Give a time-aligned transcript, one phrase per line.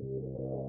[0.00, 0.59] Det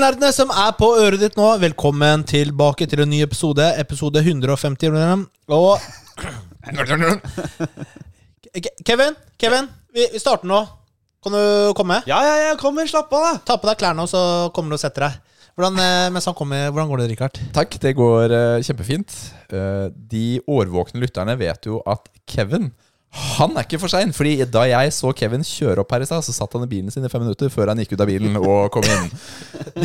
[0.00, 1.46] er som er på øret ditt nå.
[1.60, 3.64] Velkommen tilbake til en ny episode.
[3.76, 5.26] Episode 150.
[5.52, 5.78] Og
[8.86, 10.62] Kevin, Kevin, vi, vi starter nå.
[11.20, 12.00] Kan du komme?
[12.08, 13.32] Ja, ja, ja, kommer, slapp av, da.
[13.44, 14.22] Ta på deg klærne, og så
[14.56, 15.18] kommer du og setter deg.
[15.58, 17.40] Hvordan, eh, mens han kommer, hvordan går det, Richard?
[17.52, 19.18] Takk, det går uh, kjempefint.
[19.52, 22.70] Uh, de årvåkne lytterne vet jo at Kevin
[23.10, 24.12] han er ikke for sein.
[24.14, 26.92] Fordi da jeg så Kevin kjøre opp her i stad, så satt han i bilen
[26.94, 29.08] sin i fem minutter før han gikk ut av bilen og kom inn.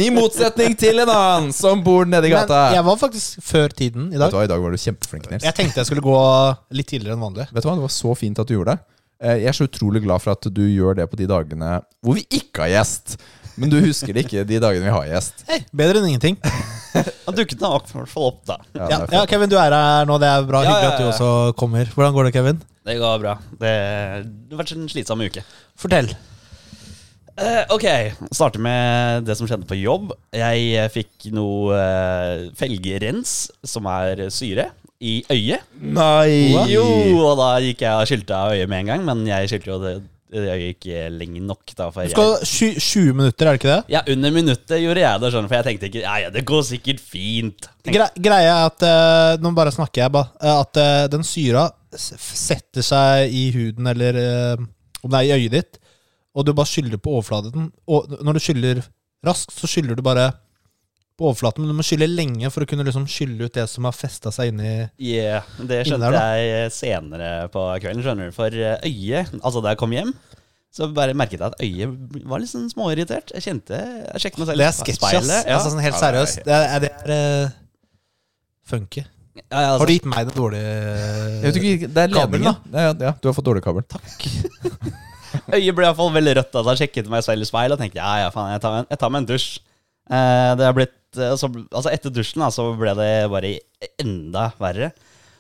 [0.06, 2.60] I motsetning til en annen som bor nedi Men gata.
[2.76, 4.28] jeg var faktisk før tiden i dag.
[4.28, 5.48] Vet du hva, I dag var du kjempeflink, Nils.
[5.48, 6.20] Jeg tenkte jeg skulle gå
[6.78, 7.48] litt tidligere enn vanlig.
[7.52, 8.86] Vet du hva, Det var så fint at du gjorde det.
[9.26, 12.20] Eh, Jeg er så utrolig glad for at du gjør det på de dagene hvor
[12.20, 13.18] vi ikke har gjest.
[13.56, 15.46] Men du husker det ikke de dagene vi har gjest.
[15.48, 16.38] Hei, bedre enn ingenting.
[17.26, 18.58] Han dukket da i hvert fall opp, da.
[18.76, 19.24] Ja, Ja, ja.
[19.30, 20.20] Kevin, du er her nå.
[20.22, 20.62] Det er bra.
[20.64, 21.90] Ja, Hyggelig ja, at du også kommer.
[21.96, 22.62] Hvordan går det, Kevin?
[22.86, 23.36] Det går bra.
[23.60, 23.74] Det,
[24.46, 25.44] det har vært en slitsom uke.
[25.80, 26.12] Fortell.
[27.36, 27.84] Eh, ok,
[28.32, 30.14] starter med det som skjedde på jobb.
[30.36, 33.34] Jeg eh, fikk noe eh, felgerens,
[33.68, 34.70] som er syre,
[35.04, 35.66] i øyet.
[35.84, 36.54] Nei!
[36.72, 36.86] Jo,
[37.26, 39.80] og da gikk jeg og skylte av øyet med en gang, men jeg skylte jo
[39.84, 39.96] det,
[40.44, 41.64] det øyet ikke lenge nok.
[41.78, 43.94] da Du skal ha 20 minutter, er det ikke det?
[43.96, 46.62] Ja, under minuttet gjorde jeg det, sånn for jeg tenkte ikke Ja, ja, det går
[46.68, 47.70] sikkert fint.
[47.86, 50.32] Gre greia er at eh, Nå bare snakker jeg, bare.
[50.42, 54.18] eh, At eh, den syra setter seg i huden, eller
[55.04, 55.78] om det er i øyet ditt,
[56.36, 57.70] og du bare skyller på overflaten.
[57.88, 58.82] Og når du skyller
[59.26, 60.32] raskt, så skyller du bare
[61.16, 63.86] på overflaten, men du må skylle lenge for å kunne liksom skylle ut det som
[63.88, 68.36] har festa seg inni Yeah, det skjønte der, jeg senere på kvelden, skjønner du.
[68.36, 70.12] For eh, øyet, altså da jeg kom hjem,
[70.76, 73.32] så bare merket jeg at øyet var litt sånn småirritert.
[73.38, 75.56] Jeg kjente, jeg sjekket meg selv Det i er speilet, Ja.
[75.56, 76.42] Altså, sånn helt det er- seriøst.
[76.44, 77.54] Det er, det er uh,
[78.68, 79.06] funky.
[79.36, 82.76] Ja, ja, altså, Har du gitt meg det dårlige ikke, det er Kabel, ledningen.
[82.76, 83.84] Ja, ja, du har fått dårlig kabel.
[85.56, 86.56] Øyet ble iallfall veldig rødt.
[86.56, 88.88] Altså, jeg sjekket meg selv i speilet og tenkte ja, ja, faen, jeg tar, en-
[88.92, 89.48] jeg tar meg en dusj.
[90.06, 93.54] Eh, det har blitt, eh, så, altså Etter dusjen da, så ble det bare
[94.02, 94.92] enda verre.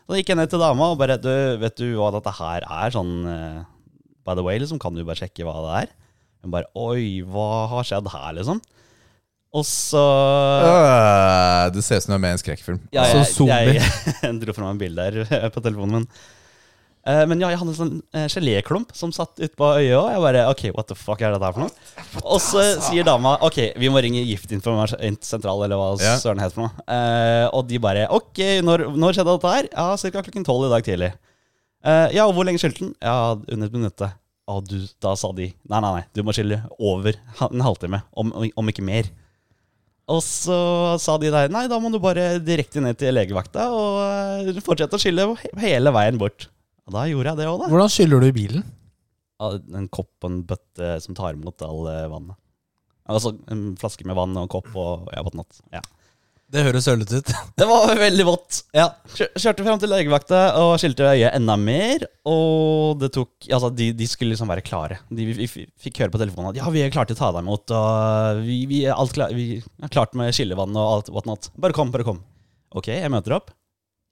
[0.05, 1.31] Så gikk jeg ned til dama og bare du,
[1.61, 2.91] Vet du hva dette her er?
[2.93, 3.61] Sånn eh,
[4.25, 5.93] By the way, liksom, kan du bare sjekke hva det er?
[6.45, 8.61] Hun bare Oi, hva har skjedd her, liksom?
[9.55, 10.01] Og så
[10.65, 12.79] Øh, det ser ut som du er med i en skrekkfilm.
[12.93, 13.77] ja, Så jeg, zombie.
[13.79, 16.07] jeg, dro fram en bilde her på telefonen min.
[17.05, 20.07] Eh, men ja, jeg hadde en sånn eh, geléklump som satt utpå øyet òg.
[20.15, 21.97] Jeg bare OK, what the fuck er dette her for noe?
[22.25, 26.15] Og så sier dama OK, vi må ringe Giftinformasjonssentral, eller hva Ja.
[26.21, 26.85] søren heter for noe.
[26.89, 29.69] Eh, og de bare OK, når, når skjedde dette her?
[29.71, 30.21] Ja, ca.
[30.25, 31.11] klokken tolv i dag tidlig.
[31.85, 32.95] Ja, og hvor lenge skyldte den?
[33.05, 34.01] Ja, under et minutt.
[34.49, 37.13] Og du, da sa de nei, nei, nei, du må skylde over
[37.45, 39.11] en halvtime, om, om ikke mer.
[40.09, 40.57] Og så
[41.01, 45.01] sa de der Nei, da må du bare direkte ned til legevakta og fortsette å
[45.01, 45.25] skylde
[45.61, 46.45] hele veien bort.
[46.85, 47.69] Og da gjorde jeg det òg, da.
[47.71, 48.65] Hvordan skyller du i bilen?
[49.75, 52.37] En kopp og en bøtte som tar imot all eh, vannet.
[53.05, 55.59] Altså en flaske med vann og en kopp og ja, whatnot.
[55.73, 55.81] Ja.
[56.55, 57.31] Det høres sølete ut.
[57.59, 58.59] Det var veldig vått.
[58.75, 58.85] Ja.
[59.15, 62.05] Kjør, kjørte frem til legevakta og skilte øyet enda mer.
[62.29, 64.99] Og det tok Altså, de, de skulle liksom være klare.
[65.09, 67.31] De, vi, vi fikk høre på telefonen at ja, vi er klare til å ta
[67.33, 67.73] deg imot.
[67.75, 71.49] Og vi, vi, er alt klar, vi er klart med skillevann og alt whatnot.
[71.57, 72.21] Bare kom, bare kom.
[72.77, 73.53] Ok, jeg møter opp.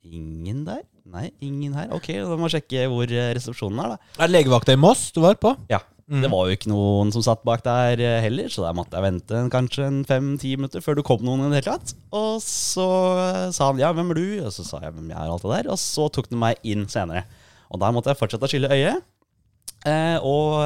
[0.04, 0.82] Ingen der?
[1.12, 1.90] Nei, ingen her.
[1.91, 4.14] Ok, da må jeg sjekke hvor eh, resepsjonen er, da.
[4.24, 5.52] Er det legevakta i Moss du var på?
[5.72, 5.81] Ja.
[6.08, 6.19] Mm.
[6.24, 9.06] Det var jo ikke noen som satt bak der eh, heller, så der måtte jeg
[9.06, 11.94] vente en- kanskje en fem-ti minutter før det kom noen i det hele tatt.
[12.16, 12.88] Og så
[13.19, 14.25] eh, sa han ja, hvem er du?
[14.47, 15.72] Og så sa jeg hvem jeg er, alt det der.
[15.75, 17.24] Og så tok de meg inn senere.
[17.72, 19.03] Og der måtte jeg fortsette å skylle øyet.
[19.88, 20.59] Eh, og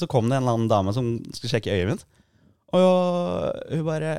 [0.00, 2.06] så kom det en eller annen dame som skulle sjekke øyet mitt.
[2.74, 4.12] Og hun bare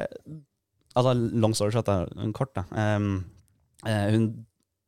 [0.92, 1.88] Altså, long story short,
[2.36, 2.66] kort, da.
[2.76, 4.26] Eh, hun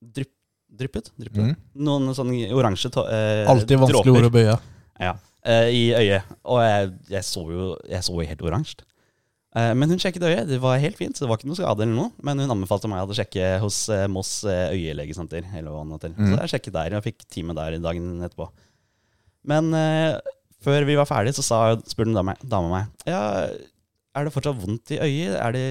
[0.03, 0.33] drypp,
[0.79, 1.51] dryppet, dryppet.
[1.53, 1.53] Mm.
[1.85, 4.57] noen sånne oransje eh, Alltid vanskelig dråper ord å bøye.
[5.03, 5.13] ja,
[5.45, 6.33] eh, i øyet.
[6.43, 8.85] Og jeg, jeg så jo jeg så jo helt oransje.
[9.53, 10.47] Eh, men hun sjekket øyet.
[10.49, 11.85] Det var helt fint, så det var ikke noe skade.
[11.85, 15.45] eller noe Men hun anbefalte meg å sjekke hos eh, Moss eh, øyelegesenter.
[15.53, 16.15] Eller hva det heter.
[16.17, 16.31] Mm.
[16.31, 18.49] Så jeg sjekket der, og fikk time der dagen etterpå.
[19.49, 20.17] Men eh,
[20.63, 23.23] før vi var ferdige, så sa, spurte dame, dame meg Ja,
[24.13, 25.35] er det fortsatt vondt i øyet.
[25.37, 25.65] Er det,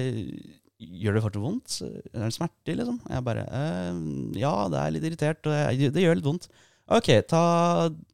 [1.03, 1.77] gjør det fortsatt vondt?
[2.13, 2.99] Er det smerter, liksom?
[3.09, 4.03] Jeg bare eh,
[4.41, 6.49] Ja, det er litt irritert, og det gjør litt vondt.
[6.93, 7.43] Ok, ta,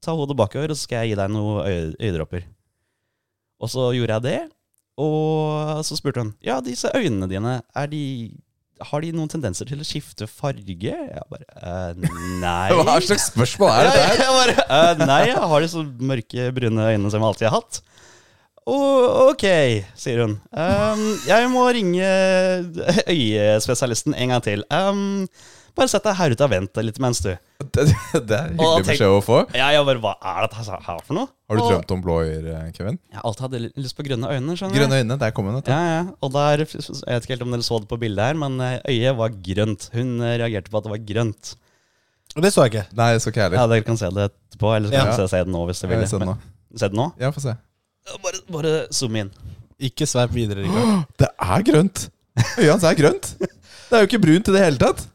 [0.03, 2.45] ta hodet bakover, og så skal jeg gi deg noen øye, øyedråper.
[3.59, 4.37] Og så gjorde jeg det,
[5.01, 8.03] Og så spurte hun Ja, disse øynene dine, er de
[8.79, 10.63] har de noen tendenser til å skifte farge?
[10.79, 12.05] Jeg bare eh,
[12.39, 12.69] Nei.
[12.77, 14.13] Hva slags spørsmål er det der?
[14.23, 17.57] Jeg bare, «Eh, nei, jeg har de så mørke, brune øynene som jeg alltid har
[17.57, 17.79] hatt.
[18.69, 19.45] «Å, ok,
[19.97, 20.35] sier hun.
[20.53, 22.09] Um, jeg må ringe
[23.09, 24.63] øyespesialisten en gang til.
[24.69, 25.25] Um,
[25.77, 27.31] bare sett deg her ute og vent litt mens du.
[27.75, 27.83] Det,
[28.25, 29.37] det er hyggelig beskjed å få.
[29.55, 31.27] Ja, jeg bare, Hva er dette her for noe?
[31.49, 32.97] Har du Og- drømt om blå øyer, Kevin?
[33.11, 34.55] Jeg har alltid hatt lyst på grønne øyne.
[34.59, 34.79] skjønner du?
[34.79, 35.57] Grønne øyne, der kom hun.
[35.59, 35.73] etter.
[35.75, 36.03] Ja, ja.
[36.23, 38.79] Og der, Jeg vet ikke helt om dere så det på bildet her, men eh,
[38.89, 39.89] øyet var grønt.
[39.93, 41.55] Hun eh, reagerte på at det var grønt.
[42.37, 42.85] Og det så jeg ikke.
[42.99, 43.67] Nei, så ikke jeg Ja.
[43.67, 45.15] Dere kan se det etterpå, eller så kan Ja.
[45.17, 46.07] dere se det nå hvis dere vil.
[46.07, 46.35] Se det nå.
[46.37, 47.07] Men- Se det nå?
[47.19, 47.55] Ja, få se.
[48.23, 49.31] Bare, bare zoom inn.
[49.79, 51.05] Ikke sveip videre, Rikard.
[51.21, 52.07] Det er grønt!
[52.59, 53.33] Øyet hans er grønt.
[53.39, 55.05] Det er jo ikke brunt i det hele tatt.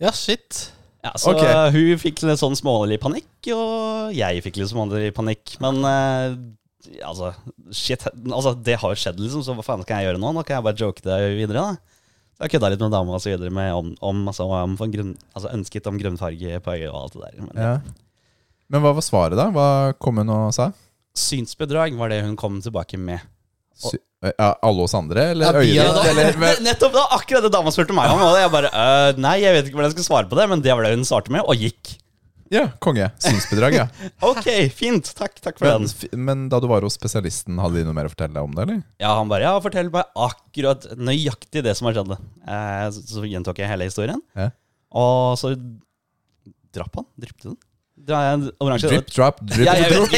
[0.00, 0.70] Ja, shit.
[1.04, 1.42] Ja, så Ok.
[1.44, 5.54] eh, hun fikk litt sånn smålig panikk, og jeg fikk litt smålig panikk.
[5.64, 6.34] Men eh,
[7.06, 7.30] altså,
[7.72, 10.32] shit, altså, det har jo skjedd, liksom, så hva faen skal jeg gjøre nå?
[10.36, 11.96] Nå kan jeg bare joke det videre, da.
[12.36, 15.14] Så jeg kødda litt med dama og så videre med om, om, altså, om grunn,
[15.36, 17.42] altså, ønsket om grønn farge på øyet og alt det der.
[17.48, 17.74] Men Ja.
[18.70, 19.48] Men hva var svaret, da?
[19.50, 19.68] Hva
[19.98, 20.68] kom hun og sa?
[21.16, 23.20] Synsbedrag var det hun kom tilbake med.
[23.80, 23.94] Og,
[24.36, 26.92] ja, alle oss andre, eller Ja, er- Nettopp!
[26.92, 28.20] Det var akkurat det dama spurte meg om.
[28.26, 30.60] Og jeg bare «Øh, Nei, jeg vet ikke hvordan jeg skal svare på det, men
[30.64, 31.94] det var det hun svarte med, og gikk.
[32.52, 33.06] ja, konge.
[33.24, 33.86] Synsbedrag, ja.
[34.30, 34.44] Ok,
[34.76, 35.08] fint.
[35.16, 36.24] Takk, takk for Men, den.
[36.28, 38.66] men da du var hos spesialisten, hadde de noe mer å fortelle deg om det,
[38.66, 38.82] eller?
[39.00, 42.12] Ja, han bare Ja, fortell meg akkurat nøyaktig det som har skjedd.
[42.18, 44.20] Eh, så, så gjentok jeg hele historien.
[44.36, 44.50] Ja.
[45.00, 45.54] Og så
[46.74, 47.06] drapp han.
[47.18, 47.56] Drypte den.
[48.06, 50.14] Det en oransje Drip, drop, drip, Ja, drop.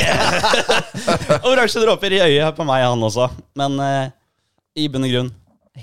[1.51, 3.29] oransje dråper i øyet på meg, han også.
[3.59, 4.13] Men eh,
[4.79, 5.31] i bunn og grunn,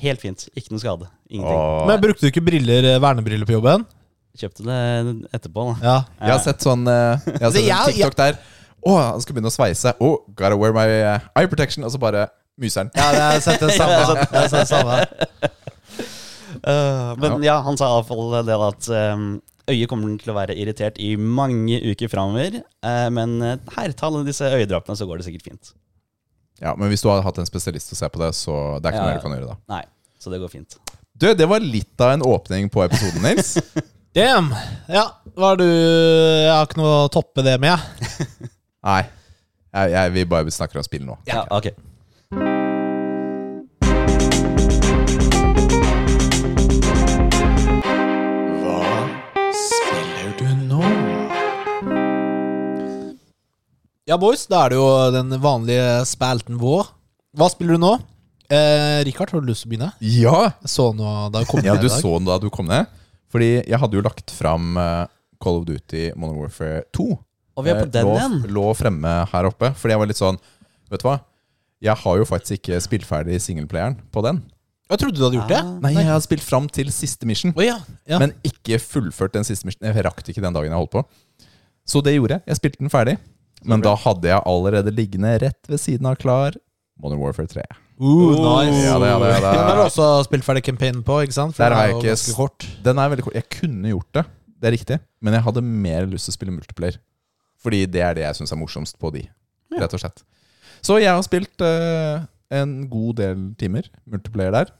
[0.03, 0.47] helt fint.
[0.55, 1.09] Ikke noe skade.
[1.29, 1.59] Ingenting.
[1.59, 1.83] Åh.
[1.89, 3.85] Men brukte du ikke briller, eh, vernebriller på jobben?
[4.39, 4.79] Kjøpte det
[5.35, 5.75] etterpå, da.
[5.83, 5.97] Ja.
[6.21, 8.39] Jeg har sett sånn eh, Jeg har sett en TikTok der.
[8.79, 9.93] Å, han skal begynne å sveise.
[9.99, 11.83] Oh, gotta wear my eh, eye protection.
[11.83, 12.29] Og så bare
[12.59, 12.93] myser han.
[12.95, 13.99] Ja, jeg har sett det samme.
[14.23, 15.01] Jeg har sett det samme.
[16.59, 17.59] Eh, men ja.
[17.63, 19.19] han sa iallfall det at eh,
[19.69, 22.59] øyet kommer til å være irritert i mange uker framover.
[22.83, 25.73] eh, men eh, her, ta alle disse øyedrapene, så går det sikkert fint.
[26.59, 28.89] Ja, Men hvis du har hatt en spesialist til å se på det, så det
[28.89, 29.13] er ikke Ja.
[29.13, 29.57] noe du kan gjøre da.
[29.71, 29.83] Nei,
[30.19, 30.75] så det går fint.
[31.19, 33.53] Du, det var litt av en åpning på episoden, Nils.
[34.17, 34.51] Damn.
[34.89, 35.05] Ja,
[35.37, 38.49] hva er du Jeg har ikke noe å toppe det med, jeg.
[38.89, 39.01] Nei.
[39.69, 41.19] Jeg, jeg, vi bare snakker om spill nå.
[41.29, 41.71] Ja, ok.
[54.09, 56.87] Ja, boys, da er det jo den vanlige spalten vår.
[57.37, 57.91] Hva spiller du nå?
[58.49, 59.89] Eh, Rikard, har du lyst til å begynne?
[60.01, 60.37] Ja!
[60.63, 62.01] Jeg så noe da jeg kom ja, ned du i dag.
[62.01, 62.89] så den da du kom ned.
[63.29, 65.03] Fordi jeg hadde jo lagt fram eh,
[65.43, 67.05] Call of Duty Modern Warfare 2.
[67.59, 68.37] Og vi er på Eh, den lå, igjen.
[68.57, 69.69] lå fremme her oppe.
[69.77, 70.41] Fordi jeg var litt sånn
[70.89, 71.19] Vet du hva?
[71.85, 74.39] Jeg har jo faktisk ikke spilt ferdig singleplayeren på den.
[74.89, 75.59] Jeg trodde du hadde gjort det.
[75.61, 75.75] Ah.
[75.85, 77.53] Nei, jeg har spilt fram til siste mission.
[77.53, 77.75] Å ja.
[78.09, 78.17] ja.
[78.17, 79.85] Men ikke fullført den siste mission.
[79.85, 81.03] Jeg rakk det ikke den dagen jeg holdt på.
[81.85, 82.49] Så det gjorde jeg.
[82.49, 83.19] Jeg spilte den ferdig.
[83.67, 86.55] Men da hadde jeg allerede liggende rett ved siden av klar
[86.99, 87.63] Modern Warfare 3.
[87.99, 88.79] Uh, nice.
[88.85, 89.43] Ja, det, det, det.
[89.43, 91.55] Den har du også spilt ferdig campaign på, ikke sant?
[91.55, 92.67] For Der har jeg ikke kort.
[92.83, 93.35] Den er veldig kort.
[93.35, 94.23] Jeg kunne gjort det,
[94.55, 94.97] det er riktig.
[95.23, 96.99] Men jeg hadde mer lyst til å spille multiplayer.
[97.59, 99.25] Fordi det er det jeg syns er morsomst på de.
[99.71, 99.83] Ja.
[99.83, 100.23] Rett og slett.
[100.83, 102.23] Så jeg har spilt uh,
[102.55, 104.71] en god del timer multiplayer der.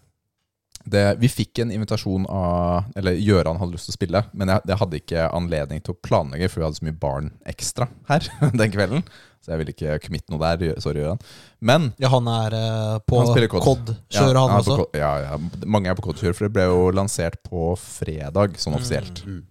[0.90, 4.64] Det, vi fikk en invitasjon av Eller Gjøran hadde lyst til å spille, men jeg,
[4.72, 8.30] jeg hadde ikke anledning til å planlegge, for vi hadde så mye barn ekstra her
[8.62, 9.04] den kvelden.
[9.40, 10.80] Så jeg ville ikke committe noe der.
[10.84, 11.22] Sorry, Gjøran.
[11.64, 13.64] Men Ja, han er eh, på Han spiller COD.
[13.64, 13.94] COD.
[14.12, 14.88] Kjører han er også?
[15.00, 19.24] Ja, ja, mange er på COD-kjør, for det ble jo lansert på fredag, sånn offisielt.
[19.26, 19.46] Mm.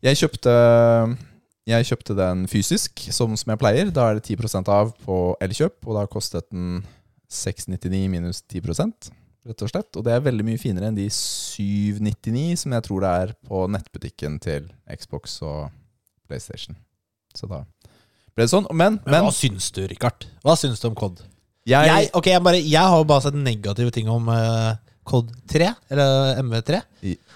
[0.00, 0.54] Jeg kjøpte
[1.68, 3.92] Jeg kjøpte den fysisk, som, som jeg pleier.
[3.94, 6.80] Da er det 10 av på Elkjøp, og da kostet den
[7.30, 8.64] 699 minus 10
[9.48, 9.96] rett og slett.
[9.96, 13.64] Og det er veldig mye finere enn de 799 som jeg tror det er på
[13.72, 15.70] nettbutikken til Xbox og
[16.28, 16.76] PlayStation.
[17.36, 17.62] Så da
[18.34, 18.68] ble det sånn.
[18.70, 20.28] Men, Men men hva syns du, Rikard?
[20.46, 21.22] Hva syns du om COD?
[21.68, 24.74] jeg, Jeg, okay, jeg, bare, jeg har jo bare sett negative ting om uh,
[25.06, 26.80] COD 3, eller MV3.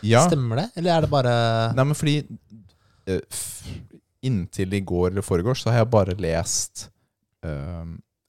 [0.06, 0.24] ja.
[0.28, 1.34] Stemmer det, eller er det bare
[1.76, 2.18] Nei, men fordi
[3.10, 3.40] uh,
[4.24, 6.86] Inntil i går eller foregårs så har jeg bare lest
[7.44, 7.84] uh,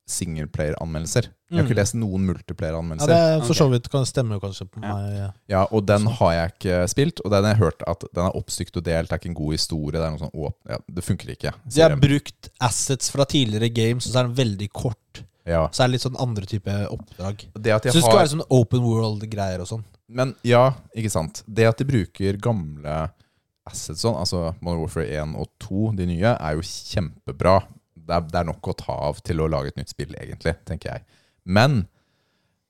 [0.07, 1.29] singleplayer-anmeldelser.
[1.49, 1.67] Jeg har Mm.
[1.69, 3.09] ikke lest noen multiplayer-anmeldelser.
[3.09, 4.93] Ja, det for så vidt kan stemme kanskje på Ja.
[4.95, 5.13] meg.
[5.17, 5.31] Ja.
[5.47, 7.19] Ja, Og den har jeg ikke spilt.
[7.25, 9.09] Og den har jeg hørt at den er oppstykt og delt.
[9.09, 9.91] Det er ikke en god historie.
[9.91, 11.53] Det er noe sånn åp- ja, Det funker ikke.
[11.69, 15.23] De har brukt assets fra tidligere games, og så er den veldig kort.
[15.45, 15.67] Ja.
[15.69, 17.45] Så er det litt sånn andre type oppdrag.
[17.53, 19.83] Det at Så det skal har, være sånn open world-greier og sånn.
[20.09, 21.43] men ja, ikke sant.
[21.51, 23.11] Det at de bruker gamle
[23.67, 27.63] assets sånn, altså Modern Warfare 1 og 2, de nye, er jo kjempebra.
[28.05, 30.55] Det er, det er nok å ta av til å lage et nytt spill, egentlig,
[30.67, 31.21] tenker jeg.
[31.45, 31.83] Men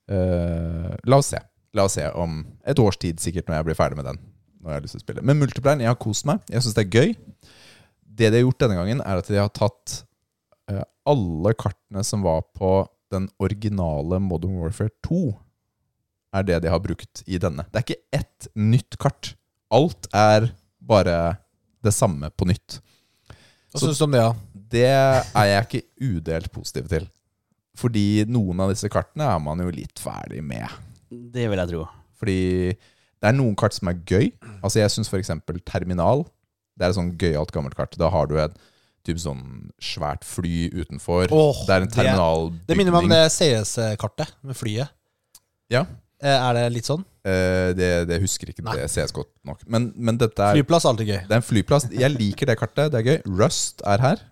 [0.08, 1.42] Eh, la oss se.
[1.74, 4.20] La oss se om et års tid, sikkert, når jeg blir ferdig med den.
[4.62, 6.44] Når jeg har lyst til å spille Men Multiplier, jeg har kost meg.
[6.50, 7.16] Jeg syns det er gøy.
[8.16, 9.96] Det de har gjort denne gangen, er at de har tatt
[10.72, 12.78] eh, alle kartene som var på
[13.14, 15.24] den originale Modern Warfare 2,
[16.36, 17.64] er det de har brukt i denne.
[17.72, 19.36] Det er ikke ett nytt kart.
[19.74, 20.50] Alt er
[20.84, 21.38] bare
[21.86, 22.80] det samme på nytt.
[23.72, 24.55] Hva syns du om det, da?
[24.72, 25.84] Det er jeg ikke
[26.16, 27.08] udelt positiv til.
[27.76, 30.72] Fordi noen av disse kartene er man jo litt ferdig med.
[31.12, 31.84] Det vil jeg tro.
[32.20, 32.38] Fordi
[32.72, 34.30] det er noen kart som er gøy.
[34.64, 35.32] Altså Jeg syns f.eks.
[35.68, 36.24] Terminal.
[36.76, 37.96] Det er et sånn gøyalt gammelt kart.
[38.00, 38.56] Da har du et
[39.06, 41.28] typ sånn svært fly utenfor.
[41.36, 42.66] Oh, det er en det- terminalbygning.
[42.68, 44.90] Det minner meg om det CS-kartet med flyet.
[45.70, 45.86] Ja.
[46.24, 47.04] Eh, Er det litt sånn?
[47.26, 48.76] Eh, det, det husker ikke Nei.
[48.80, 49.62] det CS godt nok.
[49.68, 51.20] Men, men dette er Flyplass er alltid gøy.
[51.28, 51.88] Det er en flyplass.
[51.92, 52.92] Jeg liker det kartet.
[52.94, 53.18] Det er gøy.
[53.42, 54.24] Rust er her,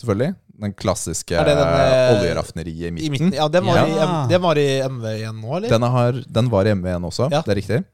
[0.00, 0.34] selvfølgelig.
[0.58, 3.12] Den klassiske Er det den, eh, oljeraffineriet i I midten.
[3.12, 3.32] midten.
[3.38, 4.06] Ja, den var, I, Ja.
[4.24, 5.68] M- den var i MV1 nå, eller?
[5.68, 7.42] Den, har, den var i MV1 også, Ja.
[7.42, 7.84] det er riktig.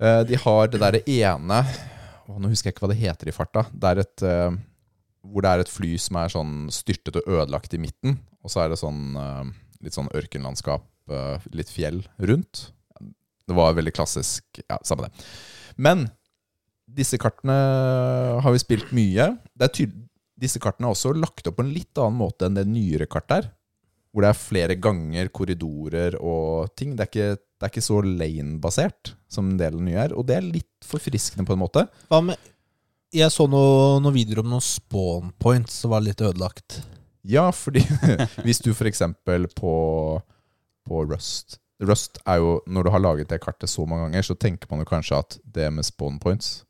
[0.00, 1.60] Eh, de har det derre ene
[2.28, 3.64] Å, Nå husker jeg ikke hva det heter i farta.
[3.74, 4.50] Det er et eh,
[5.26, 8.16] Hvor det er et fly som er sånn styrtet og ødelagt i midten.
[8.42, 9.50] Og så er det sånn eh,
[9.82, 12.70] litt sånn ørkenlandskap, eh, litt fjell rundt.
[13.46, 14.44] Det var veldig klassisk.
[14.70, 15.12] Ja, samme det.
[15.76, 16.10] Men
[16.92, 17.54] disse kartene
[18.42, 19.28] har vi spilt mye.
[19.58, 20.01] Det er tydelig
[20.42, 23.36] disse kartene er også lagt opp på en litt annen måte enn det nyere kartet
[23.38, 23.50] er.
[24.12, 26.96] Hvor det er flere ganger, korridorer og ting.
[26.98, 30.12] Det er ikke, det er ikke så lane-basert som en del av det nye er.
[30.18, 31.86] Og det er litt forfriskende på en måte.
[32.10, 32.50] Hva med
[33.12, 36.82] Jeg så noe- noen videoer om noen spawn points som var litt ødelagt.
[37.24, 37.84] Ja, fordi
[38.44, 39.72] hvis du eksempel på,
[40.88, 44.34] på Rust Rust er jo, Når du har laget det kartet så mange ganger, så
[44.38, 46.64] tenker man jo kanskje at det med spawn points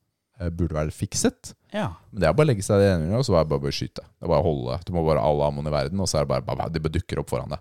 [0.56, 1.52] burde være fikset.
[1.72, 1.88] Ja.
[2.12, 3.70] Men det er bare å legge seg i det ene og så er det bare
[3.70, 4.02] å skyte.
[4.04, 4.78] Det er bare å holde.
[4.86, 6.92] Du må bare ha all ammoen i verden, og så er det bare, Det bare
[6.98, 7.60] dukker opp foran deg.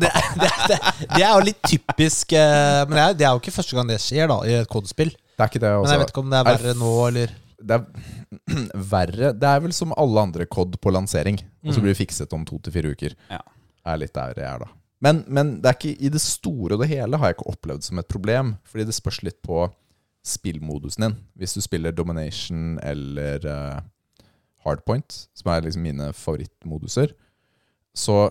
[0.00, 0.10] Det,
[0.40, 0.78] det, det,
[1.12, 3.88] det er jo litt typisk eh, Men det er, det er jo ikke første gang
[3.90, 5.10] det skjer, da, i et kodespill.
[5.34, 5.70] Det er ikke det.
[5.74, 5.94] Men Altså.
[5.96, 7.84] jeg vet ikke om det er er verre nå, eller det er
[8.94, 11.38] verre Det er vel som alle andre kod på lansering.
[11.64, 11.84] Og så Mm.
[11.84, 13.14] blir det fikset om to til fire uker.
[13.30, 13.40] Ja.
[13.84, 14.68] Det er litt der jeg er, da.
[15.04, 17.82] Men, men det er ikke, i det store og det hele har jeg ikke opplevd
[17.84, 18.54] som et problem.
[18.64, 19.66] Fordi det spørs litt på
[20.24, 21.18] spillmodusen din.
[21.38, 23.82] Hvis du spiller Domination eller uh,
[24.64, 27.12] Hardpoint, som er liksom mine favorittmoduser,
[27.94, 28.30] så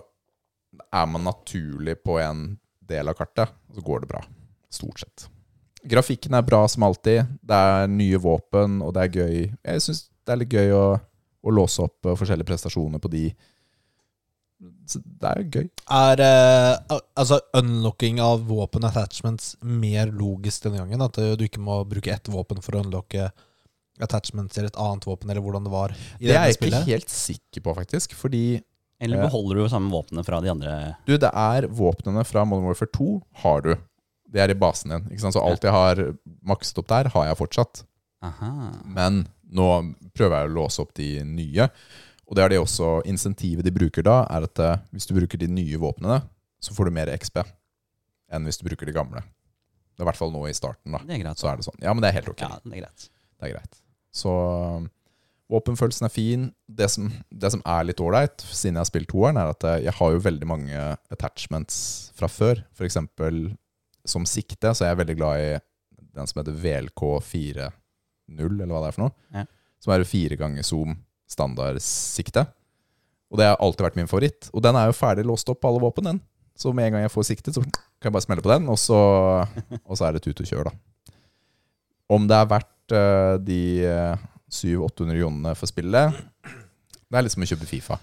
[0.92, 4.24] er man naturlig på en del av kartet, og så går det bra.
[4.74, 5.28] Stort sett.
[5.84, 7.28] Grafikken er bra som alltid.
[7.44, 9.40] Det er nye våpen, og det er gøy.
[9.52, 10.84] Jeg syns det er litt gøy å,
[11.44, 13.26] å låse opp eh, forskjellige prestasjoner på de.
[14.88, 15.68] Så det er jo gøy.
[15.96, 21.04] Er uh, altså unlocking av våpen attachments mer logisk denne gangen?
[21.04, 23.30] At eh, du ikke må bruke ett våpen for å unlocke
[24.02, 26.84] attachments til et annet våpen, eller hvordan det var i Det er jeg jeg ikke
[26.88, 28.16] helt sikker på, faktisk.
[28.18, 28.44] Fordi
[29.02, 30.74] Eller beholder du samme våpenet fra de andre
[31.06, 33.08] du, det er våpnene fra Modern Warfare 2
[33.44, 33.74] har du.
[34.34, 35.06] Det er i basen din.
[35.12, 35.36] Ikke sant?
[35.36, 36.00] Så alt jeg har
[36.46, 37.84] makset opp der, har jeg fortsatt.
[38.24, 38.50] Aha.
[38.88, 39.68] Men nå
[40.16, 41.68] prøver jeg å låse opp de nye.
[42.28, 45.40] Og det er det også insentivet de bruker da, er at eh, hvis du bruker
[45.40, 46.22] de nye våpnene,
[46.62, 47.42] så får du mer XP
[48.34, 49.20] enn hvis du bruker de gamle.
[49.94, 51.02] Det er i hvert fall nå i starten, da.
[51.06, 51.38] Det er greit.
[51.38, 51.78] Så er det sånn.
[51.84, 52.42] Ja, men det er helt ok.
[52.42, 53.06] Ja, det er greit.
[53.38, 53.76] Det er greit.
[54.14, 54.88] Så um,
[55.52, 56.48] våpenfølelsen er fin.
[56.66, 59.84] Det som, det som er litt ålreit, siden jeg har spilt toeren, er at eh,
[59.84, 61.78] jeg har jo veldig mange attachments
[62.18, 62.64] fra før.
[62.74, 63.46] For eksempel
[64.08, 65.52] som sikte, så er jeg veldig glad i
[66.14, 67.70] den som heter VLK40,
[68.34, 69.14] eller hva det er for noe.
[69.36, 69.46] Ja.
[69.84, 70.96] Som er fire ganger zoom
[71.30, 72.46] standard sikte.
[73.32, 74.50] Og det har alltid vært min favoritt.
[74.54, 76.20] Og den er jo ferdig låst opp på alle våpen, den.
[76.54, 78.78] Så med en gang jeg får siktet, så kan jeg bare smelle på den, og
[78.78, 78.98] så,
[79.82, 80.74] og så er det tut og kjør, da.
[82.14, 87.46] Om det er verdt uh, de eh, 700-800 jonene for spillet Det er litt som
[87.46, 87.96] å kjøpe Fifa.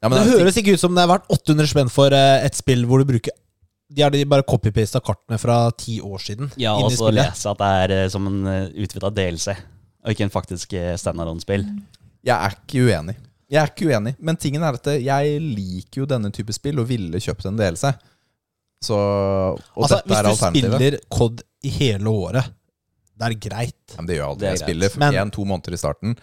[0.00, 2.40] Ja, men det det høres ikke ut som det er verdt 800 spenn for uh,
[2.42, 3.36] et spill hvor du bruker
[3.94, 7.60] De har de bare copy-pasta kartene fra ti år siden Ja, og så lese at
[7.60, 8.40] det er eh, som en
[8.74, 9.54] utvida delelse,
[10.02, 11.68] og ikke en faktisk eh, standalone-spill.
[12.26, 13.16] Jeg er ikke uenig.
[13.48, 16.88] Jeg er ikke uenig, Men tingen er at jeg liker jo denne type spill og
[16.90, 17.94] ville kjøpt en delelse.
[18.84, 20.52] Så Og Altså, dette er alternativet.
[20.52, 22.50] hvis du spiller COD i hele året,
[23.18, 23.94] det er greit.
[23.94, 26.16] Ja, men det gjør jeg alltid Det Jeg spiller Men- én-to måneder i starten.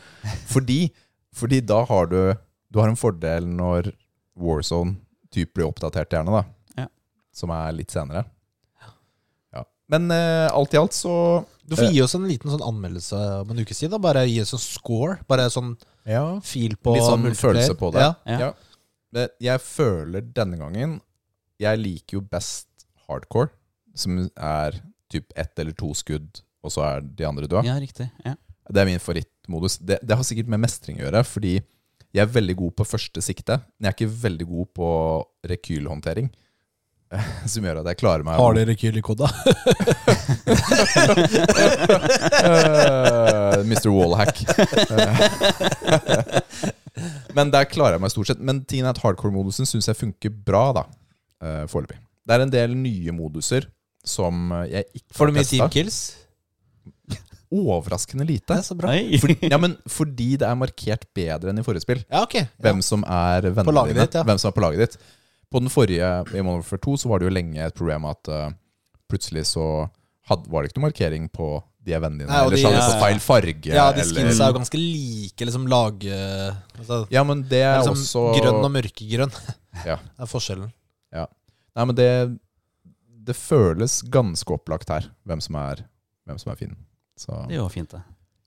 [0.48, 0.92] Fordi,
[1.34, 2.36] fordi da har du
[2.72, 3.92] Du har en fordel når
[4.38, 4.98] Warzone
[5.32, 6.44] typ blir oppdatert, gjerne, da.
[6.78, 6.88] Ja.
[7.34, 8.26] Som er litt senere.
[9.92, 13.52] Men uh, alt i alt så Du får gi oss en liten sånn anmeldelse om
[13.54, 13.92] en ukes tid.
[13.94, 15.20] da Bare gi oss en score.
[15.30, 15.76] Bare sånn
[16.06, 16.40] Ja.
[16.46, 18.02] fil på Litt sånn følelse på det.
[18.02, 18.14] Ja.
[18.26, 18.40] Ja.
[18.40, 18.54] Ja.
[19.14, 21.00] Men jeg føler denne gangen
[21.62, 22.68] Jeg liker jo best
[23.08, 23.50] hardcore,
[23.96, 24.82] som er
[25.14, 27.64] typ ett eller to skudd, og så er de andre døde.
[27.64, 28.10] Ja, riktig.
[28.26, 28.34] Ja.
[28.68, 29.78] Det er min favorittmodus.
[29.78, 31.54] Det, det har sikkert med mestring å gjøre, fordi
[32.16, 34.90] jeg er veldig god på første sikte, men jeg er ikke veldig god på
[35.52, 36.30] rekylhåndtering.
[37.52, 38.40] som gjør at jeg klarer meg.
[38.42, 39.30] Har dere Kylikoda?
[42.46, 43.90] Eh, Mr.
[43.94, 44.42] Wallhack.
[47.36, 48.42] Men der klarer jeg meg stort sett.
[48.44, 50.86] Men tingen er at hardcore-modusen syns jeg funker bra, da.
[51.44, 52.00] eh, Foreløpig.
[52.26, 53.68] Det er en del nye moduser
[54.06, 56.00] som eh, jeg ikke Får du mye team kills?
[57.56, 58.50] Overraskende lite.
[58.50, 58.96] Det er så bra.
[58.96, 59.20] Oi.
[59.22, 62.02] For, ja, men fordi det er markert bedre enn i forrige spill.
[62.10, 62.40] Ja, ok.
[62.66, 64.02] Hvem som er vennene dine.
[64.08, 64.26] ditt, ja.
[64.28, 64.98] Hvem som er på laget ditt.
[65.56, 68.28] På den forrige, i Modern Warfare 2, så var det jo lenge et problem at
[68.34, 68.50] uh,
[69.08, 69.64] plutselig så
[70.28, 71.48] had, var det ikke noe markering på
[71.86, 72.32] de er vennene dine.
[72.34, 73.70] Nei, eller de- så hadde de fått feil farge.
[73.78, 76.06] Ja, de eller, skinsa er jo ganske like liksom lag...
[76.10, 79.36] eh, Altså, Ja, men det er liksom også grønn og mørkegrønn.
[79.86, 80.00] Ja.
[80.18, 80.72] Det er forskjellen.
[81.14, 81.28] Ja.
[81.78, 82.10] Nei, men det,
[83.30, 85.86] det føles ganske opplagt her, hvem som er,
[86.26, 86.74] hvem som er fin.
[87.22, 88.02] Så Det er jo fint, det.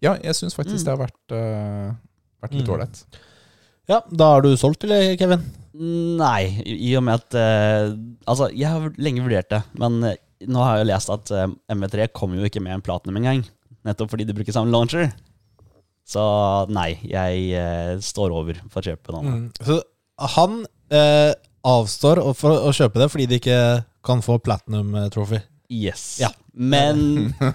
[0.04, 0.84] ja, jeg syns faktisk Mm.
[0.84, 1.94] det har vært, uh,
[2.42, 3.22] vært litt Mm.
[3.88, 5.46] Ja, da er du solgt, eller, Kevin?
[5.78, 7.92] Nei, i og med at eh,
[8.26, 10.16] Altså, jeg har lenge vurdert det, men eh,
[10.50, 13.44] nå har jeg jo lest at eh, MV3 kommer jo ikke med en platinum engang.
[13.86, 15.12] Nettopp fordi de bruker samme launcher.
[16.08, 16.22] Så
[16.72, 19.28] nei, jeg eh, står over for å kjøpe den.
[19.28, 19.46] Mm.
[19.62, 19.78] Så
[20.34, 20.58] han
[20.90, 21.32] eh,
[21.68, 23.60] avstår å- for å kjøpe det fordi de ikke
[24.08, 25.40] kan få platinum eh, trophy.
[25.68, 26.16] Yes.
[26.22, 26.30] Ja.
[26.58, 27.34] Men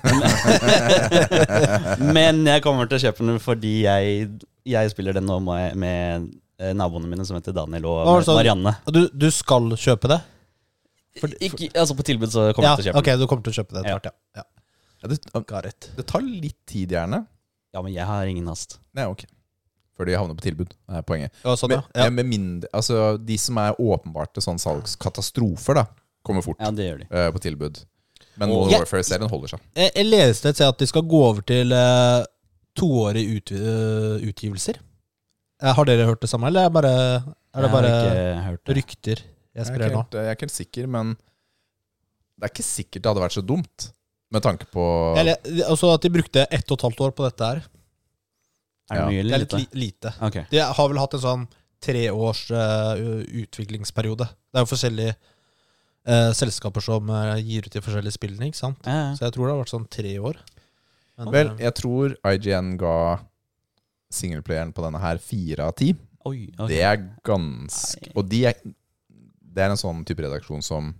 [2.14, 4.28] Men jeg kommer til å kjøpe den fordi jeg,
[4.70, 6.30] jeg spiller den nå med, med
[6.78, 8.76] naboene mine som heter Daniel og det sånn- Marianne.
[8.94, 10.20] Du, du skal kjøpe det?
[11.20, 13.20] For- Ikke, altså På tilbud så kommer ja, jeg til å kjøpe ok, den.
[13.20, 13.98] du kommer til å kjøpe det etter Ja.
[14.00, 14.42] hvert, ja.
[14.42, 14.44] ja.
[15.04, 15.20] Ja, det,
[15.98, 17.26] det tar litt tid, gjerne.
[17.76, 18.78] Ja, men jeg har ingen hast.
[18.96, 19.26] Nei, ok.
[19.98, 21.34] Før de havner på tilbud, er poenget.
[21.44, 25.84] Ja, sånn, med, med mindre, altså, de som er åpenbarte sånn salgskatastrofer, da,
[26.26, 27.10] kommer fort Ja, det gjør de.
[27.12, 27.82] Uh, på tilbud.
[28.40, 28.80] Men Modern Ja.
[28.82, 29.60] Warfare-serien holder seg.
[29.78, 32.24] Jeg, jeg leste et sted at de skal gå over til uh,
[32.80, 34.80] toårige ut, uh, utgivelser.
[35.64, 38.46] Eh, har dere hørt det samme, eller er, bare, er det jeg bare har ikke
[38.50, 39.22] hørt rykter
[39.54, 40.02] jeg er, sprer nå?
[40.12, 43.90] jeg er ikke helt sikker, men det er ikke sikkert det hadde vært så dumt.
[44.34, 44.84] Med tanke på
[45.22, 45.38] Eller,
[45.70, 47.60] altså at de brukte ett og et halvt år på dette her.
[48.90, 49.10] Er det Ja.
[49.12, 50.14] mye Det er litt lite?
[50.20, 50.46] Okay.
[50.50, 51.44] De har vel hatt en sånn
[51.84, 52.98] treårs uh,
[53.44, 54.26] utviklingsperiode.
[54.26, 58.82] Det er jo forskjellige uh, selskaper som uh, gir ut de forskjellige spillene, ikke sant?
[58.88, 59.14] Ja, ja.
[59.20, 60.42] Så jeg tror det har vært sånn tre år.
[61.20, 62.96] Men, Vel, eh, jeg tror IGN ga
[64.14, 65.92] singleplayeren på denne her fire av ti.
[66.26, 66.68] Oi, ok.
[66.70, 68.54] Det er ganske Og de er,
[69.54, 70.94] det er en sånn type redaksjon som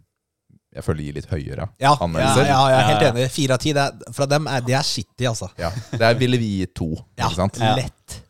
[0.74, 2.48] jeg føler gir litt høyere ja, ja, anmeldelser.
[2.50, 3.14] ja, jeg er helt Ja, ja.
[3.14, 3.28] enig.
[3.32, 3.74] Fire av ti.
[3.78, 5.50] det er- Fra dem er de er shitty, altså.
[5.58, 7.60] Ja, Der ville vi gi to, Ja, ikke sant?
[7.62, 8.22] Lett.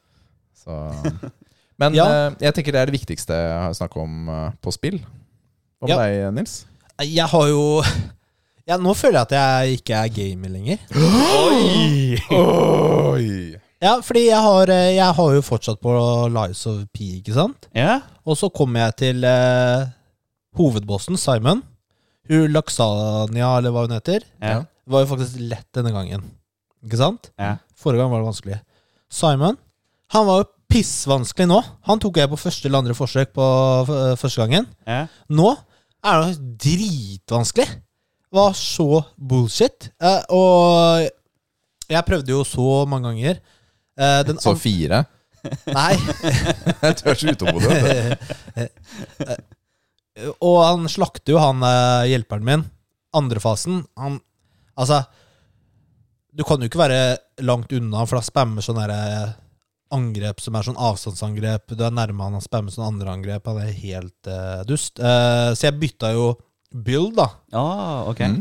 [0.63, 0.77] Så.
[1.79, 2.05] Men Ja.
[2.27, 4.99] eh, jeg tenker det er det viktigste jeg har snakket om eh, på spill.
[5.81, 5.97] Hva med Ja.
[6.03, 6.65] deg, Nils?
[7.01, 7.81] Jeg har jo
[8.67, 9.31] ja, Nå føler jeg at
[9.65, 10.77] jeg ikke er gamer lenger.
[10.95, 12.19] Oi!
[12.29, 13.55] Oi!
[13.83, 15.91] Ja, fordi jeg har, eh, jeg har jo fortsatt på
[16.31, 17.67] Lies of P, ikke sant?
[17.75, 17.97] Ja?
[18.25, 19.85] Og så kommer jeg til eh,
[20.57, 21.61] hovedbossen, Simon.
[22.31, 24.23] Hun Laksania, eller hva hun heter.
[24.39, 24.61] Ja.
[24.63, 26.23] Det var jo faktisk lett denne gangen.
[26.85, 27.29] Ikke sant?
[27.39, 27.57] Ja.
[27.79, 28.61] Forrige gang var det vanskelig.
[29.13, 29.59] Simon
[30.13, 31.57] han var jo pissvanskelig nå.
[31.89, 33.45] Han tok jeg på første eller andre forsøk på
[33.87, 34.67] f- første gangen.
[34.87, 35.07] ja.
[35.33, 35.55] Nå
[36.05, 37.65] er det dritvanskelig.
[37.65, 39.89] Det var så bullshit.
[40.01, 41.07] Eh, og
[41.89, 43.39] jeg prøvde jo så mange ganger.
[43.99, 45.03] Eh, den Så an- fire?
[45.67, 45.93] Nei.
[46.85, 48.17] jeg tør ikke utålmodig.
[48.55, 49.37] det.
[50.45, 52.65] Og han slakter jo han eh, hjelperen min.
[53.13, 53.83] Andrefasen.
[53.99, 54.21] Han
[54.73, 55.03] Altså
[56.33, 57.01] Du kan jo ikke være
[57.45, 59.33] langt unna, for da spammer sånne eh,
[59.93, 61.75] angrep som er sånn avstandsangrep.
[61.77, 63.45] Du er nærme han, han spammer sånne andre angrep.
[63.51, 64.97] Han er helt uh, dust.
[64.97, 66.31] Uh, så jeg bytta jo
[66.73, 67.27] build, da.
[67.53, 68.23] Ah, ok.
[68.25, 68.39] Mm.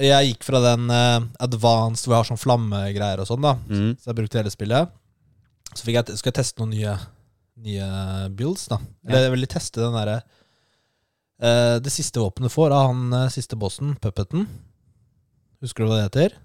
[0.00, 3.56] Jeg gikk fra den uh, advanced hvor jeg har sånn flammegreier og sånn, da.
[3.68, 3.90] Mm.
[4.00, 4.92] Så jeg brukte hele spillet.
[5.72, 6.94] Så fikk jeg, skal jeg teste noen nye,
[7.66, 7.88] nye
[8.36, 8.78] builds, da.
[9.08, 13.26] Eller jeg ville teste den derre uh, Det siste våpenet du får av han uh,
[13.32, 14.48] siste bossen, puppeten.
[15.62, 16.40] Husker du hva det heter?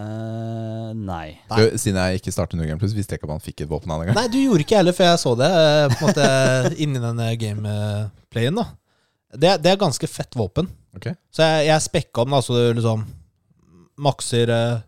[0.00, 1.40] Uh, nei.
[1.50, 3.70] Du, siden jeg ikke startet New Game Plus, visste jeg ikke at man fikk et
[3.70, 4.12] våpen gang.
[4.16, 5.50] Nei, du gjorde ikke heller, før jeg så det.
[5.96, 6.28] På en måte
[6.84, 8.68] Inni den eh, gameplayen, da.
[9.34, 10.70] Det, det er ganske fett våpen.
[10.96, 11.10] Ok.
[11.34, 13.04] Så jeg, jeg spekka om, da, så du liksom
[14.00, 14.78] makser eh,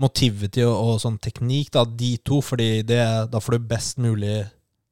[0.00, 3.00] motivity og, og sånn teknikk, da, de to, fordi det,
[3.32, 4.38] da får du best mulig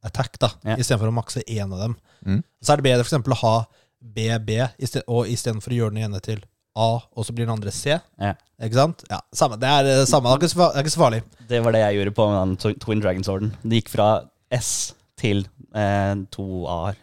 [0.07, 0.77] attack, da, Ja.
[0.79, 1.97] istedenfor å makse én av dem.
[2.27, 2.43] Mm.
[2.63, 3.55] Så er det bedre eksempel å ha
[4.17, 4.51] BB,
[5.07, 6.43] og istedenfor å gjøre den ene til
[6.77, 7.97] A, og så blir den andre C.
[8.21, 8.35] Ja.
[8.63, 9.03] Ikke sant?
[9.11, 9.57] Ja, samme.
[9.61, 10.29] Det er det samme.
[10.37, 11.23] Det er ikke så, farlig.
[11.49, 13.55] Det var det jeg gjorde på den Twin Dragons-orden.
[13.65, 14.09] Det gikk fra
[14.53, 14.71] S
[15.17, 16.99] til eh, to A-er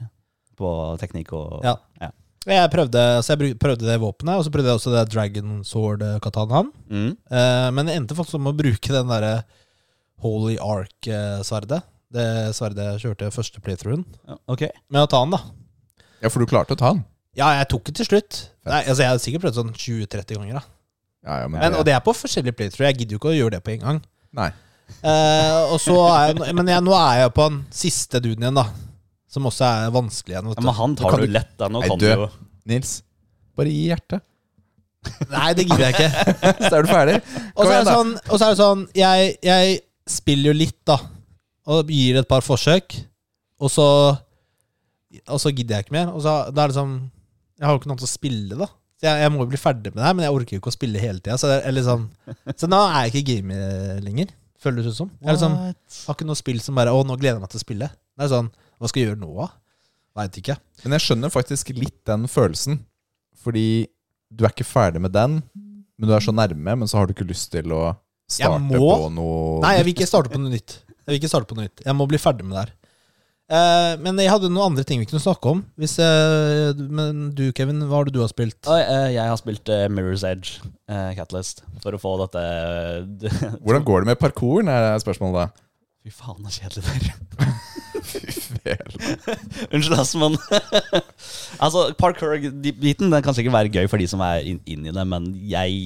[0.59, 0.69] på
[1.01, 1.73] teknikk og Ja.
[2.01, 2.11] ja.
[2.45, 6.71] Jeg prøvde, så jeg prøvde det våpenet, og så prøvde jeg også det Dragon Sword-katanaen.
[6.91, 7.11] Mm.
[7.31, 9.45] Eh, men jeg endte faktisk om å bruke den derre
[10.23, 11.81] Holy Ark-sverdet.
[12.13, 12.25] Det
[12.57, 14.03] sverdet jeg kjørte første playthroughen.
[14.27, 14.67] Ja, Ok.
[14.91, 15.39] Med å ta den, da.
[16.21, 17.05] Ja, for du klarte å ta den.
[17.35, 18.43] Ja, jeg tok det til slutt.
[18.67, 20.53] Nei, altså Jeg hadde sikkert prøvd sånn 20-30 ganger.
[20.59, 20.63] da
[21.23, 22.87] Ja, ja, men, men, det- Og det er på forskjellige playthrough.
[22.91, 24.01] Jeg gidder jo ikke å gjøre det på en gang.
[24.33, 24.51] Nei.
[25.01, 28.55] Eh, og så er jeg, Men jeg, nå er jeg på den siste duden igjen,
[28.55, 28.65] da.
[29.33, 30.51] Som også er vanskelig igjen.
[30.53, 31.69] Ja, men han tar kan du lett, da.
[31.73, 32.27] Nå Nei, kan du- jo
[32.69, 32.91] Nils,
[33.57, 34.21] bare gi hjertet.
[35.33, 36.11] Nei, det gidder jeg ikke.
[36.69, 37.15] Så er du ferdig.
[37.57, 39.73] Og så er det sånn, og så er det sånn jeg, jeg
[40.07, 40.95] spiller jo litt, da.
[41.73, 42.95] Og gir et par forsøk.
[43.63, 43.87] Og så
[45.29, 46.13] Og så gidder jeg ikke mer.
[46.15, 46.95] Og så da er det sånn
[47.59, 48.69] Jeg har jo ikke noe til å spille, da.
[48.99, 50.71] Så jeg, jeg må jo bli ferdig med det her, men jeg orker jo ikke
[50.71, 51.35] å spille hele tida.
[51.41, 51.51] Så,
[51.89, 52.07] sånn,
[52.55, 54.31] så nå er jeg ikke gamer lenger,
[54.63, 55.09] føles det ut som.
[55.19, 55.57] Jeg er liksom,
[56.07, 57.89] har ikke noe spill som bare Å, nå gleder jeg meg til å spille.
[58.15, 58.47] Det er sånn
[58.79, 59.49] Hva skal jeg gjøre nå, da?
[60.19, 60.55] Veit ikke.
[60.83, 62.81] Men jeg skjønner faktisk litt den følelsen.
[63.43, 63.67] Fordi
[64.33, 65.41] du er ikke ferdig med den,
[65.99, 67.83] men du er så nærme, men så har du ikke lyst til å
[68.29, 68.79] starte må.
[68.79, 70.79] på noe Nei, jeg vil ikke starte på noe nytt.
[71.03, 71.83] Jeg vil ikke starte på noe nytt.
[71.85, 72.71] Jeg må bli ferdig med det her.
[73.53, 75.61] Eh, men jeg hadde noen andre ting vi kunne snakke om.
[75.77, 78.57] Hvis, eh, men du, Kevin, hva har det du har spilt?
[78.71, 83.43] Oi, eh, Jeg har spilt eh, Mirror's Edge, eh, Catalyst, for å få dette eh,
[83.65, 85.67] Hvordan går det med parkouren, er spørsmålet da.
[86.03, 88.39] Fy faen, så kjedelig det er.
[89.73, 90.37] Unnskyld, ass, men
[91.63, 95.05] Altså, parkour-biten Den kan sikkert være gøy for de som er inn, inn i det,
[95.09, 95.79] men jeg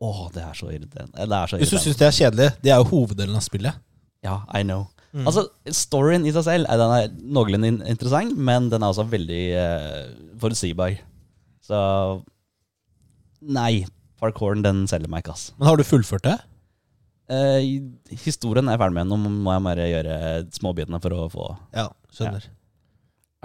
[0.00, 1.12] Åh, det er så irriterende.
[1.28, 3.76] Det er så Hvis du syns det er kjedelig, det er jo hoveddelen av spillet.
[4.24, 4.86] Ja, I know.
[5.12, 5.26] Mm.
[5.26, 5.42] Altså,
[5.76, 10.06] Storyen i seg selv er, den er noenlunde interessant, men den er også veldig eh,
[10.40, 10.96] forutsigbar.
[11.66, 11.80] Så
[13.40, 13.84] Nei,
[14.20, 15.50] parkouren den selger meg ikke, ass.
[15.58, 16.38] Men har du fullført det?
[17.30, 19.10] Eh, historien er jeg ferdig med.
[19.10, 20.14] Nå må jeg bare gjøre
[20.56, 22.48] småbitene for å få Ja, skjønner.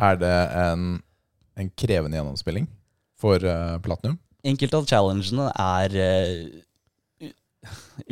[0.09, 0.87] Er det en,
[1.55, 2.65] en krevende gjennomspilling
[3.21, 4.17] for uh, Platinum?
[4.45, 7.29] Enkelte av challengene er uh,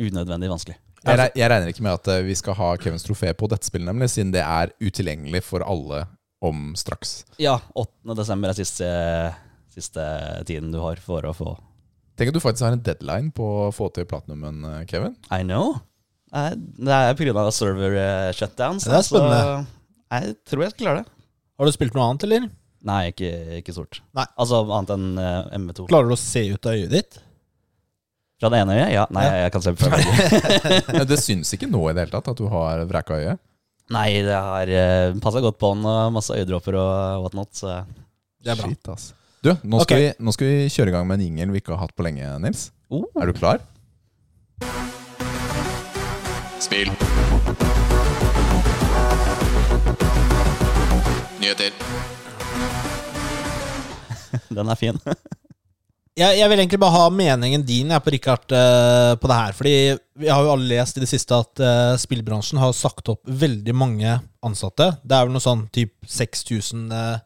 [0.00, 0.78] unødvendig vanskelig.
[1.04, 3.68] Jeg, re- jeg regner ikke med at uh, vi skal ha Kevins trofé på dette
[3.68, 6.06] spillet, nemlig, siden det er utilgjengelig for alle
[6.44, 7.22] om straks.
[7.40, 8.14] Ja, 8.
[8.16, 8.88] desember er siste,
[9.74, 10.06] siste
[10.48, 11.52] tiden du har for å få
[12.14, 15.16] Tenk at du faktisk har en deadline på å få til platinumen, eh, Kevin.
[15.34, 15.80] I know.
[16.34, 17.50] Eh, Det er pga.
[17.52, 17.96] server
[18.32, 18.84] shutdown shutdowns.
[18.84, 19.66] Det er spennende.
[19.66, 21.08] Så jeg tror jeg skal klare det.
[21.58, 22.50] Har du spilt noe annet, eller?
[22.84, 23.30] Nei, ikke,
[23.62, 24.00] ikke sort.
[24.14, 24.26] Nei.
[24.38, 25.86] Altså annet enn uh, MV2.
[25.88, 27.18] Klarer du å se ut av øyet ditt?
[28.42, 28.92] Fra det ene øyet?
[28.92, 29.06] Ja.
[29.14, 29.34] Nei, Ja.
[29.46, 31.06] jeg kan se på øyet.
[31.10, 33.40] Det syns ikke nå i det hele tatt at du har vraka øyet?
[33.94, 37.52] Nei, det har uh, passa godt på den, og masse øyedråper og whatnot.
[37.56, 37.84] Så
[38.44, 38.68] Det er bra.
[38.68, 39.12] Shit, ass.
[39.44, 40.04] Du, nå skal, okay.
[40.16, 42.04] vi, nå skal vi kjøre i gang med en jingle vi ikke har hatt på
[42.06, 42.70] lenge, Nils.
[42.88, 43.02] Oh.
[43.20, 43.60] Er du klar?
[46.64, 46.88] Spill.
[51.42, 51.76] Nyheter.
[54.56, 54.96] den er fin.
[56.14, 59.54] Jeg, jeg vil egentlig bare ha meningen din jeg, på Richard uh, på det her.
[59.58, 59.72] Fordi
[60.22, 63.74] vi har jo alle lest i det siste at uh, spillbransjen har sagt opp veldig
[63.74, 64.12] mange
[64.46, 64.92] ansatte.
[65.02, 67.18] Det er vel noe sånn typ 6000 uh,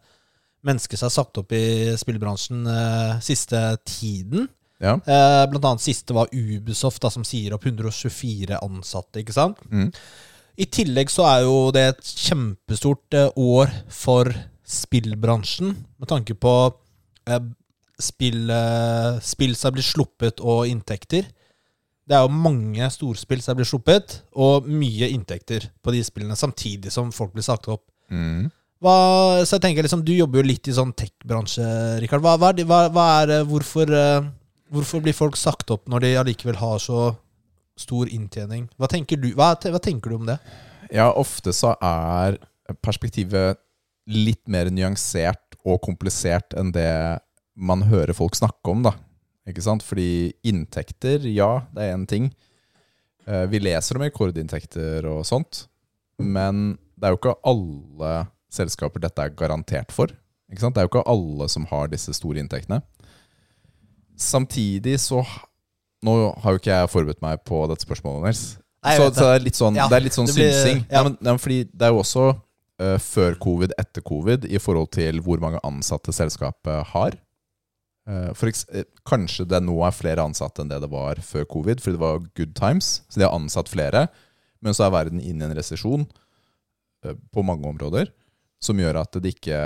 [0.66, 4.48] mennesker som er sagt opp i spillbransjen eh, siste tiden.
[4.82, 4.96] Ja.
[4.98, 9.22] Eh, blant annet siste var Ubisoft, da, som sier opp 124 ansatte.
[9.22, 9.62] ikke sant?
[9.70, 9.90] Mm.
[10.58, 14.30] I tillegg så er jo det et kjempestort eh, år for
[14.68, 16.54] spillbransjen, med tanke på
[17.30, 17.42] eh,
[17.98, 21.30] spill, eh, spill som blir sluppet, og inntekter.
[22.08, 26.92] Det er jo mange storspill som blir sluppet, og mye inntekter på de spillene, samtidig
[26.94, 27.84] som folk blir sagt opp.
[28.10, 28.48] Mm.
[28.78, 31.66] Hva, så jeg tenker liksom, Du jobber jo litt i sånn tech-bransje,
[32.02, 32.22] Rikard.
[32.22, 34.28] Hva, hva, hva, er hvorfor, eh,
[34.70, 37.08] hvorfor blir folk sagt opp når de allikevel har så
[37.78, 38.68] stor inntjening?
[38.78, 40.38] Hva tenker du, hva tenker du om det?
[40.94, 42.38] Ja, ofte så er
[42.84, 43.58] perspektivet
[44.08, 46.88] litt mer nyansert og komplisert enn det
[47.58, 48.94] man hører folk snakke om, da.
[49.48, 49.82] Ikke sant?
[49.84, 52.30] Fordi inntekter, ja, det er én ting.
[53.26, 55.66] Eh, Vi leser om rekordinntekter og sånt,
[56.18, 58.12] men det er jo ikke alle
[58.52, 60.12] selskaper dette er garantert for.
[60.48, 60.74] Ikke sant?
[60.76, 62.80] Det er jo ikke alle som har disse store inntektene.
[64.18, 65.22] Samtidig så
[66.06, 66.12] Nå
[66.44, 68.42] har jo ikke jeg forberedt meg på dette spørsmålet, Nils.
[68.86, 70.84] Så, så det er litt sånn, Ja, det er litt sånn blir- synsing.
[70.86, 71.00] ja.
[71.00, 74.92] Nei, men, nei, fordi det er jo også uh, før covid, etter covid, i forhold
[74.94, 77.16] til hvor mange ansatte selskapet har.
[78.08, 81.82] Eh, for eh, kanskje det nå er flere ansatte enn det det var før covid,
[81.82, 83.02] fordi det var good times.
[83.10, 84.06] Så de har ansatt flere.
[84.62, 86.06] Men så er verden inne i en resesjon
[87.34, 88.08] på mange områder,
[88.62, 89.58] som gjør at det ikke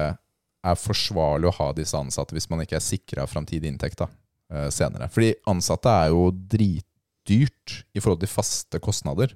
[0.62, 4.08] er forsvarlig å ha disse ansatte hvis man ikke er sikra framtidig inntekt da,
[4.52, 5.08] eh, senere.
[5.10, 9.34] Fordi ansatte er jo dritdyrt i forhold til faste kostnader.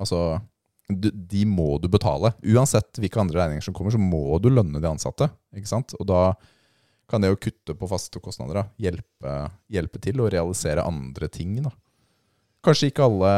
[0.00, 0.38] Altså,
[0.88, 2.32] de må du betale.
[2.46, 5.28] Uansett hvilke andre regninger som kommer, så må du lønne de ansatte.
[5.56, 5.96] Ikke sant?
[5.98, 6.20] Og da
[7.10, 9.34] kan det å kutte på faste kostnader da, hjelpe,
[9.70, 11.58] hjelpe til å realisere andre ting.
[11.62, 11.72] Da.
[12.66, 13.34] Kanskje ikke alle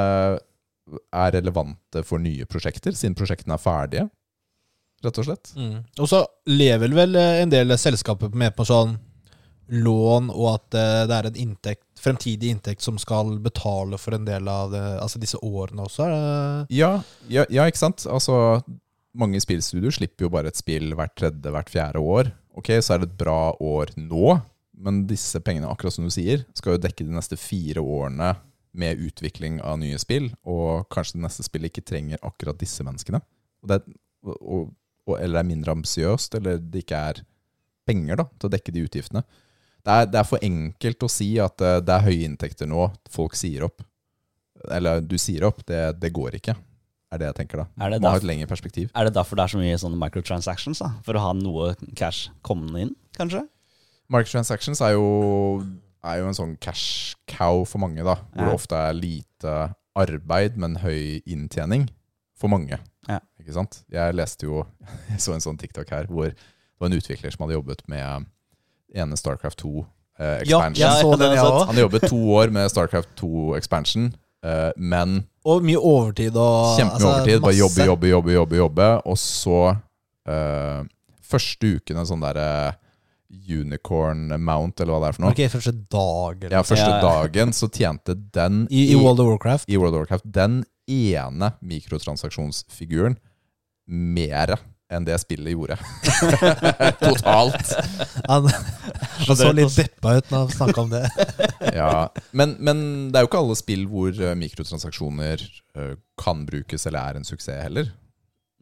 [1.13, 4.07] er relevante for nye prosjekter, siden prosjektene er ferdige.
[5.05, 5.53] Rett og slett.
[5.99, 8.97] Og så lever vel eh, en del selskaper med på sånn
[9.69, 14.25] lån, og at eh, det er en inntekt, fremtidig inntekt som skal betale for en
[14.25, 16.07] del av det, altså disse årene også.
[16.07, 18.07] er det- Ja, ja, ja, ikke sant?
[18.09, 18.63] Altså,
[19.15, 22.33] mange spillstudioer slipper jo bare et spill hvert tredje, hvert fjerde år.
[22.57, 24.41] Ok, så er det et bra år nå,
[24.79, 28.37] men disse pengene, akkurat som du sier, skal jo dekke de neste fire årene
[28.79, 33.21] med utvikling av nye spill, og kanskje det neste spillet ikke trenger akkurat disse menneskene.
[33.63, 33.83] Og det,
[34.25, 34.71] og,
[35.17, 37.23] eller er mindre ambisiøst, eller det ikke er
[37.89, 39.23] penger da, til å dekke de utgiftene.
[39.87, 42.91] Det er, det er for enkelt å si at eh, det er høye inntekter nå,
[43.09, 43.81] folk sier opp.
[44.75, 46.57] Eller du sier opp, det, det går ikke.
[47.09, 47.67] Er det jeg tenker da.
[47.81, 48.27] Er det derfor.
[48.93, 50.83] Er det derfor det er så mye sånne microtransactions?
[50.85, 50.91] da?
[51.07, 53.47] For å ha noe cash kommende inn, kanskje?
[54.13, 55.07] Microtransactions er jo,
[56.05, 58.19] er jo en sånn cash cow for mange, da.
[58.35, 58.51] Hvor Ja.
[58.51, 59.55] det ofte er lite
[59.97, 61.89] arbeid, men høy inntjening
[62.39, 62.79] for mange.
[63.09, 63.19] Ja.
[63.41, 63.81] Ikke sant?
[63.91, 64.63] Jeg leste jo
[65.13, 66.37] Jeg så en sånn TikTok her hvor det
[66.79, 68.27] var en utvikler som hadde jobbet med
[68.95, 69.71] ene Starcraft 2
[70.21, 71.63] eh, Ja, jeg så Ja, den, jeg òg.
[71.73, 74.11] Han jobbet to år med Starcraft 2 expansion,
[74.47, 77.41] eh, men Og mye overtid og Kjempemye altså, overtid.
[77.43, 78.89] Bare jobbe, jobbe, jobbe, jobbe, jobbe.
[79.09, 79.59] Og så
[80.29, 80.85] eh,
[81.29, 82.49] Første uken en sånn derre
[83.49, 85.33] unicorn mount, eller hva det er for noe.
[85.35, 86.53] Ok, første dagen.
[86.55, 87.03] Ja, første Ja, ja.
[87.05, 89.69] dagen så tjente den I, I World of Warcraft.
[89.69, 93.19] i World of Warcraft den ene mikrotransaksjonsfiguren
[93.89, 94.57] mer
[94.89, 95.77] enn det spillet gjorde.
[97.03, 97.75] Totalt.
[98.29, 98.49] Han,
[99.29, 101.05] han så litt deppa ut når han snakka om det.
[101.79, 102.09] Ja.
[102.33, 102.79] Men, men
[103.13, 105.43] det er jo ikke alle spill hvor eh, mikrotransaksjoner
[105.77, 107.91] eh, kan brukes eller er en suksess heller.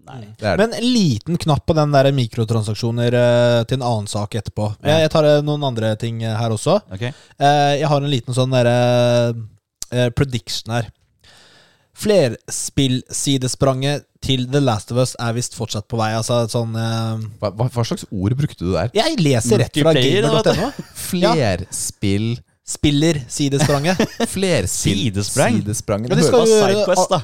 [0.07, 0.27] Nei.
[0.43, 4.69] Men en liten knapp på den der mikrotransaksjoner uh, til en annen sak etterpå.
[4.79, 4.93] Ja.
[4.93, 6.77] Jeg, jeg tar uh, noen andre ting her også.
[6.95, 7.11] Okay.
[7.43, 8.77] Uh, jeg har en liten sånn derre
[10.19, 10.87] prediction her.
[11.97, 16.11] Flerspillsidespranget til The Last of Us er visst fortsatt på vei.
[16.17, 17.21] Altså sånn uh...
[17.41, 18.91] hva, hva slags ord brukte du der?
[18.97, 20.71] Jeg leser rett fra gamer.no.
[21.07, 23.97] Flerspill Spiller-sidespranget.
[24.35, 25.55] Flerspill Sidesprang?
[25.63, 26.03] Sidesprang.
[26.11, 27.19] Det det skal jo- Sidequest, da.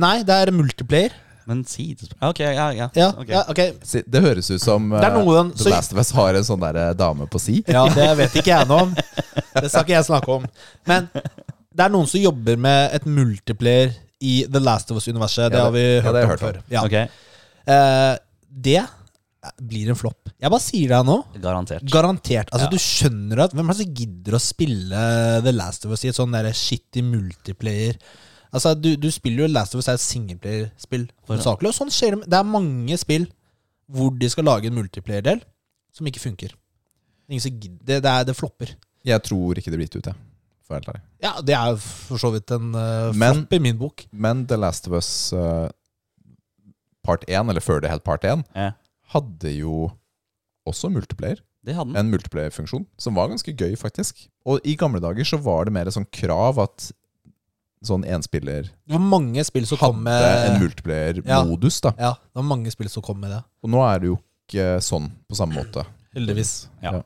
[0.00, 1.12] Nei, det er multiplayer.
[1.48, 2.90] Men sidesprang Ok, ja, ja.
[2.92, 3.32] Ja, okay.
[3.32, 3.60] ja ok.
[4.04, 6.60] Det høres ut som Det er eh, noen- The Last of Us har en sånn
[6.64, 7.62] der eh, dame på si.
[7.68, 8.92] Ja, det vet ikke jeg noe om.
[8.96, 10.44] Det skal ikke jeg snakke om.
[10.88, 13.88] Men det er noen som jobber med et multiplayer
[14.20, 15.52] i The Last of Us-universet.
[15.52, 16.48] Det har vi hørt det har om hørt om.
[16.48, 16.62] før.
[16.74, 16.84] Ja.
[16.84, 17.08] Ok,
[17.68, 18.14] Eh,
[18.48, 18.80] det
[19.60, 20.30] blir en flopp.
[20.40, 21.18] Jeg bare sier det nå.
[21.42, 21.82] Garantert.
[21.92, 22.48] Garantert.
[22.50, 22.70] Altså Ja.
[22.70, 26.08] Du skjønner at Hvem er det som gidder å spille The Last of Us i
[26.08, 27.98] et sånn der shitty multiplayer?
[28.52, 31.08] Altså Du, du spiller jo Last of Us er et singleplayerspill.
[31.28, 32.30] Og sånn skjer det.
[32.30, 33.28] Det er mange spill
[33.92, 35.40] hvor de skal lage en multiplayer-del
[35.92, 36.54] som ikke funker.
[37.28, 37.84] Ingen som gidder.
[37.84, 38.74] Det, det, er, det flopper.
[39.04, 40.16] Jeg tror ikke det blir gitt ut, jeg.
[40.68, 41.04] For å være helt ærlig.
[41.24, 44.04] Ja, det er jo for så vidt en uh, Men- flopp i min bok.
[44.12, 45.68] Men The Last of Us uh,
[47.06, 48.72] part 1, eller før det het part 1, Ja,
[49.14, 49.88] hadde jo
[50.68, 51.40] også multiplayer.
[51.64, 51.96] det hadde den.
[52.02, 54.26] En multiplayer-funksjon som var ganske gøy, faktisk.
[54.44, 56.90] Og i gamle dager så var det mer et sånn krav at
[57.84, 61.92] sånn enspiller Det var mange spill som kom hadde en med multiplayer-modus, da.
[61.96, 63.40] Ja, det var mange spill som kom med det.
[63.64, 65.84] Og nå er det jo ikke sånn på samme måte.
[66.16, 66.52] Heldigvis.
[66.82, 66.98] Ja.
[66.98, 67.02] Ja.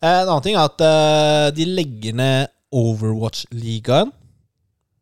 [0.00, 4.10] Eh, En annen ting er at de legger ned Overwatch-ligaen.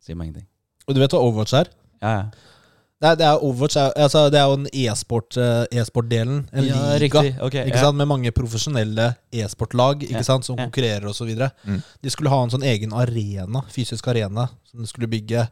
[0.03, 0.47] Sier meg ingenting.
[0.87, 1.71] Og du vet hva Overwatch er?
[2.01, 2.53] Ja, ja.
[2.97, 6.39] Det er, det er Overwatch er, altså, Det er jo en e-sport, eh, e-sport-delen.
[6.49, 7.21] En ja, liga.
[7.21, 7.33] Riktig.
[7.45, 7.83] Ok, Ikke ja.
[7.85, 7.97] sant?
[7.99, 10.47] Med mange profesjonelle e-sportlag Ja, sant?
[10.47, 10.65] som ja.
[10.65, 11.29] konkurrerer osv.
[11.67, 11.83] Mm.
[12.01, 15.45] De skulle ha en sånn egen arena, fysisk arena, som de skulle bygge.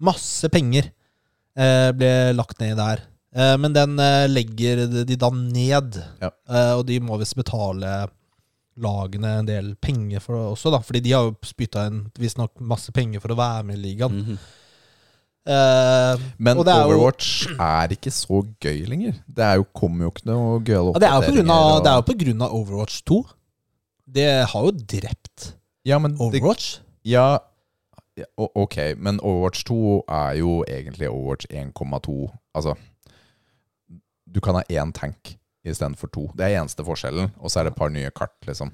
[0.00, 3.04] Masse penger eh, ble lagt ned der.
[3.36, 6.00] Eh, men den eh, legger de da ned.
[6.22, 6.32] Ja.
[6.48, 8.06] Eh, og de må visst betale
[8.76, 10.80] lagene en del penger for det også, da.
[10.84, 14.12] Fordi de har jo spytta inn visstnok masse penger for å være med i ligaen.
[14.12, 14.46] Mm -hmm.
[15.46, 19.12] Uh, Men er det er jo- Overwatch er ikke så gøy lenger.
[19.28, 22.54] Det er jo, kommer jo ikke noe gøyale ja, det, er jo oppdateringer, det av
[22.54, 23.26] Overwatch 2.
[24.14, 26.80] Det har jo drept ja, men det, Overwatch.
[27.04, 27.38] ja,
[28.16, 32.30] ja, ok, men Overwatch 2 er jo egentlig Overwatch 1,2.
[32.54, 32.74] Altså
[34.26, 35.36] Du kan ha én tank
[35.72, 36.26] istedenfor to.
[36.36, 37.32] Det er eneste forskjellen.
[37.40, 38.72] Og så er det et par nye kart, liksom.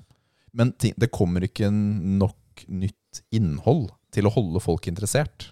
[0.52, 5.50] Men ting, det kommer ikke nok nytt innhold til å holde folk interessert.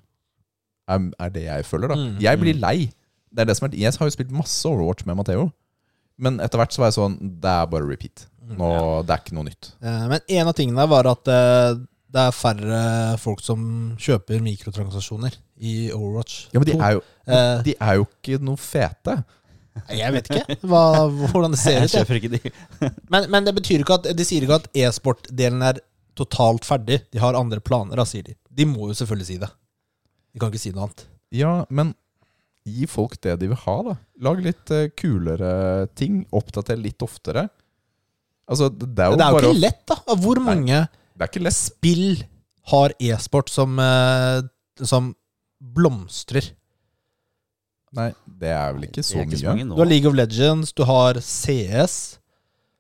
[0.91, 1.97] Er, er det jeg føler, da.
[1.97, 2.77] Mm, Jeg blir lei.
[3.31, 5.49] Det er det som er, jeg har jo spilt masse Overwatch med Matheo.
[6.21, 8.27] Men etter hvert så var jeg sånn Det er bare repeat.
[8.51, 8.67] Nå,
[9.07, 9.71] Det er ikke noe nytt.
[9.81, 11.79] Ja, Men en av tingene var at eh,
[12.11, 12.81] det er færre
[13.23, 13.61] folk som
[14.03, 16.49] kjøper mikrotransaksjoner i Overwatch.
[16.53, 19.13] Ja, men de er jo, Eh, de er jo ikke noe fete.
[19.91, 20.81] Jeg vet ikke hva,
[21.31, 21.87] hvordan det ser ut.
[21.87, 21.93] jeg.
[22.01, 22.53] kjøper ikke de.
[23.13, 25.79] Men, men det betyr ikke at de sier ikke at e-sport-delen er
[26.19, 27.01] totalt ferdig.
[27.15, 28.35] De har andre planer, da, sier de.
[28.51, 29.49] De må jo selvfølgelig si det.
[30.35, 31.05] De kan ikke si noe annet.
[31.35, 31.95] Ja, men
[32.67, 33.95] gi folk det de vil ha, da.
[34.27, 36.25] Lag litt eh, kulere ting.
[36.37, 37.47] Oppdater litt oftere.
[38.51, 39.97] Altså, det er jo, Det er jo bare å- ikke lett, da.
[40.27, 41.57] Hvor mange Det er ikke lett.
[41.57, 42.07] spill
[42.75, 44.43] har e-sport som, eh,
[44.83, 45.13] som
[45.61, 46.51] blomstrer?
[47.97, 49.51] Nei, det er vel ikke så ikke så mye.
[49.55, 49.75] mange nå.
[49.75, 51.95] Du har League of Legends, du har CS.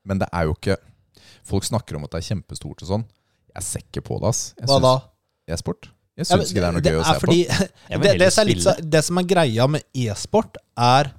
[0.06, 0.76] Men det er jo ikke
[1.50, 3.04] Folk snakker om at det er kjempestort og sånn.
[3.56, 4.42] Jeg ser ikke på det, ass.
[4.60, 5.54] Jeg Hva synes, da?
[5.56, 5.88] E-sport.
[6.20, 8.02] Jeg Ja, ikke det er noe det gøy å er se fordi, på.
[8.04, 11.10] det, det, som er litt, det som er greia med e-sport, er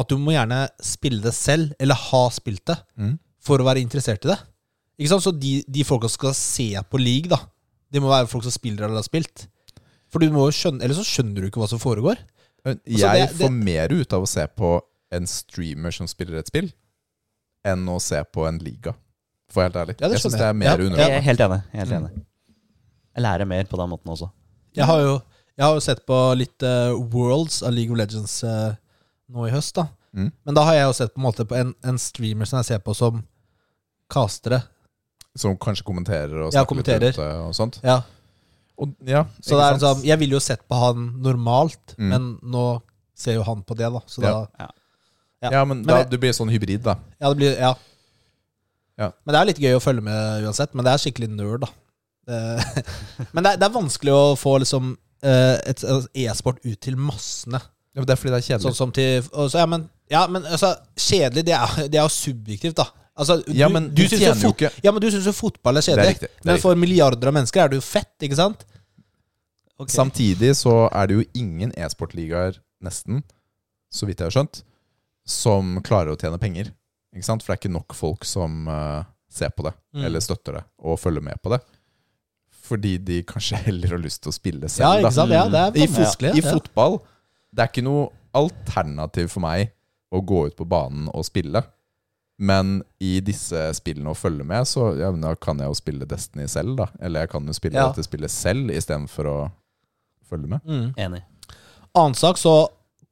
[0.00, 3.18] at du må gjerne spille det selv, eller ha spilt det, Mm.
[3.42, 4.38] for å være interessert i det.
[5.00, 5.26] Ikke sant?
[5.26, 7.42] Så de, de folka som skal se på league, da,
[7.92, 9.48] det må være folk som spiller eller har spilt.
[10.08, 12.16] For du må jo skjønne, Ellers så skjønner du ikke hva som foregår.
[12.64, 14.80] Men Altså, Jeg det- det- får mer ut av å se på
[15.12, 16.72] en streamer som spiller et spill,
[17.64, 18.94] enn å se på en liga.
[19.50, 19.96] For helt ærlig.
[20.00, 21.62] Ja, jeg syns det er mer Ja, Jeg er helt enig.
[21.72, 22.24] Helt Mm.
[23.16, 24.30] Jeg lærer mer på den måten også.
[24.76, 25.22] Jeg har jo,
[25.58, 28.74] jeg har jo sett på litt uh, Worlds av League of Legends uh,
[29.28, 29.88] nå i høst, da.
[30.14, 30.32] Mm.
[30.46, 32.66] Men da har jeg jo sett på en måte på en, en streamer som jeg
[32.66, 33.24] ser på som
[34.10, 34.62] castere.
[35.36, 37.00] Som kanskje kommenterer og Ja, kommenterer.
[37.00, 37.80] litt rundt det og sånt.
[37.82, 38.00] Ja,
[38.80, 42.08] Og, ja, Så det er sånn, jeg ville jo sett på han normalt, Mm.
[42.08, 42.64] men nå
[43.14, 44.00] ser jo han på det, da.
[44.08, 44.30] Så Ja.
[44.32, 44.68] da Ja.
[45.42, 45.50] ja.
[45.58, 46.96] Ja, men, Men da, det- du blir sånn hybrid, da.
[47.20, 47.74] Ja, det blir Ja.
[48.98, 49.12] Ja.
[49.24, 50.74] Men det er litt gøy å følge med uansett.
[50.74, 51.68] Men det er skikkelig nerd, da.
[52.26, 52.84] Det,
[53.34, 56.96] men det er, det er vanskelig å få liksom eh, et et e-sport ut til
[56.96, 57.60] massene.
[57.94, 58.70] Ja, men det er fordi det er kjedelig.
[58.70, 62.12] Sånn som til så, ja, men, ja, men altså, kjedelig, det er, det er jo
[62.14, 62.84] subjektivt, da.
[63.20, 65.76] Altså, Ja, men du syns tjener jo fot- ikke- Ja, men du syns jo fotball
[65.76, 68.36] er Det er Det er men for milliarder av mennesker er det jo fett, ikke
[68.38, 68.64] sant?
[69.88, 73.22] Samtidig så er det jo ingen e-sportligaer, nesten,
[73.92, 74.62] så vidt jeg har skjønt,
[75.26, 76.72] som klarer å tjene penger.
[77.14, 77.42] Ikke sant?
[77.42, 80.04] For det er ikke nok folk som uh, ser på det, Mm.
[80.06, 81.60] eller støtter det, og følger med på det.
[82.62, 85.00] Fordi de kanskje heller har lyst til å spille Ja, selv.
[85.02, 85.30] ikke sant?
[85.34, 86.22] Ja, det er I, fot.
[86.36, 87.00] I fotball
[87.52, 89.72] Det er ikke noe alternativ for meg
[90.14, 91.64] å gå ut på banen og spille.
[92.40, 96.06] Men i disse spillene å følge med, så ja, men da kan jeg jo spille
[96.08, 96.86] Destiny selv, da.
[97.04, 97.88] Eller jeg kan jo spille Ja.
[97.90, 99.38] dette spillet selv istedenfor å
[100.30, 100.64] følge med.
[100.64, 100.94] Mm.
[100.96, 101.20] Enig.
[101.94, 102.68] Annen sak, så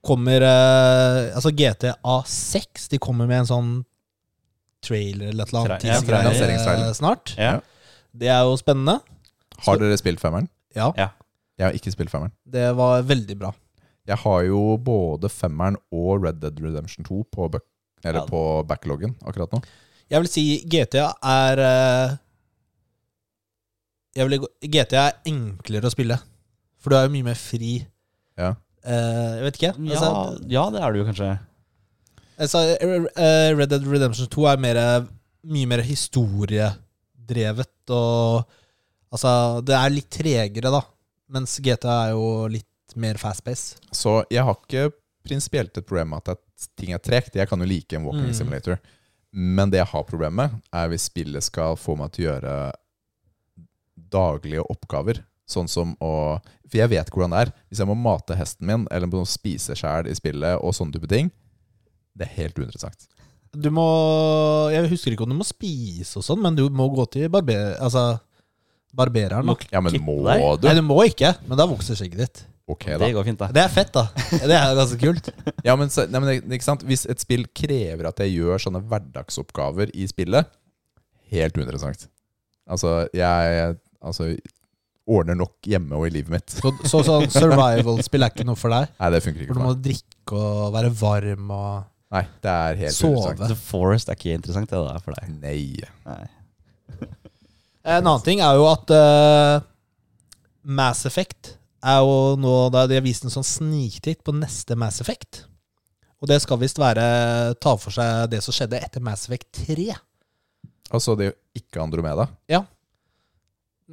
[0.07, 3.71] kommer eh, Altså GTA 6 De kommer med en sånn
[4.87, 6.87] trailer eller et eller annet ja, lanseringstrailer.
[6.89, 7.35] eh, snart.
[7.37, 7.61] Ja.
[8.15, 9.01] Det er jo spennende.
[9.67, 10.49] Har dere spilt femmeren?
[10.75, 11.09] Ja, Ja.
[11.59, 12.31] Jeg har ikke spilt femmeren.
[12.47, 13.53] det var veldig bra.
[14.07, 17.67] Jeg har jo både femmeren og Red Dead Redemption 2 på, buck-
[18.05, 18.27] eller Ja.
[18.27, 19.63] på backloggen akkurat nå.
[20.11, 22.17] Jeg vil si GTA er eh,
[24.17, 26.17] jeg vil, GTA er enklere å spille.
[26.81, 27.87] For du er jo mye mer fri.
[28.39, 28.55] Ja.
[28.85, 29.73] Eh, jeg vet ikke.
[29.85, 30.11] Ja, Altså,
[30.49, 31.31] ja, det er det jo kanskje.
[32.39, 34.81] altså, eh, Red Dead Redemption 2 er mer,
[35.45, 37.71] mye mer historiedrevet.
[37.91, 38.45] Og
[39.13, 39.33] altså,
[39.65, 40.83] det er litt tregere, da.
[41.31, 43.77] Mens GTA er jo litt mer fast pace.
[43.93, 44.89] Så jeg har ikke
[45.29, 46.45] prinsipielt et problem med at det-
[46.79, 47.35] ting er tregt.
[47.39, 48.35] Jeg kan jo like en walking Mm.
[48.35, 48.79] simulator.
[49.33, 52.73] Men det jeg har problem med, er hvis spillet skal få meg til å gjøre
[54.11, 55.23] daglige oppgaver.
[55.49, 57.53] Sånn som å For jeg vet hvordan det er.
[57.71, 61.09] Hvis jeg må mate hesten min, eller må spise sjæl i spillet, og sånne type
[61.09, 61.31] ting,
[62.15, 63.07] det er helt uinteressant.
[63.57, 63.87] Du må
[64.75, 67.79] Jeg husker ikke om du må spise og sånn, men du må gå til barber,
[67.81, 68.21] altså,
[68.93, 69.49] barbereren.
[69.73, 70.69] Ja, men må du?
[70.69, 72.45] Nei, du må ikke, men da vokser skjegget ditt.
[72.69, 73.49] Ok, Det går fint, da.
[73.55, 74.05] Det er fett, da.
[74.45, 75.31] Det er ganske kult.
[75.67, 76.85] Ja, men, så, nei, men ikke sant?
[76.89, 80.51] Hvis et spill krever at jeg gjør sånne hverdagsoppgaver i spillet,
[81.33, 82.07] helt uinteressant.
[82.69, 84.29] Altså, jeg altså,
[85.09, 86.53] ordner nok hjemme og i livet mitt.
[86.53, 88.93] Så, så sånn survival-spill er ikke noe for deg?
[89.01, 92.79] Nei, det funker ikke For du må drikke og være varm og Nei, det er
[92.81, 93.21] helt Sove.
[93.21, 93.51] uinteressant.
[93.53, 95.33] The Forest er ikke interessant, det der for deg.
[95.43, 95.59] Nei.
[96.09, 97.09] Nei.
[97.89, 99.67] En annen ting er jo at uh,
[100.65, 105.01] Mass Effect er jo nå da De har vist en sånn sniktitt på neste Mass
[105.05, 105.45] Effect.
[106.19, 109.93] Og det skal visst være ta for seg det som skjedde etter Mass Effect 3.
[110.91, 112.27] Altså, det er jo ikke Andromeda.
[112.51, 112.65] Ja.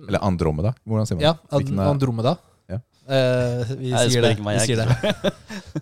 [0.08, 0.74] Eller Andromeda.
[0.88, 1.52] Hvordan sier man Ja, det?
[1.60, 2.36] Hvilken Andromeda.
[2.72, 2.80] Ja.
[3.06, 4.32] Eh, vi Nei, sier det.
[4.44, 5.34] meg, Vi sier er det.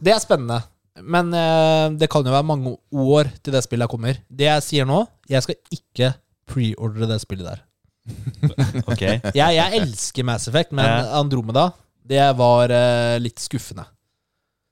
[0.03, 0.59] det er spennende.
[1.01, 4.19] Men eh, det kan jo være mange år til det spillet kommer.
[4.29, 4.99] Det jeg sier nå,
[5.31, 6.11] jeg skal ikke
[6.49, 7.63] preordre det spillet der.
[8.91, 8.99] Ok.
[9.01, 11.69] Jeg, jeg elsker Mass Effect, men Andromeda,
[12.07, 13.85] det var eh, litt skuffende.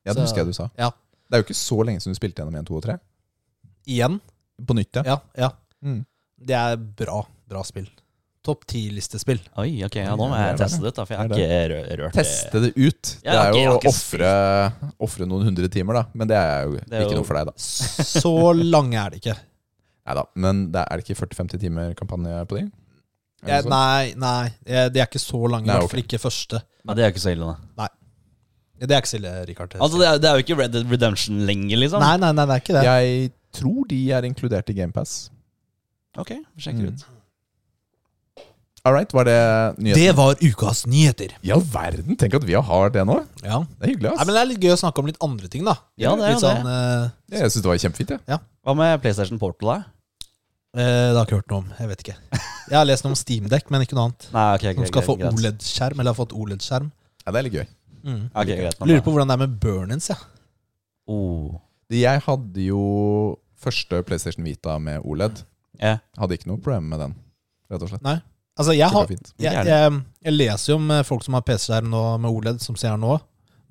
[0.05, 0.69] Ja, det Så- husker jeg du sa.
[0.77, 0.89] Ja.
[1.29, 2.99] Det er jo ikke så lenge siden du spilte gjennom 1, 2 og 3.
[3.88, 4.19] Igjen.
[4.67, 5.03] På nytt, ja.
[5.05, 5.49] Ja, ja.
[5.84, 6.03] Mm.
[6.41, 7.88] Det er bra, bra spill.
[8.43, 9.39] Topp ti-listespill.
[9.61, 11.27] Oi, ok, ja, nå må jeg Det er teste det, ut, da, for jeg har
[11.29, 13.11] Det ikke rø- rørt Teste det ut.
[13.23, 14.32] Ja, det er ok, jeg jo har å ikke ofre,
[15.07, 16.03] ofre noen hundre timer, da.
[16.17, 17.53] Men det er jo er ikke jo- noe for deg, da.
[17.61, 18.34] Så
[18.65, 19.38] lange er det ikke.
[20.07, 20.23] Nei da.
[20.36, 22.71] Men det er det ikke 40-50 timer kampanje på de?
[23.41, 24.51] Det Jeg, nei, nei.
[24.69, 25.65] Jeg, De er ikke så lange.
[25.65, 26.61] I Nei, hvert fall ikke første.
[26.85, 27.87] Nei, det er ikke så ille, da.
[28.81, 29.75] Det er ikke så ille, Rikard.
[29.77, 32.01] Altså, det er, det er jo ikke Red Dead Redemption lenger, liksom.
[32.01, 32.83] Nei, nei, nei, det er ikke det.
[32.87, 35.29] Jeg tror de er inkludert i GamePass.
[36.17, 36.93] Ok, vi sjekker Mm.
[36.93, 37.03] ut.
[38.83, 39.37] All right, var det
[39.77, 39.99] nyheter?
[40.01, 41.35] Det var ukas nyheter.
[41.45, 42.15] I all verden!
[42.17, 43.19] Tenk at vi har det nå.
[43.45, 43.59] Ja.
[43.77, 44.09] Det er hyggelig.
[44.09, 44.17] ass.
[44.17, 45.75] Nei, men Det er litt gøy å snakke om litt andre ting, da.
[46.01, 47.11] Ja, det er litt sånn, det.
[47.29, 48.19] eh, Jeg syns det var kjempefint.
[48.27, 49.83] ja Hva med PlayStation Portal, da?
[50.76, 51.69] Eh, Det har jeg ikke hørt noe om.
[51.80, 52.17] Jeg vet ikke.
[52.72, 54.28] Jeg har lest noe om Steamdekk, men ikke noe annet.
[54.32, 55.17] Nei, ok, Som skal få.
[55.32, 56.91] OLED-skjerm, eller har fått OLED-skjerm.
[57.26, 57.67] Ja, det er litt gøy.
[58.01, 58.22] Mm.
[58.32, 58.80] Ok, greit.
[58.80, 60.17] men Lurer på hvordan det er med burn-ins, ja.
[61.11, 61.59] Oh.
[61.91, 62.84] Jeg hadde jo
[63.59, 65.43] første PlayStation Vita med OLED.
[65.82, 65.97] Ja.
[66.17, 67.15] Hadde ikke noe problem med den,
[67.72, 68.05] rett og slett.
[68.05, 68.19] Nei.
[68.59, 72.01] Altså, jeg, har, jeg, jeg, jeg leser jo om eh, folk som har PC-skjerm nå
[72.22, 73.15] med OLED, som ser nå.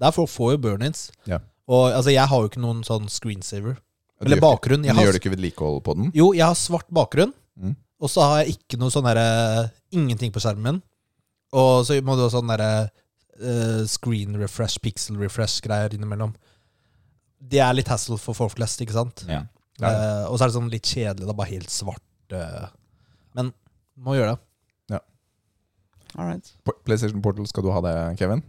[0.00, 1.02] Der får, får jo Burnins.
[1.28, 1.38] Ja.
[1.70, 3.76] Og altså, jeg har jo ikke noen sånn screensaver.
[4.20, 4.84] Eller gjør bakgrunn.
[4.84, 6.10] Jeg Men gjør du ikke vedlikehold på den?
[6.14, 7.74] jo, jeg har svart bakgrunn, Mm.
[8.00, 10.82] og så har jeg ikke noe sånn derre Ingenting på skjermen min.
[11.52, 12.90] Og så må du ha sånn derre
[13.40, 16.34] uh, screen refresh, pixel refresh-greier innimellom.
[17.40, 19.24] Det er litt hassle for folk flest, ikke sant?
[19.26, 19.42] Ja.
[19.80, 19.88] Ja.
[19.88, 22.02] Eh, og så er det sånn litt kjedelig, Det er bare helt svart.
[22.30, 22.68] Uh,
[23.34, 23.52] men
[23.96, 24.40] må gjøre det.
[26.18, 26.52] All right.
[26.84, 28.42] PlayStation Portal, skal du ha det, Kevin?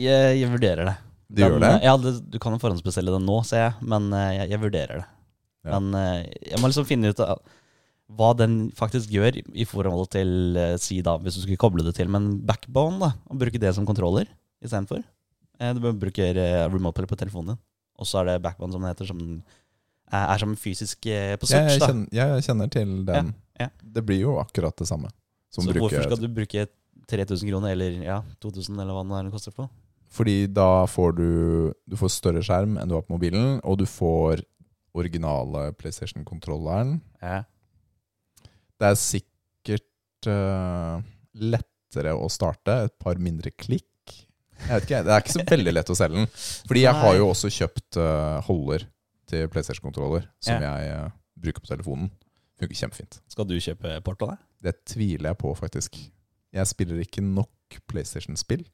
[0.00, 0.94] Jeg, jeg vurderer det.
[1.30, 1.70] Du gjør det?
[1.86, 5.00] Ja, det, du kan jo forhåndsbestille det nå, ser jeg, men eh, jeg, jeg vurderer
[5.02, 5.06] det.
[5.68, 5.78] Ja.
[5.78, 7.38] Men eh, jeg må liksom finne ut av
[8.18, 11.94] hva den faktisk gjør i- forhold til eh, si da, hvis du skulle koble det
[11.94, 14.26] til med en backbone, da, og bruke det som kontroller
[14.64, 15.04] istedenfor.
[15.76, 16.38] Du bruker
[16.72, 17.58] remote play på telefonen din,
[18.00, 19.18] og så er det backbone som det heter, som
[20.10, 21.76] er, som fysisk på Jeg, Switch.
[21.82, 21.90] da.
[21.90, 23.28] kjenner, jeg kjenner til den.
[23.60, 23.68] Ja, ja.
[23.84, 25.10] Det blir jo akkurat det samme.
[25.52, 26.64] Som Så bruker, hvorfor skal du bruke
[27.12, 29.68] 3000 kroner, eller ja, 2000, eller hva det koster på?
[30.10, 31.28] Fordi da får du
[31.86, 34.42] Du får større skjerm enn du har på mobilen, og du får
[34.98, 36.96] originale PlayStation-kontrolleren.
[37.22, 37.44] Ja.
[38.80, 40.98] Det er sikkert uh,
[41.38, 42.74] lettere å starte.
[42.88, 43.86] Et par mindre klikk.
[44.60, 46.26] Jeg vet ikke, Det er ikke så veldig lett å selge den.
[46.66, 48.88] Fordi jeg har jo også kjøpt uh, holder
[49.30, 50.74] til PlayStation-kontroller, som Ja.
[50.80, 52.10] jeg uh, bruker på telefonen.
[52.60, 53.20] Funker kjempefint.
[53.30, 54.36] Skal du kjøpe Portal, da?
[54.60, 55.96] Det tviler jeg på, faktisk.
[56.52, 58.66] Jeg spiller ikke nok PlayStation-spill.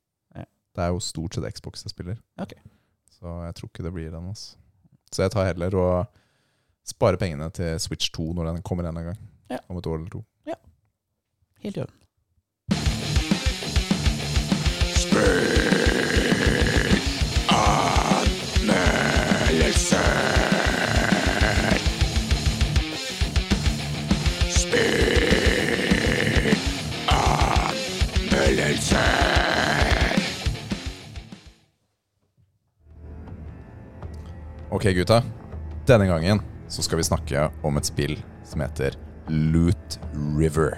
[0.77, 2.17] Det er jo stort sett Xbox jeg spiller.
[2.39, 2.53] Ok.
[3.17, 4.29] Så jeg tror ikke det blir den.
[4.29, 4.57] Altså.
[5.13, 6.07] Så jeg tar heller og
[6.87, 9.19] sparer pengene til Switch 2 når den kommer en gang.
[9.51, 9.59] Ja.
[9.69, 10.25] Om et år eller to.
[10.47, 10.55] Ja.
[11.65, 11.95] Helt i orden.
[34.87, 35.23] Ok, gutta.
[35.87, 36.39] Denne gangen
[36.71, 38.13] så skal vi snakke om et spill
[38.47, 38.95] som heter
[39.27, 39.97] Loot
[40.39, 40.77] River.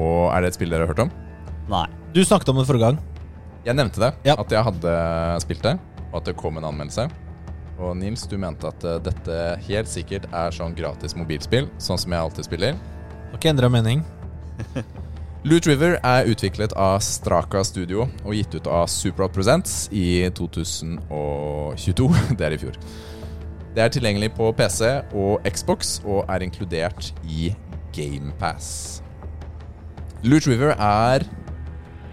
[0.00, 1.10] Og er det et spill dere har hørt om?
[1.68, 1.82] Nei.
[2.16, 2.96] Du snakket om det forrige gang.
[3.66, 4.38] Jeg nevnte det, Ja.
[4.40, 4.94] at jeg hadde
[5.44, 5.74] spilt det,
[6.14, 7.10] og at det kom en anmeldelse.
[7.78, 12.10] Og Nils, du mente at eh, dette helt sikkert er sånn gratis mobilspill, sånn som
[12.10, 12.72] jeg alltid spiller.
[13.32, 14.00] Har ikke endra mening.
[15.46, 22.08] Loot River er utviklet av Straka Studio og gitt ut av Superhot Presents i 2022.
[22.38, 22.74] Det er i fjor.
[23.76, 27.52] Det er tilgjengelig på PC og Xbox og er inkludert i
[27.94, 29.04] GamePass.
[30.26, 31.28] Loot River er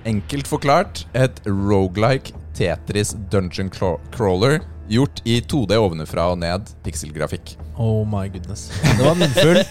[0.05, 4.59] enkelt forklart et roguelike Tetris dungeon crawler
[4.93, 7.55] gjort i 2D ovenfra og ned pixelgrafikk.
[7.81, 8.69] Oh my goodness.
[8.84, 9.63] Det var munnfull.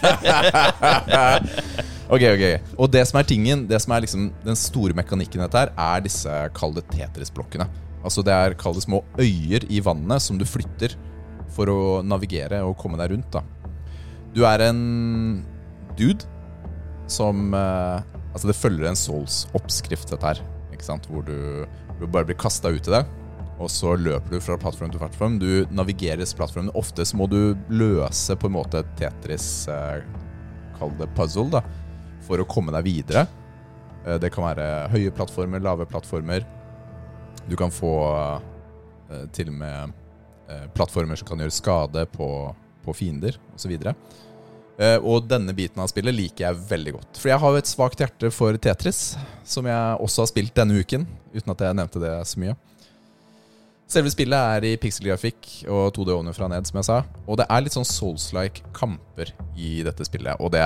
[2.13, 2.43] Ok, ok.
[2.77, 5.71] Og det som er tingen, det som er liksom den store mekanikken i dette her,
[5.73, 7.65] er disse kalde Tetris-blokkene.
[8.03, 10.93] Altså det er kalde små øyer i vannet som du flytter
[11.55, 13.33] for å navigere og komme deg rundt.
[13.33, 13.41] da.
[14.35, 15.41] Du er en
[15.97, 16.25] dude
[17.09, 18.01] som eh,
[18.33, 20.39] Altså det følger en Souls-oppskrift, dette her.
[20.73, 21.05] Ikke sant?
[21.05, 21.67] Hvor du,
[21.99, 23.03] du bare blir kasta ut i det.
[23.61, 25.35] Og så løper du fra plattform til plattform.
[25.37, 26.71] Du navigeres plattformen.
[26.73, 30.01] Ofte så må du løse på en måte Tetris eh,
[30.79, 31.61] Kall det puzzle, da.
[32.27, 33.27] For å komme deg videre.
[34.05, 36.45] Eh, Det kan være høye plattformer, lave plattformer.
[37.47, 37.93] Du kan få
[39.11, 39.95] eh, til og med
[40.49, 42.29] eh, plattformer som kan gjøre skade på,
[42.85, 43.75] på fiender, osv.
[44.73, 47.19] Uh, og denne biten av spillet liker jeg veldig godt.
[47.21, 49.01] For jeg har jo et svakt hjerte for Tetris,
[49.45, 52.55] som jeg også har spilt denne uken, uten at jeg nevnte det så mye.
[53.93, 56.97] Selve spillet er i pixelgrafikk og 2D ovenfra og ned, som jeg sa.
[57.27, 60.41] Og det er litt sånn Souls-like kamper i dette spillet.
[60.41, 60.65] Og det,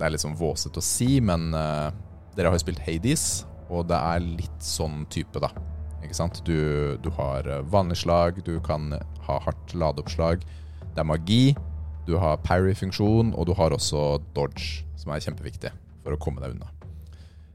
[0.00, 1.92] det er litt sånn våsete å si, men uh,
[2.32, 5.50] dere har jo spilt Hades, og det er litt sånn type, da.
[6.00, 6.40] Ikke sant?
[6.46, 8.88] Du, du har eh, vanlig slag, du kan
[9.26, 10.42] ha hardt ladeoppslag.
[10.80, 11.52] Det er magi,
[12.08, 15.70] du har parry-funksjon, og du har også dodge, som er kjempeviktig
[16.00, 16.70] for å komme deg unna.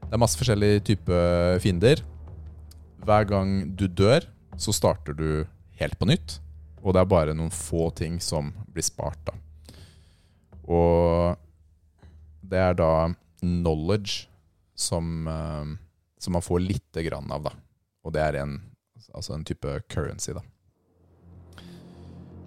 [0.06, 2.04] Det er masse forskjellige typer fiender.
[3.06, 4.24] hver gang du dør,
[4.56, 5.46] så starter du
[5.78, 6.38] helt på nytt.
[6.82, 9.34] Og det er bare noen få ting som blir spart, da.
[10.66, 11.36] Og
[12.50, 12.90] det er da
[13.40, 14.26] knowledge
[14.76, 15.64] som, eh,
[16.18, 17.52] som man får lite grann av, da.
[18.04, 18.58] Og det er en,
[19.14, 20.44] altså en type currency, da.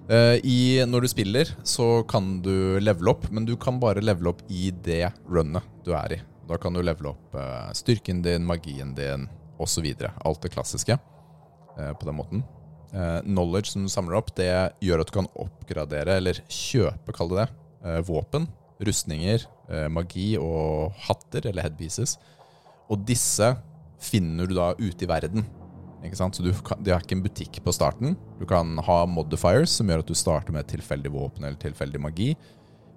[0.10, 4.32] Eh, I, når du spiller, så kan du levele opp, men du kan bare levele
[4.34, 6.22] opp i det runnet du er i.
[6.50, 9.28] Da kan du levele opp eh, styrken din, magien din
[9.62, 9.86] osv.
[10.26, 10.98] Alt det klassiske
[11.80, 12.42] på den måten.
[12.92, 14.50] Knowledge som du samler opp, det
[14.84, 18.50] gjør at du kan oppgradere, eller kjøpe, kall det det, våpen,
[18.86, 22.18] rustninger, eh, magi og hatter, eller headpieces.
[22.90, 23.54] Og disse
[24.00, 25.46] finner du da ute i verden.
[26.06, 26.38] Ikke sant?
[26.38, 28.16] Så kan, De har ikke en butikk på starten.
[28.40, 32.00] Du kan ha modifiers som gjør at du starter med et tilfeldig våpen eller tilfeldig
[32.00, 32.32] magi.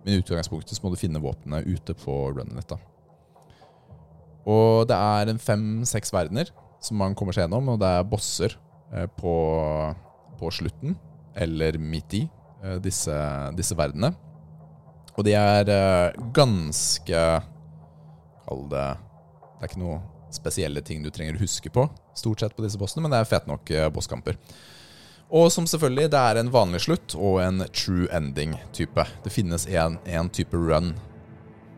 [0.02, 2.74] Men i utgangspunktet så må du finne våpnene ute på runnet.
[4.46, 6.50] Og det er en fem-seks verdener
[6.82, 8.56] som man kommer seg gjennom, og det er bosser
[8.94, 9.34] eh, på,
[10.40, 10.96] på slutten,
[11.38, 12.22] eller midt i,
[12.62, 13.14] eh, disse,
[13.58, 14.10] disse verdenene.
[15.16, 17.24] Og de er eh, ganske
[18.42, 20.00] Kall det Det er ikke noe
[20.32, 21.84] spesielle ting du trenger å huske på,
[22.16, 24.38] stort sett på disse bossene, men det er fete nok eh, bosskamper.
[25.32, 29.04] Og som selvfølgelig, det er en vanlig slutt og en true ending-type.
[29.24, 30.94] Det finnes en type run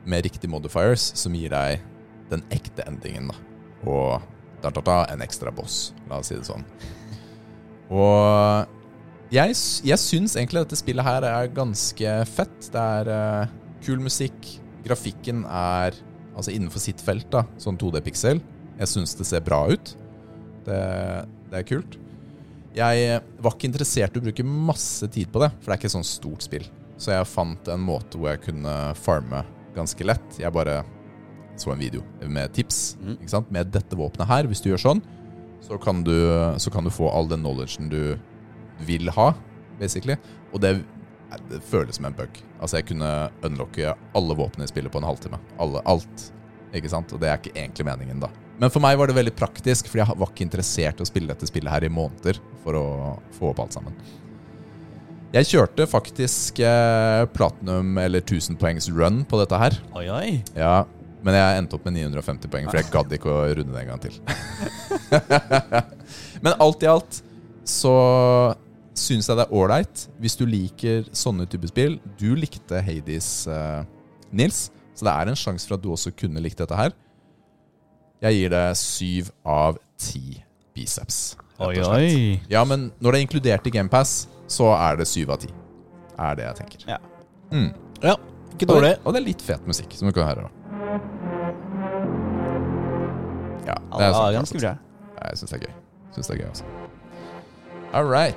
[0.06, 1.82] med riktig modifiers som gir deg
[2.30, 3.30] den ekte endingen.
[3.30, 3.36] da.
[3.90, 4.22] Og
[4.62, 6.64] da, da, da, en ekstra boss, la oss si det sånn.
[7.90, 8.70] Og
[9.34, 9.56] jeg,
[9.90, 12.68] jeg syns egentlig dette spillet her er ganske fett.
[12.70, 13.54] Det er uh,
[13.84, 14.50] kul musikk.
[14.84, 15.96] Grafikken er
[16.34, 18.42] altså innenfor sitt felt, da, sånn 2D-piksel.
[18.78, 19.94] Jeg syns det ser bra ut.
[20.66, 20.80] Det,
[21.50, 21.98] det er kult.
[22.74, 25.90] Jeg var ikke interessert i å bruke masse tid på det, for det er ikke
[25.92, 26.66] et sånn stort spill.
[26.98, 30.38] Så jeg fant en måte hvor jeg kunne farme ganske lett.
[30.42, 30.80] Jeg bare
[31.58, 32.96] så en video med tips.
[33.02, 33.18] Mm.
[33.54, 35.02] Med dette våpenet her, hvis du gjør sånn,
[35.64, 36.14] så kan du,
[36.60, 38.02] så kan du få all den knowledgen du
[38.82, 39.32] vil ha,
[39.80, 40.16] basically.
[40.52, 40.76] Og det,
[41.50, 42.40] det føles som en bug.
[42.60, 43.10] Altså, jeg kunne
[43.46, 45.40] unlocke alle våpnene i spillet på en halvtime.
[45.62, 46.30] Alle, alt.
[46.74, 47.12] Ikke sant?
[47.14, 48.30] Og det er ikke egentlig meningen, da.
[48.58, 51.32] Men for meg var det veldig praktisk, fordi jeg var ikke interessert i å spille
[51.32, 52.84] dette spillet her i måneder for å
[53.34, 53.96] få opp alt sammen.
[55.34, 59.74] Jeg kjørte faktisk eh, platinum eller 1000 poengs run på dette her.
[59.98, 60.28] Oi, oi.
[60.54, 60.84] Ja,
[61.26, 63.90] men jeg endte opp med 950 poeng, for jeg gadd ikke å runde det en
[63.90, 64.20] gang til.
[66.44, 67.23] men alt i alt
[67.64, 67.94] så
[68.94, 71.96] syns jeg det er ålreit hvis du liker sånne typer spill.
[72.20, 73.82] Du likte Hades, uh,
[74.34, 76.94] Nils, så det er en sjanse for at du også kunne likt dette her.
[78.24, 80.38] Jeg gir det syv av ti
[80.74, 81.36] biceps.
[81.62, 82.40] Oi, oi.
[82.50, 85.50] Ja, men når det er inkludert i GamePass, så er det syv av ti.
[86.18, 86.86] Er det jeg tenker.
[86.88, 86.98] Ja.
[87.50, 87.70] Mm.
[88.02, 88.16] Ja,
[88.54, 88.94] ikke dårlig.
[89.00, 90.46] Og, og det er litt fet musikk, som du kan høre.
[90.46, 90.50] da
[93.64, 94.74] Ja, Ja, det er sånn ganske bra.
[95.24, 95.76] Jeg syns det er gøy.
[96.14, 96.83] Synes det er gøy altså.
[97.94, 98.34] All right.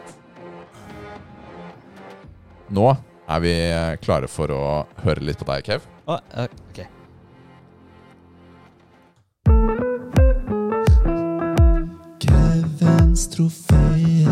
[2.70, 2.91] Nå
[3.26, 5.82] er vi eh, klare for å høre litt på deg, Kev.
[6.05, 6.45] Å, okay.
[6.70, 6.86] ok.
[12.22, 14.30] Kevins trofeer.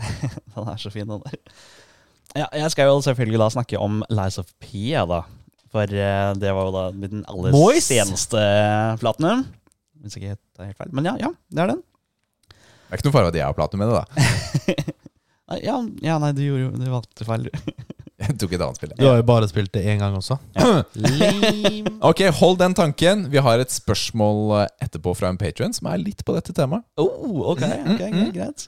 [0.54, 1.36] Den er så fin, den der.
[2.32, 5.20] Ja, jeg skal jo selvfølgelig da snakke om Lies of P, da.
[5.68, 7.52] For eh, det var jo da den aller
[7.84, 8.40] seneste
[9.04, 9.44] platinum.
[10.00, 10.96] Hvis ikke det helt feil.
[10.96, 11.84] Men ja, ja, det er den.
[12.88, 14.94] Det er ikke noe fare at jeg har platinum med det, da.
[15.64, 17.76] Ja, ja nei, du gjorde jo Du valgte feil, du.
[18.18, 18.90] Jeg tok et annet spill.
[18.98, 20.34] Du har jo bare spilt det én gang også.
[20.58, 20.80] Ja.
[22.08, 23.28] Ok, hold den tanken.
[23.30, 26.82] Vi har et spørsmål eh, etterpå fra en patrion som er litt på dette temaet.
[26.98, 28.66] Oh, ok, ok, greit, greit.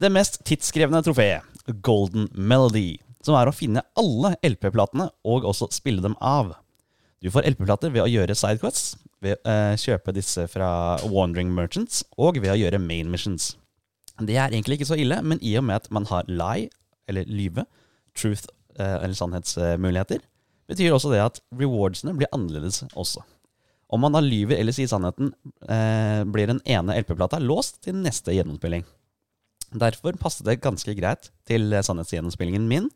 [0.00, 1.42] Det mest tidskrevende trofeet,
[1.82, 2.94] Golden Melody,
[3.26, 6.54] som er å finne alle LP-platene og også spille dem av.
[7.20, 10.70] Du får LP-plater ved å gjøre sidequests, ved å eh, kjøpe disse fra
[11.08, 13.54] Wandering Merchants, og ved å gjøre main missions.
[14.20, 16.70] Det er egentlig ikke så ille, men i og med at man har lie,
[17.08, 17.66] eller lyve,
[18.16, 18.48] truth
[18.78, 20.22] eh, eller sannhetsmuligheter,
[20.70, 23.24] betyr også det at rewardsene blir annerledes også.
[23.90, 25.32] Om man da lyver eller sier sannheten,
[25.66, 28.84] eh, blir den ene LP-plata låst til neste gjennomspilling.
[29.70, 32.88] Derfor passet det ganske greit til sannhetsgjennomspillingen min,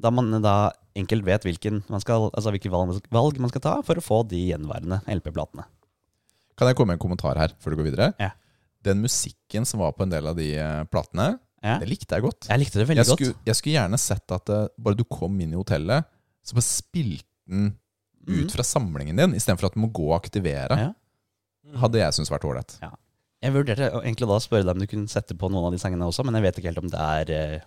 [0.00, 0.54] da man da
[0.96, 4.40] enkelt vet hvilken man skal, altså hvilke valg, man skal ta for å få de
[4.50, 5.66] gjenværende LP-platene.
[6.58, 8.08] Kan jeg komme med en kommentar her før du går videre?
[8.20, 8.30] Ja.
[8.84, 11.74] Den musikken som var på en del av de eh, platene, Ja.
[11.78, 12.46] det likte jeg godt.
[12.48, 13.44] Jeg likte det veldig Jeg godt.
[13.44, 16.04] jeg skulle gjerne sett at det, bare du kom inn i hotellet,
[16.42, 17.76] så bare spilte den
[18.26, 18.50] ut Mhm.
[18.52, 20.76] fra samlingen din, istedenfor at du må gå og aktivere.
[20.78, 20.92] Ja.
[21.80, 22.78] Hadde jeg syntes vært ålreit.
[23.42, 25.78] Jeg vurderte egentlig da å spørre deg om du kunne sette på noen av de
[25.78, 27.60] sangene også, men jeg vet ikke helt om det er eh,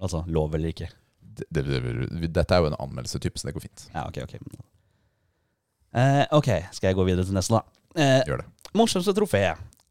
[0.00, 0.88] altså, lov eller ikke.
[1.32, 3.84] Det, det, det, dette er jo en anmeldelsetype, så det går fint.
[3.94, 4.34] Ja, ok, ok.
[5.92, 7.62] Eh, ok, skal jeg gå videre til neste da?
[7.96, 8.48] Eh, Gjør det.
[8.78, 9.42] morsomste trofé,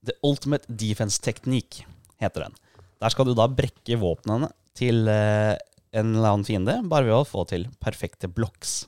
[0.05, 1.85] The Ultimate Defense Technique,
[2.21, 2.55] heter den.
[3.01, 5.55] Der skal du da brekke våpnene til eh,
[5.97, 8.83] en eller annen fiende, bare ved å få til perfekte blocks.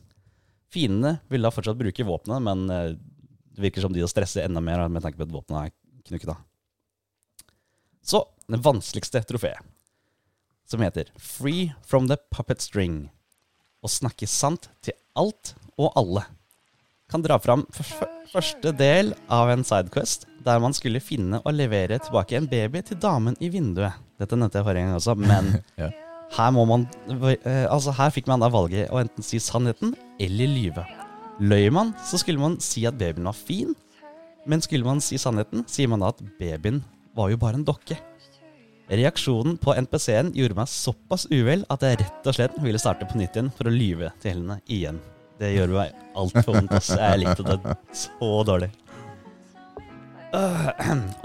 [0.74, 2.94] Fiendene vil da fortsatt bruke våpenet, men eh,
[3.54, 5.76] det virker som de stresser enda mer med tanke på at våpnene er
[6.10, 6.42] knukket av.
[8.04, 9.62] Så det vanskeligste trofeet,
[10.74, 13.08] som heter Free from the puppet string.
[13.84, 16.26] Å snakke sant til alt og alle.
[17.12, 17.66] Kan dra fram
[18.34, 22.98] første del av en sidequest der man skulle finne og levere tilbake en baby til
[23.00, 23.96] damen i vinduet.
[24.20, 25.52] Dette nevnte jeg forrige gang også, men
[25.82, 25.92] Ja.
[26.38, 26.88] her man
[27.22, 30.86] eh, Altså, her fikk man da valget å enten si sannheten eller lyve.
[31.44, 33.74] Løy man, så skulle man si at babyen var fin,
[34.50, 36.82] men skulle man si sannheten, sier man da at babyen
[37.18, 37.98] var jo bare en dokke.
[38.92, 43.18] Reaksjonen på NPC-en gjorde meg såpass uvel at jeg rett og slett ville starte på
[43.18, 45.00] nytt igjen for å lyve til henne igjen.
[45.40, 46.74] Det gjør meg altfor vondt.
[46.78, 46.92] ass.
[47.00, 48.70] Jeg likte det så dårlig.
[50.34, 50.70] Uh,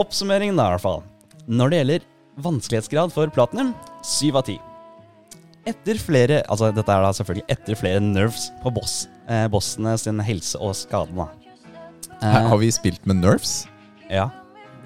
[0.01, 1.03] oppsummeringen, da, i hvert fall.
[1.49, 2.07] Når det gjelder
[2.45, 3.75] vanskelighetsgrad for platinum,
[4.07, 4.59] syv av ti.
[5.69, 10.21] Etter flere Altså, dette er da selvfølgelig etter flere nerves på boss, eh, bossene sin
[10.25, 11.27] helse og skadene.
[11.27, 12.19] da.
[12.23, 13.67] Her Eh, har vi spilt med nerves.
[14.11, 14.31] ja.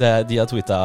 [0.00, 0.76] Det, de har tweeta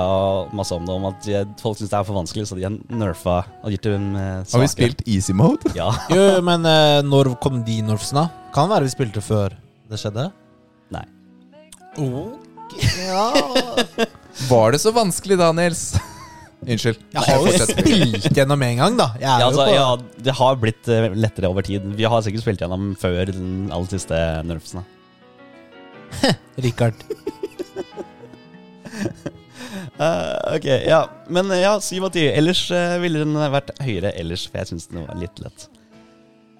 [0.53, 2.73] masse om det, om at de, folk syns det er for vanskelig, så de har
[2.91, 5.71] nerfa og gitt dem eh, Har vi spilt easy mode?
[5.77, 5.87] Ja.
[6.13, 8.27] Jo, men eh, når kom de nerfsene?
[8.53, 9.55] Kan være vi spilte før
[9.87, 10.27] det skjedde.
[10.93, 11.05] Nei.
[13.07, 13.25] Ja.
[14.51, 15.87] Var det så vanskelig da, Nils?
[16.67, 16.99] Unnskyld.
[17.13, 17.71] Jeg har jo Fortsett.
[17.79, 19.07] spilt gjennom en gang, da.
[19.21, 21.85] Jeg er Ja, altså, jo på ja, det har blitt eh, lettere over tid.
[21.97, 24.83] Vi har sikkert spilt gjennom før den aller siste nerfsene.
[26.61, 27.01] Richard.
[29.97, 30.99] Eh, ok, ja.
[31.33, 32.27] Men eh, ja, syv av ti.
[32.29, 35.65] Ellers uh, ville den vært høyere ellers, for jeg syns den var litt lett.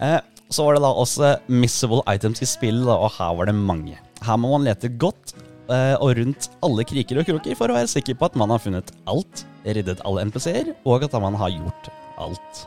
[0.01, 0.17] Uh,
[0.49, 3.99] så var det da også missable items i spill, da, og her var det mange.
[4.25, 5.35] Her må man lete godt
[5.67, 8.93] og rundt alle kriker og kroker for å være sikker på at man har funnet
[9.11, 11.89] alt, reddet alle NPC-er, og at man har gjort
[12.23, 12.61] alt.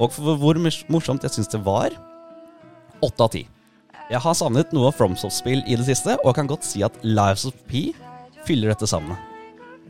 [0.00, 1.92] Og for hvor morsomt jeg syns det var
[3.04, 3.44] åtte av ti.
[4.08, 7.56] Jeg har savnet noe FromSoft-spill i det siste, og kan godt si at Lives of
[7.68, 7.90] P
[8.46, 9.20] fyller dette savnet.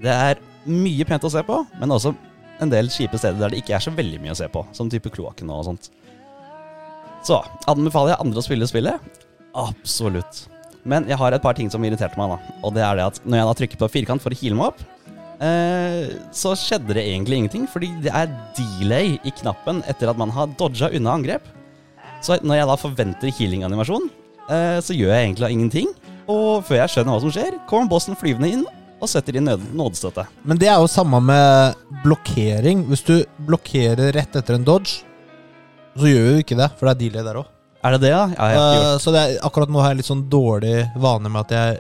[0.03, 2.11] Det er mye pent å se på, men også
[2.59, 4.91] en del kjipe steder der det ikke er så veldig mye å se på, som
[4.91, 5.87] type kloakken og sånt.
[7.27, 7.39] Så
[7.71, 9.21] anbefaler jeg andre å spille spillet?
[9.59, 10.47] Absolutt.
[10.89, 12.57] Men jeg har et par ting som irriterte meg, da.
[12.67, 14.73] Og det er det at når jeg da trykker på firkant for å heale meg
[14.73, 14.83] opp,
[15.47, 20.35] eh, så skjedde det egentlig ingenting, fordi det er delay i knappen etter at man
[20.35, 21.47] har dodga unna angrep.
[22.25, 24.09] Så når jeg da forventer healing-animasjon,
[24.51, 25.93] eh, så gjør jeg egentlig ingenting.
[26.29, 28.65] Og før jeg skjønner hva som skjer, kommer bossen flyvende inn
[28.99, 30.25] og setter inn nød nådestøtte.
[30.49, 32.83] Men det er jo samme med blokkering.
[32.91, 33.15] Hvis du
[33.47, 35.05] blokkerer rett etter en dodge,
[35.99, 37.53] så gjør jo ikke det, for det er delay der òg.
[37.87, 38.25] Er det det, ja?
[38.35, 39.03] ja jeg har ikke gjort.
[39.05, 41.79] så det er, akkurat nå har jeg litt sånn dårlig vane med at jeg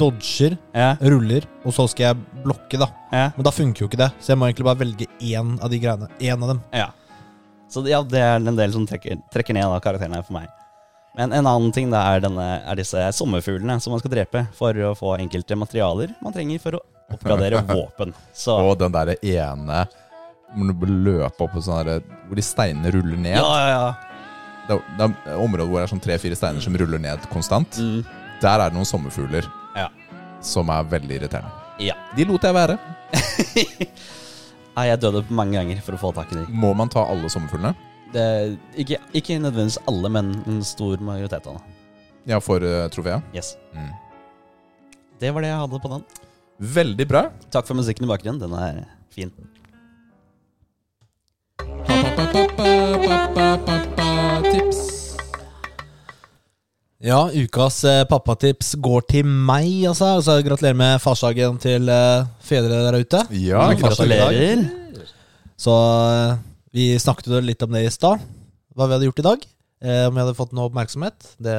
[0.00, 2.88] dodger, Ja, ruller, og så skal jeg blokke, da.
[3.12, 5.72] ja, Men da funker jo ikke det, så jeg må egentlig bare velge én av
[5.72, 6.08] de greiene.
[6.20, 6.62] Én av dem.
[6.72, 6.90] ja.
[7.74, 10.46] Så ja, det er en del som trekker, trekker ned da, karakterene for meg.
[11.18, 14.74] Men en annen ting da er, denne, er disse sommerfuglene som man skal drepe for
[14.82, 16.80] å få enkelte materialer man trenger for å
[17.14, 18.14] oppgradere våpen.
[18.34, 19.84] Så Og den derre ene
[20.54, 23.38] hvor du løper løpe opp på sånn der, Hvor de steinene ruller ned.
[23.40, 23.94] ja, ja, ja.
[24.68, 27.74] Det, det er områder hvor det er sånn tre-fire steiner som ruller ned konstant.
[27.76, 28.04] Mm,
[28.40, 29.44] Der er det noen sommerfugler
[29.76, 29.88] Ja.
[30.40, 31.50] som er veldig irriterende.
[31.82, 31.94] ja.
[32.16, 32.78] De lot jeg være.
[34.74, 36.44] Nei, jeg døde mange ganger for å få tak i de.
[36.50, 37.74] Må man ta alle sommerfuglene?
[38.14, 38.24] Det,
[38.78, 41.74] ikke, ikke nødvendigvis alle, men en stor majoritet av dem.
[42.30, 43.22] Ja, for uh, trofeet?
[43.36, 43.54] Yes.
[43.74, 43.92] Mm.
[45.22, 46.06] Det var det jeg hadde på den.
[46.74, 47.22] Veldig bra.
[47.54, 48.42] Takk for musikken i bakgrunnen.
[48.42, 49.30] Den er fin.
[54.50, 54.83] Tips.
[57.04, 60.14] Ja, ukas eh, pappatips går til meg, altså.
[60.18, 63.20] altså gratulerer med farsdagen til eh, fedre der ute.
[63.36, 64.32] Ja, Mm, gratulerer.
[64.32, 65.10] Gratulerer.
[65.60, 66.38] Så eh,
[66.74, 68.22] vi snakket jo litt om det i stad,
[68.74, 69.44] hva vi hadde gjort i dag.
[69.84, 71.34] Eh, om vi hadde fått noe oppmerksomhet.
[71.36, 71.58] Det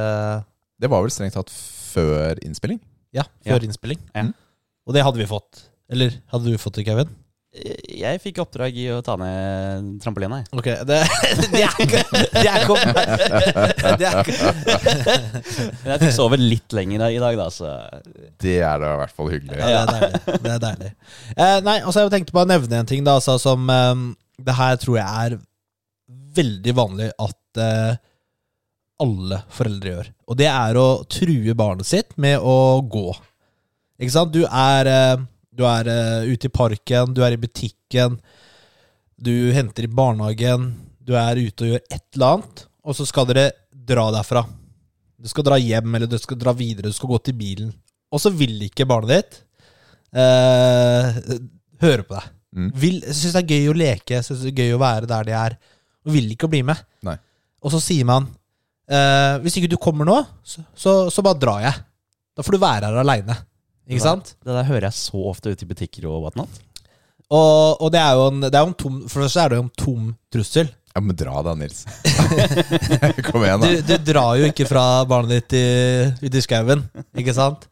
[0.81, 2.79] Det var vel strengt tatt før innspilling?
[3.15, 3.67] Ja, før Ja.
[3.69, 3.99] innspilling.
[4.15, 4.25] Ja.
[4.87, 5.61] Og det hadde vi fått.
[5.89, 7.07] Eller hadde du fått det, Kevin?
[7.55, 10.41] Jeg fikk oppdrag i å ta ned trampolina.
[10.41, 10.49] jeg.
[10.59, 10.97] Ok, det,
[11.53, 12.01] det er ikke
[12.35, 12.77] Det er ikke
[13.95, 14.49] det er ikke
[15.85, 17.73] Men jeg fikk sove litt lenger i dag, da, så
[18.41, 19.59] Det er da i hvert fall hyggelig.
[19.61, 20.39] Ja, det er deilig.
[20.43, 20.91] Det er deilig.
[21.35, 24.57] Eh, nei, altså jeg tenkte på å nevne en ting da, altså, som um, Det
[24.57, 25.37] her tror jeg er
[26.35, 27.95] veldig vanlig at uh,
[29.03, 30.11] alle foreldre gjør.
[30.31, 33.09] Og det er å true barnet sitt med å gå.
[33.99, 34.33] Ikke sant?
[34.35, 35.23] Du er, eh,
[35.55, 38.19] du er uh, ute i parken, du er i butikken,
[39.15, 43.27] du henter i barnehagen, du er ute og gjør et eller annet, og så skal
[43.29, 44.43] dere dra derfra.
[45.15, 47.71] Du skal dra hjem, eller du skal dra videre, du skal gå til bilen.
[48.13, 49.37] Og så vil ikke barnet ditt
[50.15, 51.37] uh,
[51.81, 52.31] høre på deg.
[52.55, 52.67] Mm.
[52.79, 55.35] Vil, Syns det er gøy å leke, syns det er gøy å være der de
[55.39, 55.57] er.
[56.05, 56.83] Og vil ikke bli med.
[57.07, 57.15] Nei.
[57.65, 61.63] Og så sier man uh, Hvis ikke du kommer nå, så, så, så bare drar
[61.65, 61.83] jeg.
[62.35, 63.37] Da får du være her aleine.
[63.89, 64.33] Ikke sant?
[64.41, 66.61] Det der hører jeg så ofte ute i butikker og whatnot.
[67.29, 69.49] Og, og det er jo en, det er jo en tom For det første er
[69.49, 70.67] det jo en tom trussel.
[70.95, 71.81] Ja, men dra da, Nils.
[73.27, 73.71] Kom igjen, da.
[73.89, 76.85] du drar jo ikke fra barnet ditt i- ut i skauen,
[77.19, 77.65] ikke sant?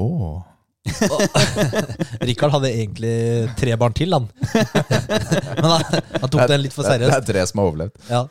[0.00, 0.40] Åh.
[2.28, 3.12] Rikard hadde egentlig
[3.60, 4.26] tre barn til, han.
[5.60, 5.84] Men han,
[6.24, 7.12] han tok den litt for seriøst.
[7.14, 7.94] det er tre som har overlevd.
[8.10, 8.24] Ja.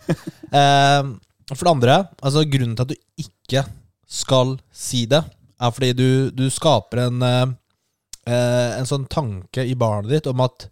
[0.51, 1.13] Eh,
[1.53, 3.63] for det andre, altså grunnen til at du ikke
[4.13, 5.23] skal si det,
[5.59, 7.43] er fordi du, du skaper en, eh,
[8.29, 10.67] eh, en sånn tanke i barnet ditt om at,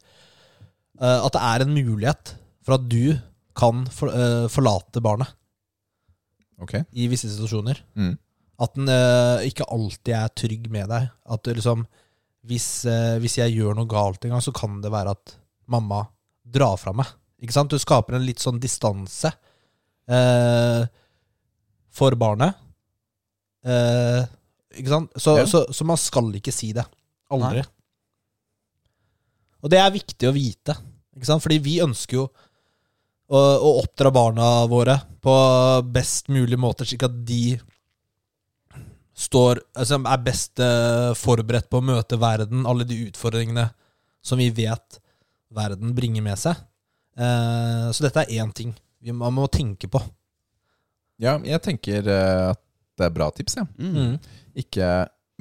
[1.02, 2.34] eh, at det er en mulighet
[2.66, 3.18] for at du
[3.58, 4.14] kan for,
[4.54, 5.28] forlate barnet
[6.64, 6.86] okay.
[6.96, 7.82] i visse situasjoner.
[8.00, 8.14] Mm.
[8.62, 8.92] At den
[9.50, 11.10] ikke alltid er trygg med deg.
[11.34, 11.84] At liksom
[12.48, 12.86] hvis,
[13.22, 15.34] hvis jeg gjør noe galt en gang, så kan det være at
[15.70, 16.04] mamma
[16.46, 17.10] drar fra meg.
[17.42, 17.74] Ikke sant?
[17.74, 19.32] Du skaper en litt sånn distanse
[20.12, 20.84] eh,
[21.92, 22.60] for barnet.
[23.66, 24.22] Eh,
[24.78, 25.12] ikke sant?
[25.20, 25.46] Så, Ja.
[25.50, 26.86] så, så man skal ikke si det.
[27.32, 27.64] Aldri.
[29.62, 30.76] Og det er viktig å vite.
[31.16, 31.44] Ikke sant?
[31.44, 32.26] Fordi vi ønsker jo
[33.32, 35.34] å, å oppdra barna våre på
[35.94, 37.60] best mulig måte, slik at de
[39.22, 43.68] står, altså er best eh, forberedt på å møte verden, alle de utfordringene
[44.26, 44.98] som vi vet
[45.54, 46.58] verden bringer med seg.
[47.20, 50.02] Eh, så dette er én ting vi, man må tenke på.
[51.22, 52.62] Ja, jeg tenker eh, at
[53.02, 53.66] det er bra tips, ja.
[53.82, 54.16] Mm.
[54.62, 54.88] Ikke,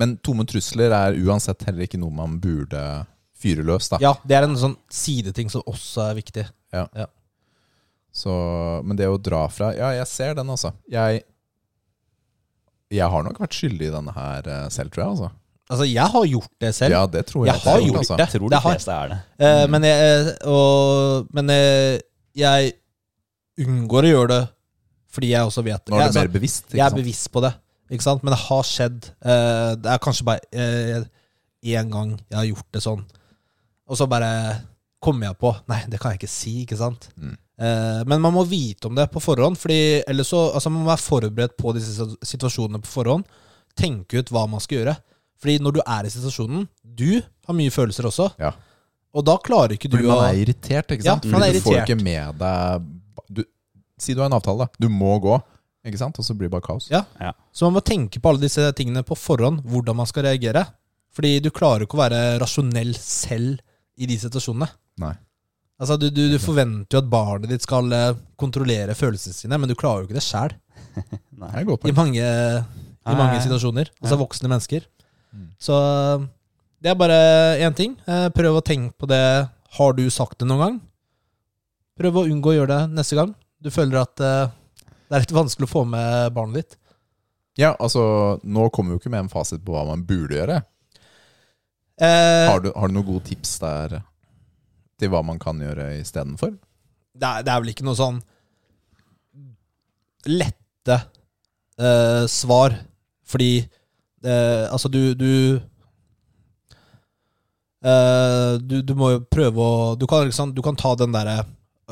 [0.01, 2.83] men tomme trusler er uansett heller ikke noe man burde
[3.41, 3.99] fyre løs, da.
[4.03, 6.45] Ja, det er en sånn sideting som også er viktig.
[8.13, 8.33] Så,
[8.85, 10.73] men det å dra fra Ja, jeg ser den, altså.
[10.91, 11.23] Jeg,
[12.91, 15.13] jeg har nok vært skyldig i denne her eh, selv, tror jeg.
[15.15, 15.31] altså.
[15.71, 16.97] Altså, jeg har gjort det selv.
[16.97, 17.53] Ja, det tror jeg.
[17.55, 18.17] Jeg har selv, gjort altså.
[18.19, 18.25] det.
[18.27, 19.19] Jeg tror Det de har- fleste er det.
[19.39, 19.71] Eh, Mm.
[19.77, 22.01] men jeg, og, men eh,
[22.35, 22.73] jeg
[23.61, 24.41] unngår å gjøre det
[25.11, 25.85] fordi jeg også vet.
[25.91, 26.65] Nå er Jeg- du altså, mer bevisst.
[26.71, 27.01] Ikke Jeg er sant?
[27.03, 27.53] bevisst på det,
[27.91, 28.23] ikke sant?
[28.23, 29.11] men det har skjedd.
[29.23, 30.41] Eh, det er kanskje bare
[31.65, 33.05] én gang jeg har gjort det sånn.
[33.91, 34.63] Og så bare
[35.03, 37.09] kommer jeg på Nei, det kan jeg ikke si, ikke sant?
[37.19, 37.37] Mm.
[37.61, 40.91] Eh, men man må vite om det på forhånd, Fordi ellers så altså man må
[40.95, 43.25] være forberedt på disse situasjonene på forhånd.
[43.77, 44.97] Tenke ut hva man skal gjøre.
[45.41, 48.31] Fordi når du er i situasjonen Du har mye følelser også.
[48.39, 48.53] Ja.
[49.15, 51.25] Og da klarer ikke du å man er irritert, ikke sant?
[51.25, 51.65] Ja, man er irritert.
[51.65, 52.83] du får ikke med deg
[53.31, 53.45] du,
[54.01, 54.81] Si du har en avtale, da.
[54.81, 55.37] Du må gå,
[55.87, 56.19] ikke sant?
[56.21, 56.89] Og så blir det bare kaos.
[56.93, 57.05] Ja.
[57.21, 57.33] Ja.
[57.53, 60.67] Så man må tenke på alle disse tingene på forhånd, hvordan man skal reagere.
[61.17, 63.61] Fordi du klarer ikke å være rasjonell selv
[64.01, 64.69] i de situasjonene.
[65.03, 65.15] Nei.
[65.81, 69.69] Altså, du, du, du forventer jo at barnet ditt skal eh, kontrollere følelsene sine, men
[69.71, 70.53] du klarer jo ikke det sjæl
[71.57, 73.41] er i mange, i mange Nei.
[73.45, 73.89] situasjoner.
[74.03, 74.21] Altså Ja.
[74.21, 74.85] voksne mennesker.
[75.33, 75.47] Mm.
[75.63, 75.79] Så
[76.85, 77.17] det er bare
[77.65, 77.97] én ting.
[78.07, 79.23] Eh, Prøv å tenke på det.
[79.79, 80.79] Har du sagt det noen gang?
[82.01, 83.33] Prøv å unngå å gjøre det neste gang.
[83.61, 84.53] Du føler at eh,
[85.11, 86.77] det er litt vanskelig å få med barnet ditt.
[87.59, 88.03] Ja, altså,
[88.47, 90.61] nå kommer vi jo ikke med en fasit på hva man burde gjøre.
[92.01, 93.99] Eh, Har du, har du noen gode tips der
[95.01, 96.55] til hva man kan gjøre istedenfor?
[97.21, 98.21] det, er, det er vel ikke noe sånn
[100.31, 100.97] lette
[101.81, 102.77] eh, svar.
[103.29, 105.33] Fordi eh, altså, du du,
[107.81, 111.47] Uh, du du må jo prøve å Du kan, liksom, du kan ta den derre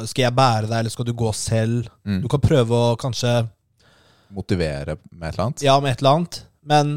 [0.06, 1.88] Skal jeg bære deg, eller skal du gå selv?
[2.06, 2.20] Mm.
[2.22, 3.48] Du kan prøve å kanskje
[4.30, 5.62] Motivere med et eller annet?
[5.64, 6.38] Ja, med et eller annet.
[6.68, 6.90] Men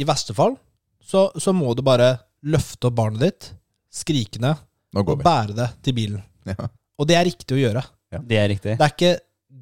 [0.00, 0.54] i verste fall
[1.04, 2.14] så, så må du bare
[2.48, 3.48] løfte opp barnet ditt,
[3.92, 4.54] skrikende,
[4.96, 5.16] og vi.
[5.22, 6.22] bære det til bilen.
[6.48, 6.70] Ja.
[6.96, 7.82] Og det er riktig å gjøre.
[8.24, 8.78] Det er riktig.
[8.80, 9.12] Det er ikke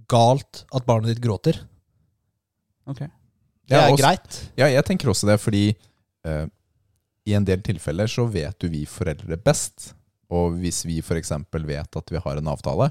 [0.09, 1.59] galt at barnet ditt gråter.
[2.89, 3.01] Ok.
[3.03, 4.39] Det Ja, er og- greit.
[4.57, 5.75] Ja, jeg tenker også det, fordi
[6.25, 6.47] uh,
[7.27, 9.93] i en del tilfeller så vet jo vi foreldre best.
[10.35, 11.33] Og hvis vi f.eks.
[11.53, 12.91] vet at vi har en avtale,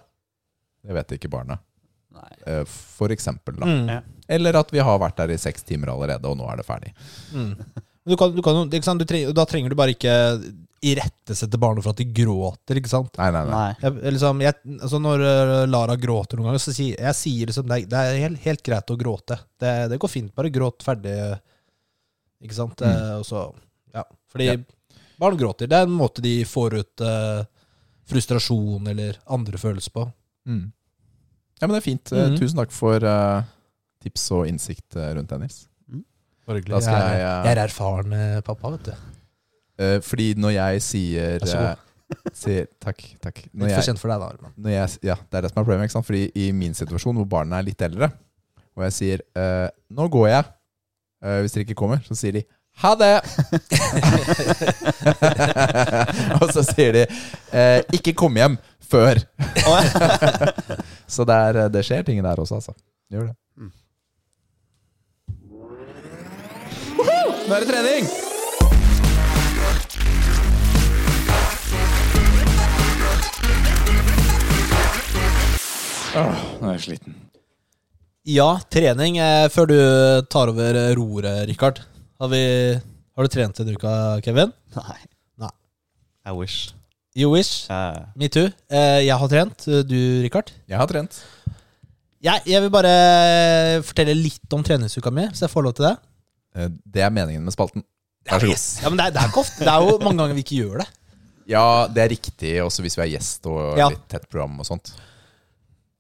[0.86, 1.62] det vet ikke barnet.
[2.18, 2.30] Nei.
[2.50, 3.68] Eh, for eksempel, da.
[3.68, 3.90] Mm.
[3.92, 4.00] Ja.
[4.38, 6.94] Eller at vi har vært der i seks timer allerede, og nå er det ferdig.
[7.34, 7.54] Mm.
[8.08, 9.04] Du kan, du kan, ikke sant?
[9.04, 10.16] Du trenger, da trenger du bare ikke
[10.88, 13.12] irettesette barnet for at de gråter, ikke sant?
[13.20, 13.58] Nei, nei, nei.
[13.58, 13.76] Nei.
[13.82, 17.68] Jeg, liksom, jeg, altså når uh, Lara gråter noen ganger, så sier jeg sier liksom,
[17.70, 19.40] det, det er helt, helt greit å gråte.
[19.60, 20.34] Det, det går fint.
[20.38, 21.18] Bare gråt ferdig.
[22.46, 22.84] Ikke sant?
[22.84, 22.94] Mm.
[22.94, 23.48] Eh, og så,
[23.98, 24.06] ja.
[24.32, 24.58] Fordi Ja.
[25.20, 25.68] Barn gråter.
[25.70, 27.44] Det er en måte de får ut eh,
[28.08, 30.06] frustrasjon eller andre følelser på.
[30.48, 30.66] Mm.
[31.60, 32.12] Ja, men det er fint.
[32.14, 32.38] Mhm.
[32.40, 33.42] Tusen takk for eh,
[34.04, 35.64] tips og innsikt eh, rundt det, Nils.
[35.90, 36.04] Mm.
[36.48, 38.16] jeg, er- jeg, eh, jeg er erfaren
[38.46, 38.94] pappa, vet du.
[39.78, 41.84] Eh, fordi når jeg sier, Vær så god.
[42.34, 43.02] sier Takk.
[43.22, 43.42] takk.
[43.54, 44.30] Når Litt for kjent for deg, da.
[44.32, 44.54] Arman.
[44.58, 45.90] når jeg, ja, det er det som er problemet.
[45.90, 46.08] Ikke sant?
[46.08, 48.12] Fordi i min situasjon, hvor barna er litt eldre,
[48.78, 50.46] og jeg sier eh, 'nå går jeg',
[51.26, 52.44] eh, hvis dere ikke kommer, så sier de
[52.78, 53.22] 'ha det'.
[56.42, 57.04] og så sier de
[57.52, 59.24] eh, 'ikke kom hjem før'.
[61.16, 62.78] så det, er, det skjer ting der også, altså.
[63.10, 63.36] Det Gjør det.
[67.48, 68.10] Nå er det trening!
[76.18, 77.16] Åh, nå er jeg sliten.
[78.28, 79.20] Ja, trening.
[79.22, 79.78] Eh, før du
[80.28, 81.80] tar over roret, Rikard.
[82.18, 82.42] Har, vi,
[83.16, 83.92] har du trent denne uka,
[84.26, 84.52] Kevin?
[84.76, 84.98] Nei.
[85.44, 85.52] Nei.
[86.26, 86.72] I wish.
[87.18, 87.68] You wish.
[87.70, 88.08] Uh.
[88.18, 88.48] Me too.
[88.70, 89.68] Eh, jeg har trent.
[89.90, 90.52] Du, Rikard?
[90.70, 91.20] Jeg har trent.
[92.26, 92.94] Jeg, jeg vil bare
[93.86, 95.94] fortelle litt om treningsuka mi, hvis jeg får lov til det.
[96.58, 97.86] Eh, Det er meningen med spalten.
[98.28, 98.66] Vær så god.
[98.84, 99.62] Ja, men det er, det er ikke ofte.
[99.64, 100.88] Det er jo mange ganger vi ikke gjør det.
[101.48, 103.88] Ja, det er riktig, også hvis vi er gjest og Ja.
[103.94, 104.90] litt tett program og sånt.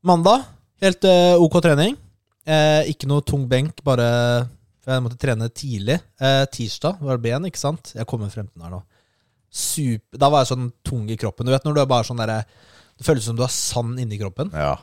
[0.03, 0.43] Mandag,
[0.83, 1.95] helt uh, ok trening.
[2.47, 4.09] Eh, ikke noe tung benk, bare
[4.87, 5.97] for jeg måtte trene tidlig.
[6.23, 7.91] Eh, tirsdag var det ben, ikke sant?
[7.91, 8.79] Jeg kommer frem til den her nå.
[9.51, 11.47] Super, da var jeg sånn tung i kroppen.
[11.47, 12.41] Du vet når du er bare sånn derre
[12.97, 14.49] Det føles som du har sand inni kroppen.
[14.55, 14.77] Ja.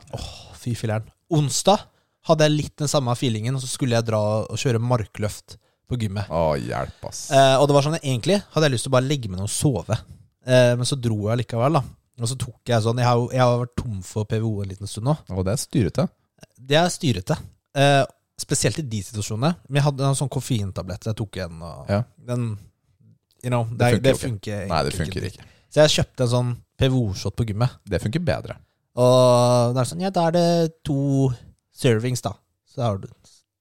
[0.61, 1.09] Fy filler'n.
[1.33, 1.81] Onsdag
[2.29, 5.57] hadde jeg litt den samme feelingen, og så skulle jeg dra og kjøre markløft
[5.89, 6.29] på gymmet.
[6.29, 7.25] Å, hjelp, ass.
[7.33, 9.49] Eh, og det var sånn, egentlig hadde jeg lyst til å bare legge meg ned
[9.49, 9.97] og sove.
[10.45, 11.83] Eh, men så dro jeg likevel, da.
[12.21, 14.87] Og så tok jeg sånn Jeg har, jeg har vært tom for PVO en liten
[14.87, 15.17] stund nå.
[15.35, 16.05] Og det er styrete.
[16.55, 17.35] Det er styrete.
[17.75, 18.03] Eh,
[18.39, 19.55] spesielt i de situasjonene.
[19.69, 21.05] Men jeg hadde en sånn koffeintablett.
[21.07, 22.03] Jeg tok en, og Ja.
[22.27, 22.57] den
[23.45, 24.69] You know, Det det, funker det ikke.
[24.71, 25.43] Nei, det funker ikke.
[25.69, 27.75] Så jeg kjøpte en sånn PVO-shot på gymmet.
[27.85, 28.55] Det funker bedre.
[28.97, 30.47] Og det er sånn, ja, da er det
[30.87, 31.29] to
[31.75, 32.31] servings, da.
[32.65, 33.07] Så har du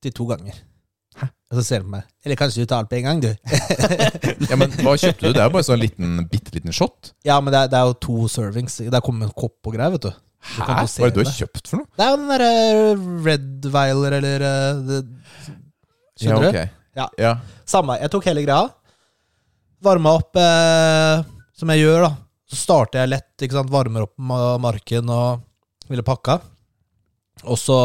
[0.01, 0.57] til to ganger.
[1.19, 1.29] Hæ?
[1.51, 2.05] Og så ser du på meg.
[2.25, 3.35] Eller kanskje du tar alt på en gang, du.
[4.49, 5.33] Ja, men hva kjøpte du?
[5.35, 7.13] Det er jo bare sånn liten, bitte liten shot.
[7.27, 8.79] Ja, men det er, det er jo to servings.
[8.79, 10.13] Det kommer en kopp og greier, vet du.
[10.45, 10.65] Hæ?
[10.69, 11.89] Hva er det du har kjøpt for noe?
[11.97, 12.51] Det er jo den derre
[13.25, 14.99] Red Viler, eller eh, det,
[16.21, 16.75] Skjønner ja, du?
[16.95, 17.07] Ja.
[17.19, 17.33] ja.
[17.67, 17.97] Samme.
[18.03, 18.69] Jeg tok hele greia.
[19.85, 21.25] Varma opp eh,
[21.59, 22.11] som jeg gjør, da.
[22.51, 23.33] Så starter jeg lett.
[23.43, 23.73] ikke sant?
[23.73, 24.15] Varmer opp
[24.63, 25.43] marken og
[25.91, 26.39] ville pakka.
[27.45, 27.79] Og så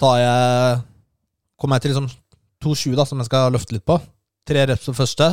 [0.00, 0.80] tar jeg
[1.60, 2.06] Kommer jeg til liksom
[2.64, 3.98] 2,20, da, som jeg skal løfte litt på.
[4.48, 5.26] Tre reps på første,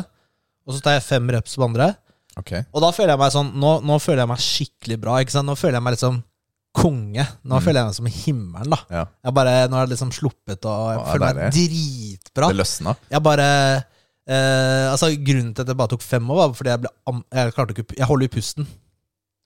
[0.68, 1.94] og så tar jeg fem reps på andre.
[2.38, 2.52] Ok.
[2.74, 5.16] Og da føler jeg meg sånn Nå, nå føler jeg meg skikkelig bra.
[5.24, 5.48] ikke sant?
[5.50, 6.24] Nå føler jeg meg liksom
[6.78, 7.24] konge.
[7.44, 7.64] Nå Mm.
[7.66, 8.78] føler jeg meg som i himmelen, da.
[8.92, 9.06] Ja.
[9.26, 12.50] Jeg bare, Nå har jeg liksom sluppet, og jeg Ja, føler meg dritbra.
[12.54, 12.96] Det løsna.
[13.10, 13.48] Jeg bare
[14.28, 16.92] eh, Altså Grunnen til at det bare tok fem år, var fordi jeg ble
[17.34, 18.68] Jeg klarte ikke Jeg holder i pusten.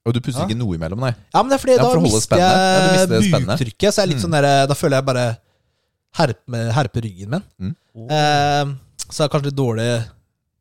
[0.05, 0.47] Og du puster Ja.
[0.47, 1.13] ikke noe imellom, nei?
[1.33, 3.93] Ja, men det er fordi Ja, for da mister jeg Ja, jeg buktrykket.
[3.93, 4.23] Så jeg er litt Mm.
[4.25, 5.37] sånn der, da føler jeg bare
[6.17, 7.43] herpe, herpe ryggen min.
[7.61, 7.75] Mm.
[8.09, 8.65] Eh,
[9.09, 10.05] så det er kanskje litt dårlig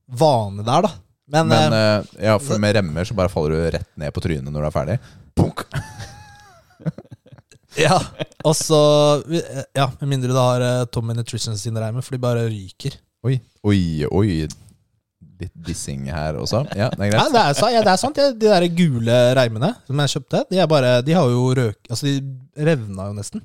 [0.08, 0.90] vane der, da.
[1.30, 4.22] Men, Men eh, eh, ja, for med remmer så bare faller du rett ned på
[4.24, 4.96] trynet når du er ferdig.
[5.38, 5.62] Punk.
[7.78, 7.98] ja.
[8.46, 8.78] Og så
[9.76, 12.96] Ja, med mindre du har eh, Tommy Nutrition sine reimer, for de bare ryker.
[13.26, 13.36] Oi,
[13.68, 14.48] oi, oi.
[15.40, 16.64] Litt dissing her også.
[16.76, 17.32] Ja, det er Ja, greit.
[17.32, 18.18] det er, sa- ja, det er sant.
[18.18, 21.78] De der gule reimene som jeg kjøpte, de, er bare, de har jo røk...
[21.88, 23.40] Altså, de revna jo nesten.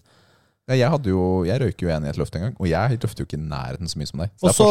[0.66, 2.98] Ja, jeg, hadde jo, jeg røyker jo en i et løft en gang, og jeg
[2.98, 4.32] løfter jo ikke i nærheten så mye som deg.
[4.42, 4.70] Så Og så,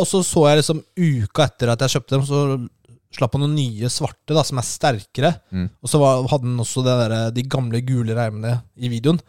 [0.00, 2.38] og så så jeg liksom uka etter at jeg kjøpte dem, så
[3.14, 5.34] slapp han noen nye svarte da, som er sterkere.
[5.54, 5.68] Mm.
[5.84, 9.20] Og så var, hadde han også det der, de gamle gule reimene i videoen.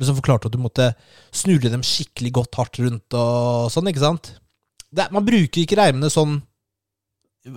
[0.00, 0.88] Liksom forklarte at du måtte
[1.34, 4.32] snurre dem skikkelig godt hardt rundt og sånn, ikke sant?
[4.94, 6.38] Det, man bruker ikke reimene sånn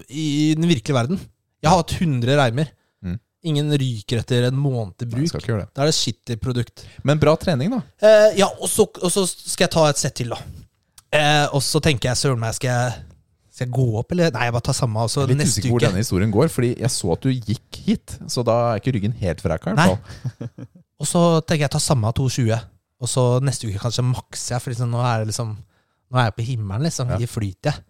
[0.10, 1.22] i den virkelige verden.
[1.62, 2.74] Jeg har hatt 100 reimer.
[3.46, 5.44] Ingen ryker etter en måned til bruk.
[5.46, 6.82] Da er det skittig produkt.
[7.06, 7.84] Men bra trening, da.
[8.02, 10.40] Eh, ja, og så, og så skal jeg ta et sett til, da.
[11.14, 12.96] Eh, og så tenker jeg søren meg, skal jeg,
[13.54, 14.34] skal jeg gå opp, eller?
[14.34, 15.06] Nei, jeg bare tar samme.
[15.06, 17.80] Og Jeg er litt usikker hvor denne historien går, fordi jeg så at du gikk
[17.86, 18.18] hit.
[18.34, 19.46] Så da er ikke ryggen helt
[19.78, 19.92] Nei.
[20.98, 22.58] Og så tenker jeg ta samme 2,20.
[22.98, 25.56] Og så neste uke kanskje makser jeg, for liksom, nå er det liksom
[26.08, 27.10] Nå er jeg på himmelen, liksom.
[27.12, 27.18] Ja.
[27.20, 27.82] I flyt, jeg.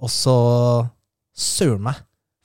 [0.00, 0.36] Og så
[1.36, 1.98] Søren meg.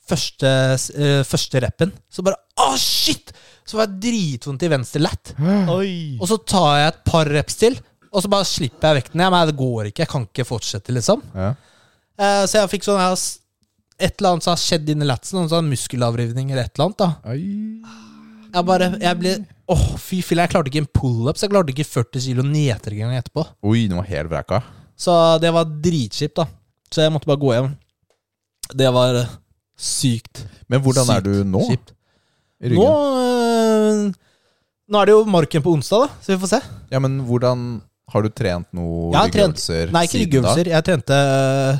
[0.09, 0.49] Første,
[0.97, 3.31] uh, første rappen, så bare Å, shit!
[3.67, 5.31] Så var jeg dritvondt i venstre lat.
[5.71, 6.17] Oi!
[6.19, 7.77] Og så tar jeg et par reps til,
[8.11, 9.21] og så bare slipper jeg vekten.
[9.23, 10.03] Ja, men det går ikke.
[10.03, 11.21] Jeg kan ikke fortsette, liksom.
[11.37, 11.53] Ja.
[12.19, 13.21] Uh, så jeg fikk sånn jeg,
[14.01, 17.01] Et eller annet som har skjedd inni latsen, noen sånn muskelavrivning eller et eller annet.
[17.01, 18.01] da Oi.
[18.51, 19.33] Jeg bare, jeg ble
[19.71, 20.43] Åh, fy filla.
[20.43, 23.45] jeg klarte ikke en pullup, så jeg klarte ikke 40 kilo nedtrekking etterpå.
[23.63, 24.59] Oi, den var helt vreka.
[24.99, 26.49] Så det var dritkjipt, da.
[26.91, 27.69] Så jeg måtte bare gå hjem.
[28.81, 29.31] Det var eh,
[29.81, 30.43] sykt.
[30.69, 31.61] Men hvordan er du nå?
[31.69, 31.93] Kjipt.
[32.61, 34.11] I Nå øh,
[34.91, 36.59] Nå er det jo marken på onsdag, da, så vi får se.
[36.91, 40.27] Ja, men hvordan Har du trent noe Jeg har trent- ryggøvelser Nei, ikke siden da?
[40.27, 40.69] ryggøvelser.
[40.73, 41.77] Jeg trente øh,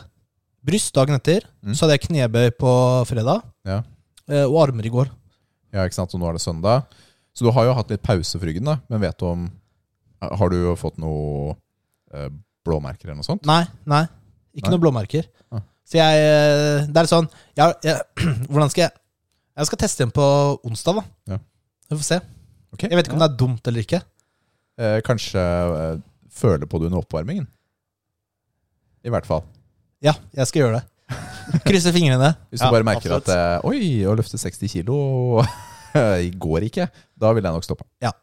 [0.64, 1.46] bryst dagen etter.
[1.62, 1.74] Mm.
[1.76, 2.72] Så hadde jeg knebøy på
[3.10, 3.42] fredag.
[3.68, 3.82] Ja.
[4.32, 5.10] øh, Og armer i går.
[5.74, 6.86] Ja, ikke sant, og nå er det søndag.
[7.36, 8.78] Så du har jo hatt litt pause for ryggen, da.
[8.90, 9.50] Men vet du om
[10.22, 11.56] Har du jo fått noe
[12.14, 12.30] eh,
[12.66, 13.46] blåmerker eller noe sånt?
[13.50, 14.04] Nei, nei.
[14.56, 14.74] Ikke Nei?
[14.78, 15.28] noen blåmerker.
[15.52, 15.62] Ah.
[15.90, 17.26] Så jeg eh, Det er sånn
[17.58, 17.98] jeg, jeg,
[18.52, 18.94] Hvordan skal jeg
[19.60, 20.26] Jeg skal teste den på
[20.68, 21.34] onsdag, da.
[21.34, 21.40] Ja.
[21.92, 22.20] Vi får se.
[22.72, 24.00] Okay, Jeg vet ikke om det er dumt eller ikke.
[24.80, 25.98] Eh, kanskje eh,
[26.32, 27.50] føle på det under oppvarmingen?
[29.04, 29.44] I hvert fall.
[30.06, 30.86] Ja, jeg skal gjøre det.
[31.68, 32.30] Krysse fingrene.
[32.54, 33.28] Hvis Ja, du bare merker absolutt.
[33.28, 34.98] at eh, Oi, å løfte 60 kilo
[36.48, 36.88] går ikke.
[37.20, 37.84] Da vil jeg nok stoppe.
[38.02, 38.14] Ja.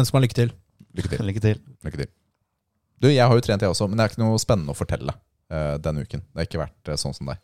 [0.00, 0.54] Ønsker meg lykke til.
[0.96, 1.26] Lykke til.
[1.28, 1.60] Lykke til.
[1.84, 2.10] Lykke til.
[3.02, 5.12] Du, jeg har jo trent, jeg også, men det er ikke noe spennende å fortelle
[5.50, 6.22] eh, denne uken.
[6.22, 7.40] Det har ikke vært eh, sånn som deg.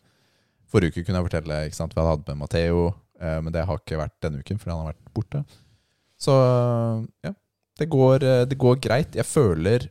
[0.69, 2.81] Forrige uke kunne jeg fortelle ikke sant, hva jeg hadde med Matheo,
[3.23, 5.41] uh, men det har ikke vært denne uken fordi han har vært borte.
[6.21, 6.35] Så
[7.25, 7.31] ja,
[7.79, 9.15] det går, eh, det går greit.
[9.15, 9.89] Jeg føler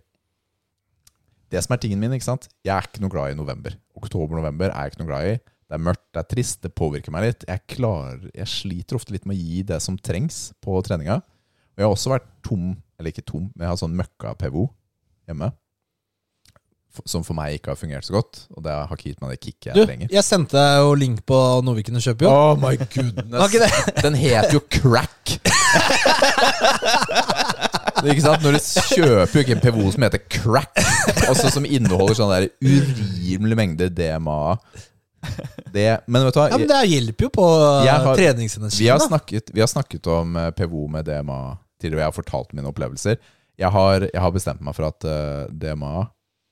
[1.49, 3.73] Det som er tingen min, ikke sant Jeg er ikke noe glad i november.
[3.97, 5.39] Oktober-november er jeg ikke noe glad i.
[5.69, 7.47] Det er mørkt, det er trist, det påvirker meg litt.
[7.49, 11.17] Jeg, klarer, jeg sliter ofte litt med å gi det som trengs på treninga.
[11.23, 14.67] Og jeg har også vært tom, eller ikke tom, men jeg har sånn møkka-PVO
[15.29, 15.51] hjemme.
[17.07, 18.47] Som for meg ikke har fungert så godt.
[18.57, 20.09] Og det har ikke gitt meg det kicket Du, jeg trenger.
[20.17, 22.33] jeg sendte deg jo link på noe vi kunne kjøpe, jo.
[22.33, 23.95] Oh my goodness.
[24.05, 25.39] Den heter jo crack.
[28.09, 28.45] Ikke sant?
[28.45, 28.61] Når du
[28.95, 30.79] kjøper jo ikke en PVO som heter crack,
[31.29, 34.39] også som inneholder sånn der urimelig mengde DMA.
[35.75, 36.47] Det, men vet du hva?
[36.53, 37.47] Ja, men Det hjelper jo på
[37.83, 38.79] har- treningsenergien.
[38.85, 41.41] Vi har, snakket, vi har snakket om eh, PVO med DMA
[41.83, 43.19] tidligere, og jeg har fortalt mine opplevelser.
[43.59, 46.07] Jeg har, jeg har bestemt meg for at uh, DMA,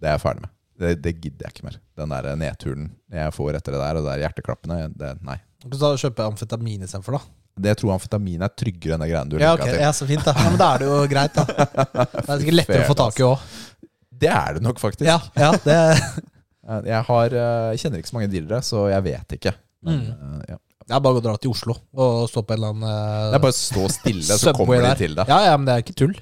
[0.07, 0.53] det er jeg ferdig med.
[0.77, 1.77] Det, det gidder jeg ikke mer.
[1.99, 2.87] Den der nedturen
[3.17, 5.39] jeg får etter det der, og det der hjerteklappene, det, nei.
[5.67, 7.33] Du kjøper jeg amfetamin istedenfor, da.
[7.57, 9.73] Det jeg tror amfetamin er tryggere enn det greiene du Ja, okay.
[9.73, 9.81] til.
[9.81, 11.45] ja, så fint da ja, Men da er det jo greit, da.
[12.13, 13.47] Det er sikkert lettere å få tak i òg.
[14.21, 15.09] Det er det nok, faktisk.
[15.09, 15.79] Ja, ja, det
[16.67, 19.53] Eh, Jeg, har, eh, jeg kjenner ikke så mange dealere, så jeg vet ikke.
[19.87, 20.41] Men, Mm.
[20.43, 20.57] eh, ja.
[20.87, 23.39] Det er bare å dra til Oslo og stå på en eller annen eh, Det
[23.39, 25.31] er bare å stå stille, så kommer de til deg.
[25.31, 26.15] Ja, ja, men det er ikke tull.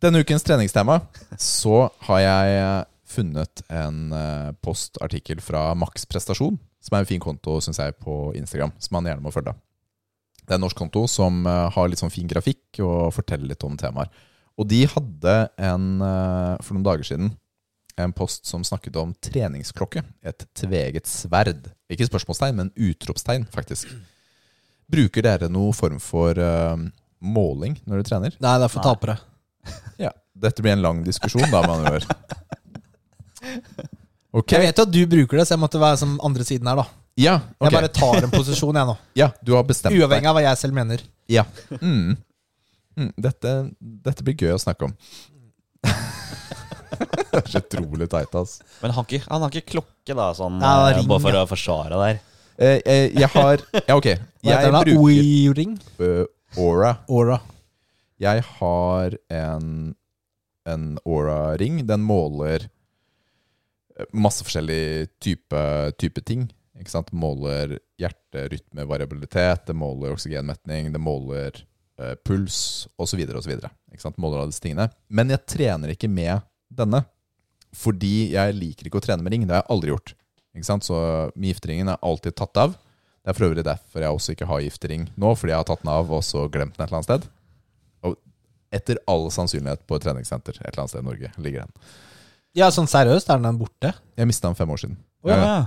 [0.00, 0.94] Denne ukens treningstema
[1.36, 7.20] så har jeg eh, funnet en eh, postartikkel fra Max Prestasjon, som er en fin
[7.20, 9.52] konto synes jeg, på Instagram, som man gjerne må følge.
[10.40, 13.66] Det er en norsk konto som eh, har litt sånn fin grafikk og forteller litt
[13.68, 14.08] om temaer.
[14.60, 15.84] Og de hadde en,
[16.60, 17.30] for noen dager siden
[17.96, 20.02] en post som snakket om treningsklokke.
[20.20, 21.70] Et tveget sverd.
[21.88, 23.88] Ikke spørsmålstegn, men utropstegn, faktisk.
[24.90, 26.76] Bruker dere noen form for uh,
[27.24, 28.36] måling når dere trener?
[28.36, 29.16] Nei, det er for tapere.
[30.00, 32.06] Ja, dette blir en lang diskusjon da, med andre ord.
[34.30, 36.68] Ok, Jeg vet jo at du bruker det, så jeg måtte være som andre siden
[36.70, 36.84] her, da.
[37.18, 37.64] ja, okay.
[37.66, 38.94] Jeg bare tar en posisjon, jeg nå.
[39.24, 41.02] ja, du har bestemt Uavhengig av hva jeg selv mener.
[41.30, 41.42] Ja.
[41.80, 42.12] Mm.
[42.94, 43.54] Mm, dette,
[44.06, 44.94] dette blir gøy å snakke om.
[47.32, 48.60] det er så utrolig teit, ass.
[48.84, 51.34] Men han, har ikke, han har ikke klokke, da, sånn, Ja, eh, ring, bare for
[51.40, 51.42] ja.
[51.42, 52.22] å forsvare der.
[52.60, 54.12] Eh, eh, jeg har Ja, ok.
[54.46, 55.74] Jeg bruker Oi-ring?
[56.06, 56.22] eh,
[56.60, 56.94] Aura.
[57.10, 57.40] Aura.
[58.20, 59.68] Jeg har en,
[60.68, 61.80] en Aura-ring.
[61.88, 65.62] Den måler eh, masse forskjellig type,
[66.00, 66.48] type ting.
[66.80, 67.12] Ikke sant?
[67.16, 71.62] Måler hjerterytmevariabilitet, det måler oksygenmetning, det måler
[72.00, 73.24] eh, puls osv.
[73.40, 73.56] osv.
[74.16, 74.90] Måler alle disse tingene.
[75.08, 77.04] Men jeg trener ikke med denne.
[77.76, 79.44] Fordi jeg liker ikke å trene med ring.
[79.46, 80.14] Det har jeg aldri gjort.
[80.56, 80.86] Ikke sant?
[80.86, 81.00] Så
[81.38, 82.78] gifteringen er alltid tatt av.
[83.20, 85.84] Det er for øvrig derfor jeg også ikke har giftering nå, fordi jeg har tatt
[85.84, 87.28] den av og så glemt den et eller annet sted.
[88.70, 91.90] Etter all sannsynlighet på et treningssenter et eller annet sted i Norge ligger den.
[92.58, 93.92] Ja, sånn seriøst, er den borte?
[94.18, 94.96] Jeg mista den fem år siden.
[95.22, 95.58] Oh, ja.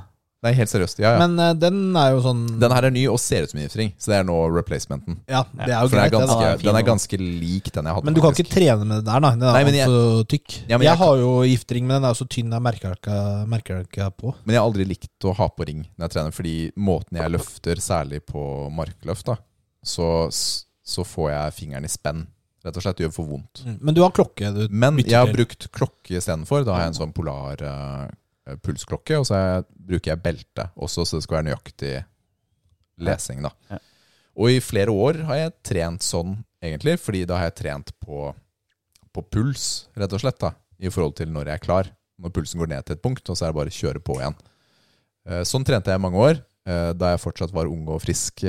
[0.43, 0.97] Nei, helt seriøst.
[0.99, 1.19] Ja, ja.
[1.21, 3.63] Men uh, den er jo sånn den her er ny og ser ut som en
[3.63, 5.21] giftering, så det er nå replacementen.
[5.31, 7.87] Ja, det er jo For den er, ganske, den er den er ganske lik den
[7.87, 8.07] jeg hadde.
[8.09, 8.49] Men du kan faktisk.
[8.49, 9.31] ikke trene med den der, da.
[9.37, 10.57] Den er Nei, jeg- altfor tykk.
[10.67, 12.97] Ja, men jeg, jeg har jo giftring, men den er jo så tynn jeg merker
[13.79, 14.35] den ikke på.
[14.43, 17.35] Men jeg har aldri likt å ha på ring når jeg trener, fordi måten jeg
[17.37, 18.43] løfter, særlig på
[18.75, 19.37] markløft, da,
[19.79, 22.25] så, så får jeg fingeren i spenn.
[22.63, 23.63] Rett og slett gjør for vondt.
[23.67, 23.77] Mm.
[23.83, 26.63] Men du har klokke du Men jeg har brukt klokke istedenfor.
[26.63, 31.03] Da har jeg en sånn polar uh, pulsklokke, og så jeg, bruker jeg belte også,
[31.07, 31.93] så det skal være nøyaktig
[33.03, 33.43] lesing.
[33.43, 33.51] da.
[33.71, 33.81] Ja.
[34.39, 38.29] Og i flere år har jeg trent sånn, egentlig, fordi da har jeg trent på,
[39.13, 41.91] på puls, rett og slett, da, i forhold til når jeg er klar.
[42.23, 44.17] Når pulsen går ned til et punkt, og så er det bare å kjøre på
[44.21, 44.35] igjen.
[45.27, 48.45] Eh, Sånn trente jeg i mange år, da jeg fortsatt var ung og frisk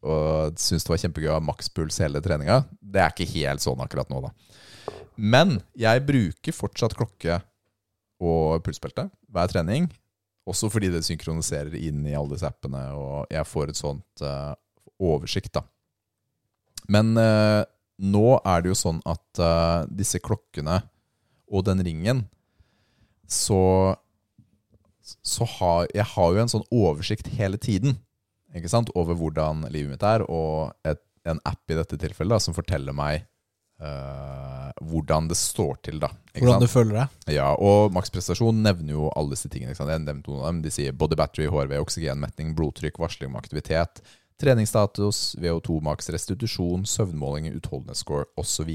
[0.00, 2.62] og syntes det var kjempegøy å ha makspuls hele treninga.
[2.80, 4.32] Det er ikke helt sånn akkurat nå, da.
[5.20, 7.40] Men jeg bruker fortsatt klokke
[8.20, 9.90] og pulsbelte hver trening.
[10.48, 14.56] Også fordi det synkroniserer inn i alle disse appene, og jeg får et sånt uh,
[14.96, 15.64] oversikt, da.
[16.90, 17.62] Men uh,
[18.00, 20.80] nå er det jo sånn at uh, disse klokkene
[21.50, 22.24] og den ringen,
[23.28, 23.96] så
[25.26, 27.96] så har jeg har jo en sånn oversikt hele tiden
[28.56, 28.90] ikke sant?
[28.98, 32.96] over hvordan livet mitt er, og et, en app i dette tilfellet da, som forteller
[32.96, 33.26] meg
[33.82, 36.10] uh, hvordan det står til, da.
[36.34, 36.64] Hvordan sant?
[36.64, 37.34] du føler deg.
[37.36, 39.74] Ja, og maksprestasjon nevner jo alle disse tingene.
[39.74, 39.92] Ikke sant?
[39.94, 40.62] Jeg nevnte noen av dem.
[40.64, 44.02] De sier body battery, HRV, oksygenmetning, blodtrykk, varsling om aktivitet,
[44.40, 48.72] treningsstatus, VO2 maks, restitusjon, søvnmåling, utholdenhetsscore osv.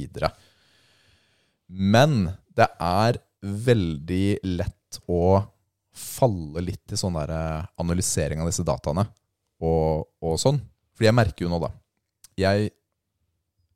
[1.67, 2.17] Men
[2.55, 5.41] det er veldig lett å
[5.95, 9.05] falle litt i sånn eh, analysering av disse dataene
[9.63, 10.59] og, og sånn.
[10.95, 11.71] Fordi jeg merker jo nå, da
[12.39, 12.71] Jeg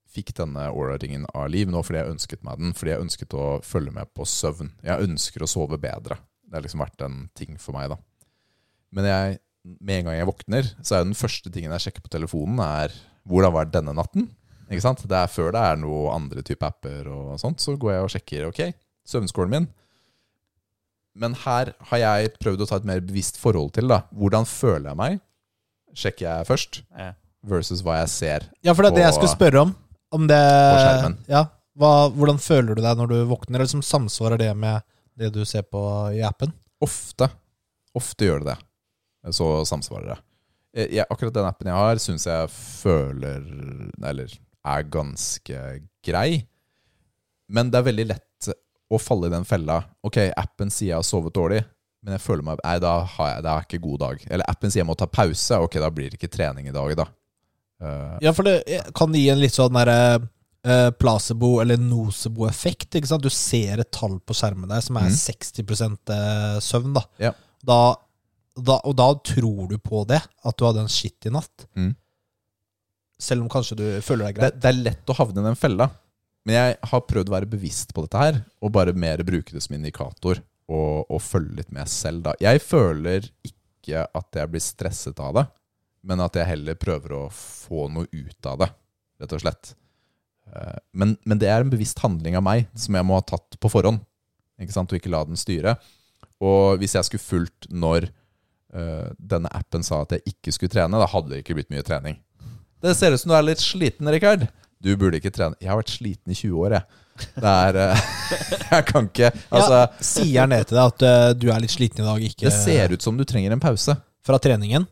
[0.10, 2.74] fikk denne Aura-ringen av Liv nå fordi jeg ønsket meg den.
[2.78, 4.72] Fordi jeg ønsket å følge med på søvn.
[4.86, 6.18] Jeg ønsker å sove bedre.
[6.50, 8.00] Det har liksom vært en ting for meg, da.
[8.96, 9.40] Men jeg,
[9.78, 12.58] med en gang jeg våkner, så er jo den første tingen jeg sjekker på telefonen,
[12.64, 12.96] er
[13.30, 14.26] hvordan var denne natten?
[14.70, 15.04] Ikke sant?
[15.10, 18.12] Det er før det er noe andre type apper og sånt, så går jeg og
[18.16, 18.64] sjekker ok,
[19.10, 19.70] søvnskålen min.
[21.20, 23.90] Men her har jeg prøvd å ta et mer bevisst forhold til.
[23.92, 24.04] da.
[24.16, 25.22] Hvordan føler jeg meg?
[25.98, 26.82] Sjekker jeg først,
[27.50, 28.46] versus hva jeg ser.
[28.66, 29.76] Ja, for det er det jeg skulle spørre om.
[30.16, 31.18] Om det På skjermen.
[31.30, 31.44] Ja.
[31.80, 33.60] Hva, hvordan føler du deg når du våkner?
[33.62, 34.82] Eller som samsvarer det med
[35.20, 35.80] det du ser på
[36.16, 36.52] i appen?
[36.84, 37.30] Ofte.
[37.96, 38.58] Ofte gjør det det.
[39.36, 40.18] Så samsvarer det.
[40.76, 43.44] Eh, Jeg, akkurat den appen jeg har, syns jeg føler
[44.06, 44.34] Eller
[44.70, 45.62] er ganske
[46.06, 46.44] grei.
[47.50, 48.50] Men det er veldig lett
[48.90, 49.80] å falle i den fella.
[50.06, 51.62] Ok, appen sier jeg har sovet dårlig,
[52.04, 54.26] men jeg føler meg Nei, da har jeg, det er ikke god dag.
[54.32, 55.60] Eller appen sier jeg må ta pause.
[55.60, 57.08] Ok, da blir det ikke trening i dag, da.
[57.84, 62.96] Uh, Ja, for det kan gi en litt sånn derre uh, placebo- eller nocebo-effekt.
[62.96, 63.26] ikke sant?
[63.26, 65.18] Du ser et tall på skjermen der som er mm.
[65.20, 65.64] 60
[66.16, 66.94] eh, søvn.
[66.96, 67.06] da.
[67.30, 67.34] Ja.
[67.68, 67.80] Da,
[68.56, 68.80] da.
[68.88, 71.68] Og da tror du på det, at du hadde en shitty natt.
[71.76, 71.94] Mm.
[73.20, 74.62] Selv om kanskje du føler deg det, greit.
[74.64, 75.90] det er lett å havne i den fella.
[76.48, 79.62] Men jeg har prøvd å være bevisst på dette her, og bare mer bruke det
[79.66, 80.40] som indikator.
[80.70, 82.36] Og, og følge litt med selv, da.
[82.44, 85.46] Jeg føler ikke at jeg blir stresset av det,
[86.06, 88.68] men at jeg heller prøver å få noe ut av det,
[89.24, 89.72] rett og slett.
[90.54, 93.58] Eh, Men, men det er en bevisst handling av meg som jeg må ha tatt
[93.60, 94.04] på forhånd,
[94.62, 94.94] ikke sant?
[94.94, 95.74] og ikke la den styre.
[96.40, 101.02] Og hvis jeg skulle fulgt når eh, denne appen sa at jeg ikke skulle trene,
[101.02, 102.22] da hadde det ikke blitt mye trening.
[102.80, 104.46] Det ser ut som du er litt sliten, Rikard.
[104.80, 105.58] Du burde ikke trene.
[105.60, 107.02] Jeg har vært sliten i 20 år, jeg.
[107.36, 108.04] Det er eh,
[108.76, 111.74] Jeg kan ikke Altså, ja, sier han det til deg at uh, du er litt
[111.74, 113.96] sliten i dag, ikke det ser ut som du trenger en pause.
[114.26, 114.88] fra treningen?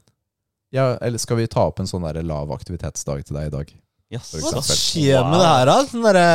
[0.73, 3.75] Ja, eller skal vi ta opp en sånn der lav aktivitetsdag til deg i dag?
[4.11, 4.32] Yes.
[4.39, 5.78] Hva skjer med det her, da?
[5.88, 6.28] Sånn derre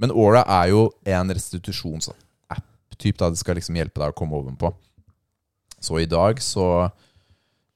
[0.00, 3.18] Men Aura er jo en restitusjonsapp-typ.
[3.20, 4.72] da Det skal liksom hjelpe deg å komme ovenpå.
[5.82, 6.90] Så i dag så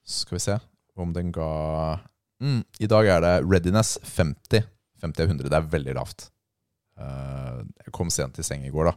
[0.07, 0.59] Skal vi se
[0.97, 1.99] om den ga
[2.41, 4.63] mm, I dag er det readiness 50.
[5.01, 5.49] 50 av 100.
[5.49, 6.29] Det er veldig lavt.
[6.97, 8.95] Eh, jeg kom sent i seng i går, da.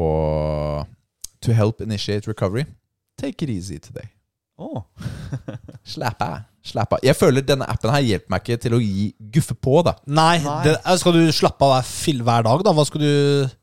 [0.00, 0.86] Og
[1.40, 2.66] To help initiate recovery,
[3.16, 4.10] take it easy today.
[4.60, 4.82] Oh.
[5.88, 6.42] Slapp av.
[6.62, 7.00] Slapp av.
[7.02, 9.94] Jeg føler denne appen her hjelper meg ikke til å gi guffe på, da.
[10.04, 10.34] Nei.
[10.66, 12.74] Det, eh, skal du slappe av hver, hver dag, da?
[12.76, 13.56] Hva skal du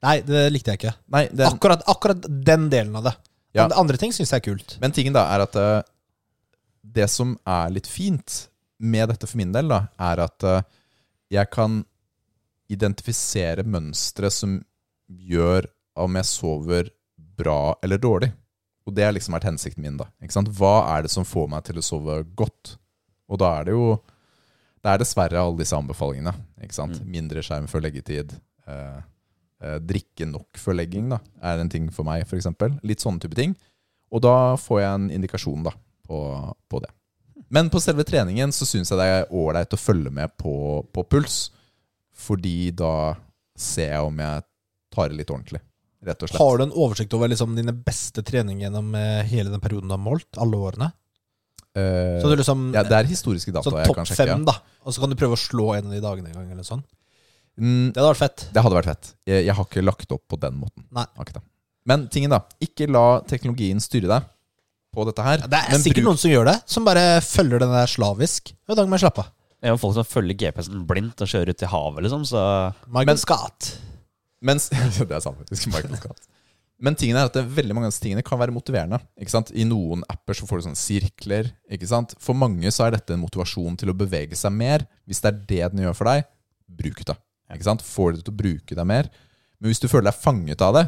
[0.00, 0.94] Nei, det likte jeg ikke.
[1.12, 3.10] Nei, den, Akkurat, akkurat den delen av det.
[3.52, 3.66] Ja.
[3.66, 4.78] Andre- Andre ting syns jeg er kult.
[4.80, 5.82] Men tingen da er at uh,
[6.80, 8.46] det som er litt fint
[8.80, 10.62] med dette for min del, da, er at uh,
[11.30, 11.82] jeg kan
[12.70, 14.58] identifisere mønstre som
[15.10, 15.66] gjør
[15.98, 16.90] om jeg sover
[17.40, 18.30] bra eller dårlig.
[18.86, 19.98] Og det har liksom vært hensikten min.
[20.00, 20.08] da.
[20.56, 22.76] Hva er det som får meg til å sove godt?
[23.30, 24.00] Og da er det jo
[24.80, 26.32] Det er dessverre alle disse anbefalingene.
[26.64, 27.02] ikke sant?
[27.04, 28.32] Mindre skjerm før leggetid.
[28.66, 29.00] Eh,
[29.60, 32.48] eh, drikke nok før legging da, er en ting for meg, f.eks.
[32.80, 33.52] Litt sånne type ting.
[34.08, 35.74] Og da får jeg en indikasjon da,
[36.08, 36.22] på,
[36.72, 36.88] på det.
[37.52, 41.04] Men på selve treningen så syns jeg det er ålreit å følge med på, på
[41.12, 41.50] puls.
[42.20, 42.92] Fordi da
[43.60, 44.44] ser jeg om jeg
[44.94, 45.60] tar det litt ordentlig.
[46.04, 46.40] Rett og slett.
[46.40, 49.94] Har du en oversikt over liksom dine beste treninger gjennom eh, hele den perioden du
[49.96, 50.28] har målt?
[50.40, 50.88] Alle årene?
[51.76, 54.56] Uh, Så du liksom ja, det er historiske data Sånn topp fem, da.
[54.82, 56.80] Og så kan du prøve å slå en av de dagene en gang, eller sånn.
[57.60, 58.44] Mm, Det hadde vært fett.
[58.56, 59.10] det hadde vært fett.
[59.28, 60.86] Jeg, jeg har ikke lagt opp på den måten.
[60.96, 61.04] Nei.
[61.20, 61.44] Akkurat.
[61.86, 64.26] Men tingen da, ikke la teknologien styre deg
[64.90, 65.44] på dette her.
[65.46, 68.50] Det er sikkert bruk- noen som gjør det, som bare følger den der slavisk.
[68.66, 69.30] I dag må jeg slappe av.
[69.60, 72.42] Det er jo folk som følger GPS-en blindt og kjører ut i havet, liksom, så
[72.88, 73.70] Michael Men- Scott.
[74.40, 74.70] Mens,
[75.08, 75.66] det er sant faktisk.
[75.74, 76.22] Michael Scott.
[76.80, 78.96] Men tingen er at det, veldig mange av disse tingene kan være motiverende.
[79.20, 79.50] Ikke sant?
[79.52, 81.50] I noen apper så får du sånne sirkler.
[81.68, 82.14] Ikke sant?
[82.24, 84.86] For mange så er dette en motivasjon til å bevege seg mer.
[85.04, 86.24] Hvis det er det den gjør for deg,
[86.80, 87.18] bruk det.
[87.52, 87.84] Ikke sant?
[87.84, 89.10] Får det til å bruke deg mer.
[89.60, 90.86] Men hvis du føler deg fanget av det,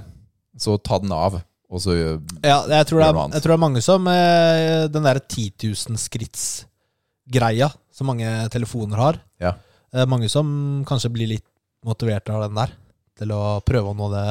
[0.64, 1.36] så ta den av.
[1.68, 1.92] Og så
[2.40, 3.36] Ja, jeg tror, det Gjør er, noe annet.
[3.36, 7.68] jeg tror det er mange som eh, Den der 10 000 skritts-greia
[8.02, 9.20] som mange telefoner har.
[9.42, 9.54] Ja.
[9.92, 10.48] Det er mange som
[10.88, 11.46] kanskje blir litt
[11.86, 12.74] motiverte av den der.
[13.18, 14.24] Til å prøve å nå det,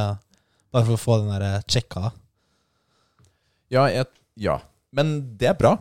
[0.73, 2.11] bare for å få den der eh, sjekka.
[3.71, 4.07] Ja, jeg,
[4.41, 4.57] ja.
[4.95, 5.75] Men det er bra.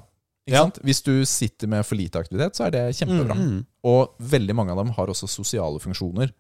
[0.47, 0.63] Ikke Ja.
[0.65, 0.79] sant?
[0.83, 3.35] Hvis du sitter med for lite aktivitet, så er det kjempebra.
[3.37, 3.67] Mm.
[3.87, 6.33] Og veldig mange av dem har også sosiale funksjoner.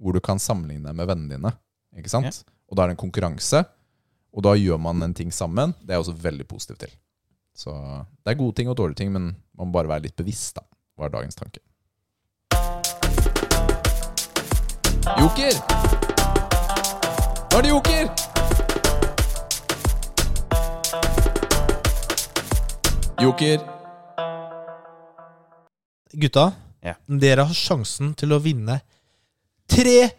[0.00, 1.50] hvor du kan sammenligne deg med vennene dine.
[1.96, 2.40] Ikke sant?
[2.68, 3.60] Og da er det en konkurranse,
[4.34, 5.70] og da gjør man en ting sammen.
[5.80, 6.90] Det er jeg også veldig positiv til.
[7.54, 7.70] Så
[8.24, 10.62] det er gode ting og dårlige ting, men man må bare være litt bevisst, da,
[10.96, 11.60] var dagens tanke.
[15.20, 15.54] Joker!
[17.52, 19.14] Nå er det joker!
[23.22, 23.60] Joker.
[26.14, 26.52] Gutta,
[26.82, 26.94] Ja.
[27.08, 28.80] dere har sjansen til å vinne
[29.68, 30.10] tre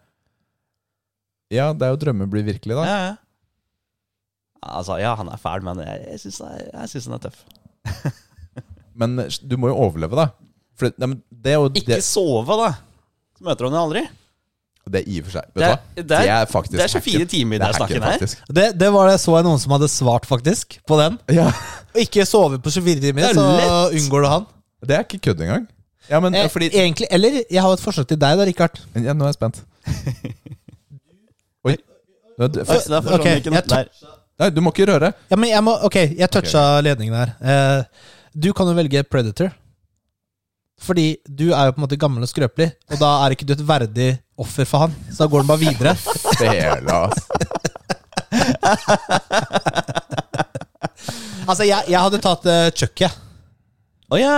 [1.52, 2.84] Ja, det er jo drømmer blir virkelig, da.
[2.86, 3.14] Ja, ja.
[4.66, 7.42] Altså, ja, han er fæl, men jeg, jeg syns jeg syns han er tøff.
[8.96, 10.24] Men du må jo overleve, da.
[10.76, 12.70] For det, men det er jo Ikke sove, da.
[13.36, 14.02] Så møter han jo aldri.
[14.86, 16.88] Det er i og for seg Vet Det er, det er, er faktisk det er
[16.92, 17.28] 24 hacken.
[17.32, 18.34] timer i det er er snakken her.
[18.58, 21.16] Det, det var det så jeg noen som hadde svart, faktisk, på den.
[21.34, 21.46] Ja,
[21.94, 23.96] Og ikke sove på 24 timer, er så lett.
[24.00, 24.46] unngår du han.
[24.86, 25.66] Det er ikke kødd engang.
[26.08, 28.78] Ja, men Eh, fordi Egentlig, Eller jeg har et forslag til deg, da, Rikard.
[28.94, 29.64] ja, Nå er jeg spent.
[31.66, 31.76] Oi.
[32.38, 33.60] Nå- du- Oi, der forsvant Ok, ikke noe.
[33.60, 33.88] jeg Der.
[34.38, 35.12] Nei, du må ikke røre.
[35.30, 37.32] Ja, men jeg må, Ok, jeg toucha ledningen her.
[37.40, 37.84] Eh,
[38.36, 39.50] du kan jo velge Predator.
[40.78, 43.54] Fordi du er jo på en måte gammel og skrøpelig, og da er ikke du
[43.54, 44.94] et verdig offer for han.
[45.10, 45.94] Så da går han bare videre.
[46.40, 47.00] Fela.
[51.46, 53.04] Altså, jeg, jeg hadde tatt uh, Chucky.
[53.06, 53.12] jeg.
[54.10, 54.32] Å ja!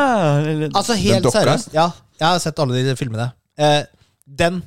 [0.77, 1.41] Altså, helt dokka?
[1.41, 1.71] seriøst.
[1.77, 1.87] Ja,
[2.21, 3.31] jeg har sett alle de filmene.
[3.61, 3.83] Eh,
[4.29, 4.59] den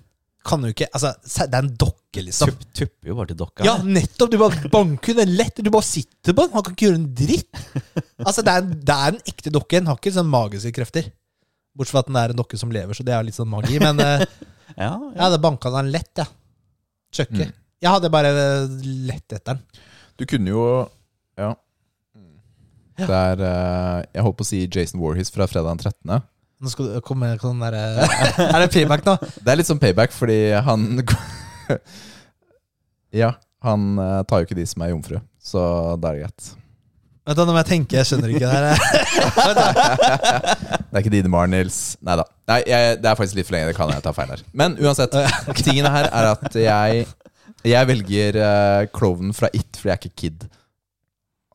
[0.46, 2.50] kan jo ikke Altså, se- det er en dokke, liksom.
[2.50, 3.66] Tupp, tupper jo bare til dokka.
[3.68, 4.32] Ja, nettopp!
[4.34, 5.62] Du bare banker den lett.
[5.62, 6.54] Du bare sitter på den.
[6.58, 7.62] Han kan ikke gjøre en dritt.
[8.26, 9.78] Altså, det er, en- det er en ekte dokke.
[9.80, 11.12] Den har ikke sånn magiske krefter.
[11.78, 13.78] Bortsett fra at den er en dokke som lever, så det er litt sånn magi.
[13.82, 14.26] Men eh,
[14.78, 16.28] ja, jeg hadde banka den lett, jeg.
[16.28, 16.38] Ja.
[17.12, 17.48] Chucky.
[17.50, 17.54] Mm.
[17.82, 18.76] Jeg hadde bare eh,
[19.10, 19.64] lett etter den.
[20.20, 20.66] Du kunne jo
[21.40, 21.54] Ja.
[23.02, 26.28] Det er eh, Jeg holdt på å si Jason Warhees fra fredag den 13.
[26.62, 28.06] Nå skal du komme med sånn derre
[28.52, 29.16] Er det payback nå?
[29.42, 30.86] Det er litt sånn payback, fordi han
[33.24, 33.34] Ja,
[33.66, 35.62] han eh, tar jo ikke de som er jomfru, så
[36.00, 36.52] da er det greit.
[37.32, 38.76] Vet du, Nå må jeg tenke, jeg skjønner ikke det her.
[40.92, 42.26] Det er ikke Dine Nils Nei da.
[42.52, 43.70] Nei, jeg, det er faktisk litt for lenge.
[43.72, 44.42] Det kan jeg ta feil her.
[44.60, 45.14] Men uansett,
[45.64, 47.06] tingene her er at jeg
[47.64, 50.40] Jeg velger uh, klovnen fra It, fordi jeg er ikke kid.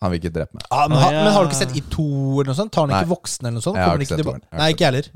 [0.01, 0.65] Han vil ikke drepe meg.
[0.71, 2.73] Ah, men, ha, men har du ikke sett It 2 eller noe sånt?
[2.73, 3.79] Tar han ikke voksen eller noe sånt?
[3.81, 5.07] Jeg har ikke sett har Nei, ikke jeg heller.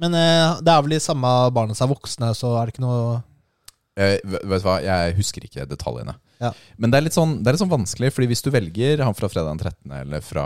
[0.00, 2.86] Men uh, det er vel de samme barna som er voksne, så er det ikke
[2.86, 3.18] noe
[3.98, 6.14] Eh, vet vet du hva, jeg husker ikke detaljene.
[6.40, 6.52] Ja.
[6.78, 9.14] Men det er, litt sånn, det er litt sånn vanskelig, Fordi hvis du velger han
[9.18, 9.94] fra fredag den 13.
[10.04, 10.44] eller fra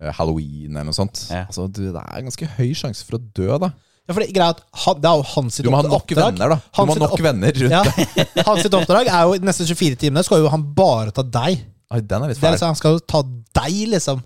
[0.00, 1.44] eh, Halloween eller noe sånt Ja.
[1.46, 3.70] altså, du, Det er ganske høy sjanse for å dø, da.
[4.08, 6.00] Ja, for det, greia at han, det er jo hans sitt Du må ha nok
[6.00, 6.32] oppdrag.
[6.34, 6.56] venner, da.
[6.58, 8.32] Du Han må ha nok opp- venner rundt Ja, deg.
[8.48, 11.62] hans sitt oppdrag er jo de neste 24 timene skal jo han bare ta deg.
[11.94, 12.56] Oi, den er litt Det er fæl.
[12.58, 13.22] liksom, han skal jo ta
[13.62, 14.24] deg, liksom.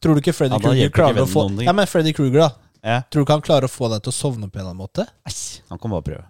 [0.00, 1.44] Tror du ikke Freddy Ja, Kruger Krueger klarer å få.
[1.60, 2.50] Ja, men Freddy Kruger, da.
[2.80, 2.98] Ja.
[3.12, 4.80] Tror du ikke han klarer å få deg til å sovne på en eller annen
[4.80, 5.04] måte?
[5.28, 5.60] Eish.
[5.68, 6.24] han kan bare prøve.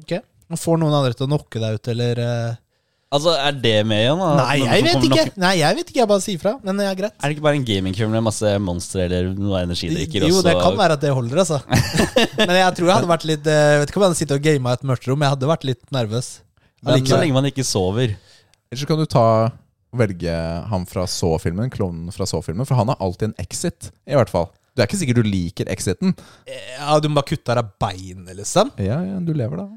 [0.00, 0.12] Ok
[0.50, 2.58] Han får noen andre til å knocke deg ut, eller eh,
[3.10, 4.20] Altså, er det med igjen?
[4.22, 4.26] da?
[4.38, 5.22] Nei, Noen jeg som vet kommer ikke.
[5.26, 6.52] nok- Nei, jeg vet ikke, jeg bare sier fra.
[6.62, 7.14] Men det er greit.
[7.18, 10.26] Er det ikke bare en gamingkveld med masse monstre eller noe energidrikker?
[10.30, 11.58] Jo, og det så- kan være at det holder, altså.
[12.38, 14.36] Men jeg tror jeg hadde vært litt eh, Jeg vet ikke om jeg hadde sittet
[14.38, 16.28] og gama et mørkt rom, men jeg hadde vært litt nervøs.
[16.86, 18.14] Men så lenge man ikke sover.
[18.70, 19.26] Eller så kan du ta
[19.90, 20.36] velge
[20.70, 24.52] han fra Saw-filmen, klovnen fra Saw-filmen, for han har alltid en exit, i hvert fall.
[24.78, 26.14] Det er ikke sikkert du liker exiten.
[26.46, 28.70] Ja, Du må bare kutte av deg beinet, liksom.
[28.78, 29.68] Ja, ja, du lever, da.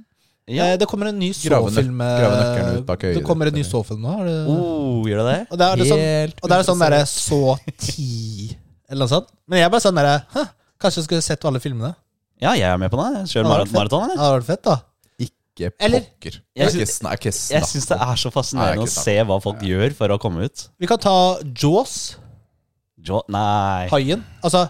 [0.48, 0.66] Ja.
[0.74, 2.82] Eh, Det kommer en ny så-film eh,
[3.16, 4.12] Det kommer en ny så-film nå.
[4.18, 5.48] har du- Oh, gjør det det?
[5.52, 8.58] Og det er det sånn, og det er sånn derre så ti
[8.90, 9.28] Eller noe sånt.
[9.48, 10.48] Men jeg er bare sånn derre
[10.80, 11.96] Kanskje jeg skulle sett alle filmene?
[12.42, 13.24] Ja, jeg er med på det.
[13.32, 14.16] Kjør maraton, det maraton, Ja, eller?
[14.16, 14.76] Det hadde vært fett, da.
[15.24, 16.34] Ikke pokker.
[16.34, 19.94] Jeg Jeg syns- Jeg syns det er så Nei, fascinerende å se hva folk gjør
[19.96, 20.68] for å komme ut.
[20.80, 22.18] Vi kan ta Jaws,
[23.06, 24.24] Jo, nei haien.
[24.44, 24.70] Altså,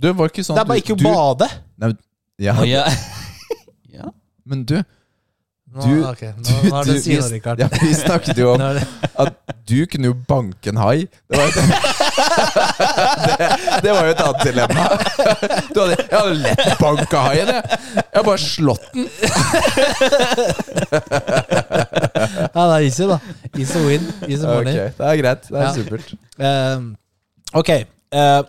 [0.00, 1.50] Du, var ikke sånn det er bare du- ikke å du- bade.
[1.78, 1.92] Nei,
[2.38, 2.84] ja, Oh, ja.
[3.92, 4.10] ja.
[4.46, 4.82] men du
[5.70, 6.32] Nå, okay.
[6.34, 7.60] nå, nå er det du- vi- Rikard.
[7.62, 8.60] Ja, vi snakket jo om
[9.22, 9.34] at
[9.70, 11.04] du kunne jo banke en hai.
[11.30, 11.46] Det var,
[13.30, 13.48] det,
[13.84, 14.86] det var jo et annet dilemma.
[15.74, 17.62] Du hadde, jeg hadde lett banka haien, jeg.
[18.00, 19.06] Jeg har bare slått den.
[22.50, 23.18] Ja, det er easy, da.
[23.54, 24.08] Easy win.
[24.26, 25.42] Easy Ok, Okay, det er greit.
[25.48, 25.72] Det er Ja.
[25.76, 26.14] supert.
[26.40, 26.94] Uh,
[27.60, 27.70] ok.
[28.14, 28.42] Uh,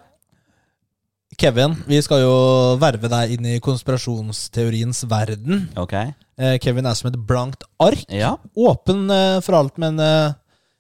[1.38, 2.34] Kevin, vi skal jo
[2.82, 5.70] verve deg inn i konspirasjonsteoriens verden.
[5.80, 5.94] Ok.
[6.42, 8.06] Eh, Kevin er som et blankt ark.
[8.10, 8.36] Ja.
[8.58, 10.34] Åpen eh, for alt, men eh,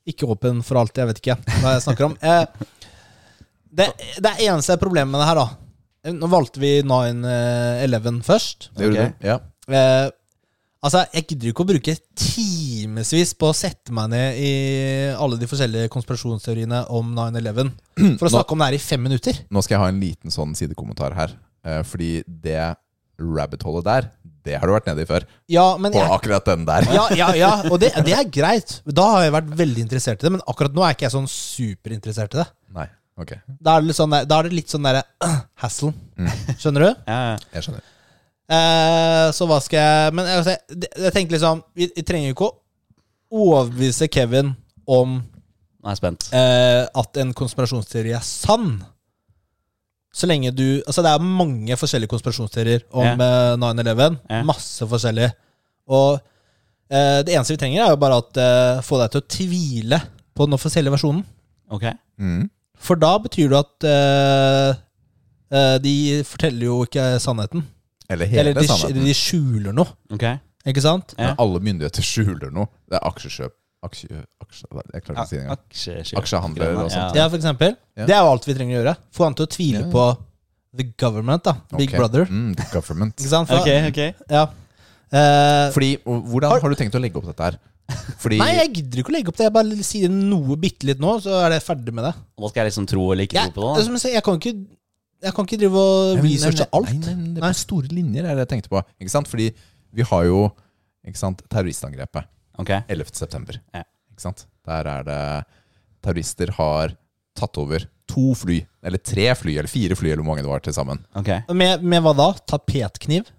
[0.09, 0.97] ikke åpen for alt.
[0.97, 2.15] Jeg vet ikke hva jeg snakker om.
[2.21, 2.45] Eh,
[3.71, 8.71] det, det eneste problemet med det her, da Nå valgte vi 9-11 først.
[8.73, 9.11] Det gjorde okay.
[9.21, 9.27] du.
[9.29, 9.35] Ja.
[9.69, 10.07] Eh,
[10.81, 14.49] altså, jeg gidder ikke å bruke timevis på å sette meg ned i
[15.13, 17.69] alle de forskjellige konspirasjonsteoriene om 9-11
[18.17, 19.43] for å Nå- snakke om det her i fem minutter.
[19.53, 21.37] Nå skal jeg ha en liten sånn sidekommentar her.
[21.85, 22.57] Fordi det
[23.21, 24.09] rabbit-hullet der,
[24.45, 25.25] det har du vært nedi før.
[25.51, 26.87] Ja, men På jeg, akkurat den der.
[26.95, 28.77] ja, ja, ja, og det, det er greit.
[28.85, 31.29] Da har jeg vært veldig interessert i det, men akkurat nå er ikke jeg sånn
[31.31, 32.47] superinteressert i det.
[32.77, 32.87] Nei,
[33.21, 33.35] ok.
[33.61, 35.93] Da er det litt sånn, der- da er det litt sånn derre uh, hassle.
[36.57, 36.89] Skjønner du?
[37.07, 37.37] Ja, ja.
[37.57, 37.87] Jeg skjønner.
[38.51, 42.33] Eh, så hva skal jeg Men jeg, jeg, jeg tenker liksom Vi, vi trenger jo
[42.35, 44.49] ikke å overbevise Kevin
[44.91, 46.25] om Nå er spent.
[46.35, 48.81] eh, at en konspirasjonsteori er sann.
[50.11, 54.17] Så lenge du Altså, det er mange forskjellige konspirasjonsteorier om eh, 9-11.
[54.29, 54.41] Ja.
[54.47, 55.31] Masse forskjellige.
[55.91, 56.17] Og
[56.91, 60.01] eh, det eneste vi trenger, er jo bare at eh, få deg til å tvile
[60.35, 61.23] på den offisielle versjonen.
[61.71, 61.87] Ok.
[62.19, 62.49] Mm.
[62.81, 64.81] For da betyr det at eh,
[65.55, 65.95] eh, de
[66.27, 67.63] forteller jo ikke sannheten.
[68.11, 69.05] Eller hele Eller de, sannheten.
[69.07, 69.87] de skjuler noe.
[70.11, 70.41] Okay.
[70.67, 71.15] Ikke sant?
[71.15, 71.31] Ja.
[71.31, 72.67] Men alle myndigheter skjuler noe.
[72.91, 73.55] Det er aksjekjøp
[73.85, 75.61] aksje, aksje, Jeg klarer ikke å si det engang.
[75.71, 76.19] Aksjekjøp.
[76.21, 77.17] Aksjehandler og sånt.
[77.17, 77.75] Ja, for eksempel.
[77.97, 78.07] Ja.
[78.09, 78.95] Det er jo alt vi trenger å gjøre.
[79.17, 80.05] Få han til å tvile på
[80.77, 81.55] the government, da.
[81.75, 81.99] Big okay.
[81.99, 82.27] brother.
[82.29, 83.17] Mm, the government.
[83.17, 83.49] Ikke sant?
[83.49, 84.27] For, Ok, ok.
[84.31, 84.45] Ja.
[85.11, 87.59] Uh, Fordi, Hvordan Har- har du tenkt å legge opp dette her?
[88.21, 89.47] Fordi nei, jeg gidder ikke å legge opp det.
[89.49, 92.13] Jeg bare sier noe bitte litt nå, så er det ferdig med det.
[92.39, 94.39] Hva skal jeg liksom tro eller ikke tro på det som jeg, sier, jeg kan
[94.39, 94.53] ikke
[95.21, 96.93] Jeg kan ikke drive og researche alt.
[96.95, 98.79] Nei, nei, nei, det er på store linjer er det jeg tenkte på.
[98.97, 99.27] Ikke sant?
[99.29, 99.51] Fordi
[99.93, 100.39] vi har jo
[101.05, 102.63] ikke sant, terroristangrepet da?
[102.63, 102.71] Ok.
[102.87, 103.15] 11.
[103.17, 103.59] september.
[103.73, 103.83] Ja.
[104.11, 104.45] Ikke sant?
[104.67, 105.21] Der er det
[106.01, 106.95] Terrorister har
[107.37, 110.63] tatt over to fly, eller tre fly, eller fire fly, eller hvor mange det var
[110.65, 110.99] til sammen.
[111.15, 111.45] Okay.
[111.55, 112.31] Med, med hva da?
[112.49, 113.29] Tapetkniv?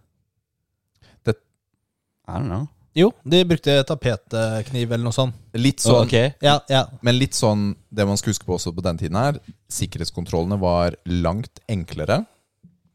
[2.29, 2.69] I don't know.
[2.93, 5.37] Jo, de brukte tapetkniv eller noe sånt.
[5.57, 6.35] Litt sånn, okay.
[6.45, 6.85] Ja, ja.
[7.05, 9.39] Men litt sånn, det man skal huske på også på den tiden her,
[9.73, 12.23] sikkerhetskontrollene var langt enklere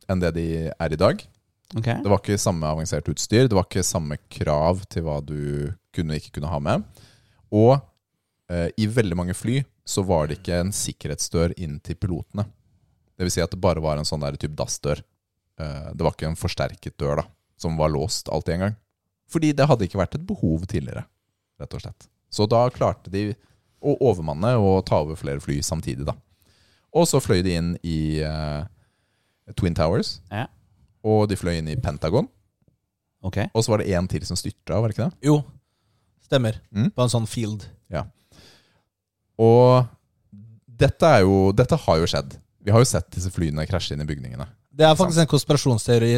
[0.07, 1.23] enn det de er i dag.
[1.73, 1.97] Okay.
[2.03, 6.15] Det var ikke samme avansert utstyr, det var ikke samme krav til hva du kunne
[6.15, 6.85] og ikke kunne ha med.
[7.55, 7.73] Og
[8.51, 12.47] eh, i veldig mange fly så var det ikke en sikkerhetsdør inn til pilotene.
[13.17, 15.01] Det vil si at det bare var en sånn der type dassdør.
[15.59, 17.25] Eh, det var ikke en forsterket dør da,
[17.59, 18.77] som var låst alltid en gang.
[19.31, 21.03] Fordi det hadde ikke vært et behov tidligere,
[21.59, 22.07] rett og slett.
[22.31, 23.31] Så da klarte de
[23.83, 26.15] å overmanne og ta over flere fly samtidig, da.
[26.95, 28.63] Og så fløy de inn i eh,
[29.57, 30.17] Twin Towers.
[30.31, 30.47] Ja.
[31.07, 32.29] Og de fløy inn i Pentagon.
[33.25, 33.41] Ok.
[33.51, 35.27] Og så var det én til som styrta, var det ikke det?
[35.29, 35.41] Jo.
[36.27, 36.59] Stemmer.
[36.75, 36.91] Mm.
[36.93, 37.65] På en sånn field.
[39.37, 39.85] Og
[40.65, 42.35] dette, er jo, dette har jo skjedd.
[42.65, 44.47] Vi har jo sett disse flyene krasje inn i bygningene.
[44.77, 46.13] Det er faktisk en konspirasjonsteori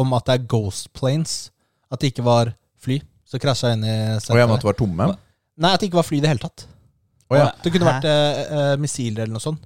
[0.00, 1.36] om at det er ghost planes.
[1.92, 2.52] At det ikke var
[2.82, 2.98] fly
[3.28, 5.10] som krasja inn i Og jeg at det var tomme.
[5.60, 6.66] Nei, at det ikke var fly i det hele tatt.
[7.28, 7.50] Oh, ja.
[7.64, 9.62] Det kunne vært eh, eh, missiler eller noe sånt.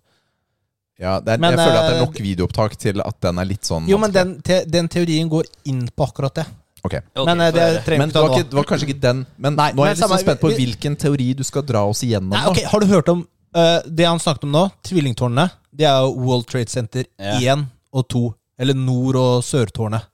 [1.03, 3.41] ja det er, Men, jeg føler at det er eh, nok videoopptak til at den
[3.43, 6.47] er litt sånn Jo, men den, te, den teorien går inn på akkurat det.
[6.87, 6.97] Ok.
[7.27, 8.51] men eh, det trenger Men det ikke var, ta ikke, nå.
[8.51, 9.23] det var kanskje ikke den.
[9.37, 12.35] Men Nei, nå er jeg sånn spent på hvilken teori du skal dra oss igjennom.
[12.37, 13.23] Nei, okay, Har du hørt om
[13.57, 14.67] uh, det han snakket om nå?
[14.87, 15.49] Tvillingtårnene.
[15.77, 17.57] Det er jo World Trade Center Ja.
[17.57, 18.25] 1 og 2.
[18.63, 20.09] Eller Nord- og Sørtårnet.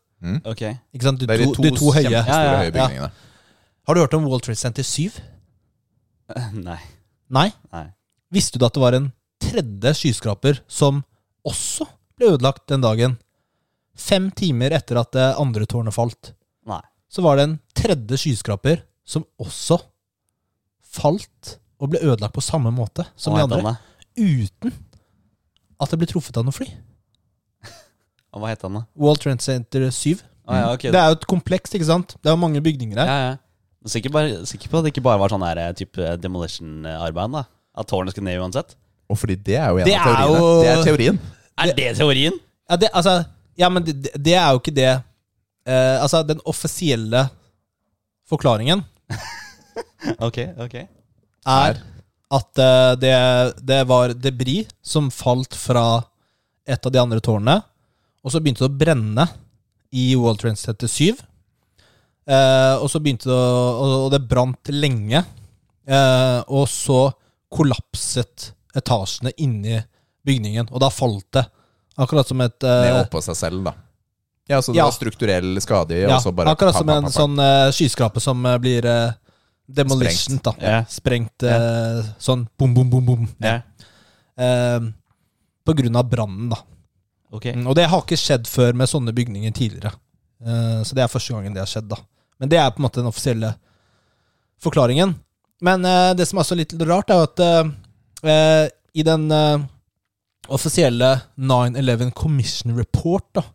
[0.47, 0.63] Ok.
[0.95, 1.21] Ikke sant?
[1.21, 2.11] De Det er to, de de to, høye.
[2.11, 2.75] Ja, ja, høye ja.
[2.77, 3.11] bygningene.
[3.87, 5.19] Har du hørt om World Trade Center 7?
[6.69, 6.79] Nei.
[7.33, 7.49] Nei?
[7.75, 7.87] Nei.
[8.33, 9.11] Visste du at det var en
[9.43, 11.03] tredje skyskraper som
[11.47, 11.89] også
[12.19, 13.19] ble ødelagt den dagen?
[13.99, 16.33] Fem timer etter at det andre tårnet falt.
[17.13, 19.77] Så var det en tredje skyskraper som også
[20.95, 23.61] falt og ble ødelagt på samme måte som de andre.
[23.63, 23.77] han?
[24.17, 24.73] Uten
[25.83, 26.69] at det ble truffet av noe fly.
[28.33, 28.83] Og Hva heter han da?
[28.97, 30.23] World Trade Center 7.
[30.49, 30.91] Å ja, okay.
[30.95, 32.15] Det er jo et komplekst, ikke sant?
[32.23, 33.11] Det er jo mange bygninger her.
[33.11, 33.35] Ja, ja.
[33.93, 37.33] Sikker, bare, sikker på at det ikke bare var sånn her eh, type demolition-arbeid?
[37.35, 37.43] da
[37.83, 38.77] At tårnet skulle ned uansett?
[39.11, 40.39] Og fordi det er jo en Det av er teoriene.
[40.39, 41.19] jo- Det er teorien.
[41.59, 42.37] Er det teorien?
[42.71, 43.15] Ja, det, altså,
[43.59, 44.93] ja men det, det- det er jo ikke det
[45.67, 47.27] eh, Altså, den offisielle
[48.29, 48.85] forklaringen
[50.27, 50.77] Ok, ok.
[51.47, 51.81] er
[52.33, 53.17] at eh, det,
[53.61, 56.03] det var debris som falt fra
[56.67, 57.59] et av de andre tårnene,
[58.23, 59.27] og så begynte det å brenne
[59.93, 61.19] i World Trade Center 7.
[62.31, 65.25] Eh, og så begynte det å Og, det brant lenge.
[65.83, 67.11] Eh, og så
[67.53, 69.81] kollapset etasjene inni
[70.25, 71.43] bygningen, og da falt det.
[72.01, 73.75] Akkurat som et eh, Ned oppå seg selv, da.
[74.53, 74.87] Ja, så det Ja.
[74.91, 78.45] var strukturell skade i, ja, og så bare Akkurat som en sånn uh, skyskrape som
[78.47, 79.13] uh, blir uh,
[79.73, 80.53] demolition, da.
[80.61, 80.79] Ja.
[80.91, 83.29] Sprengt eh, sånn bom, bom, bom, bom.
[83.41, 83.61] Ja.
[84.37, 84.91] Uh,
[85.65, 86.59] på grunn av brannen, da.
[87.33, 87.55] Okay.
[87.57, 89.95] Mm, Og det har ikke skjedd før med sånne bygninger tidligere.
[90.45, 91.97] Eh, så det er første gangen det har skjedd, da.
[92.43, 93.55] Men det er på en måte den offisielle
[94.63, 95.15] forklaringen.
[95.65, 97.73] Men eh, det som er så litt rart, er jo at eh,
[98.29, 98.67] eh,
[99.01, 99.65] i den eh,
[100.53, 103.47] offisielle 9-11 Commission Report, da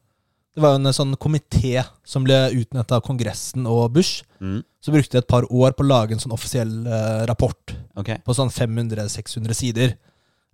[0.57, 4.23] Det var jo en sånn komité som ble utnevnt av Kongressen og Bush.
[4.41, 4.63] Mm.
[4.81, 8.17] Så brukte de et par år på å lage en sånn offisiell eh, rapport Okay.
[8.25, 9.93] på sånn 500-600 sider.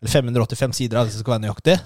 [0.02, 1.78] Eller 585 sider, da, hvis det skal være nøyaktig.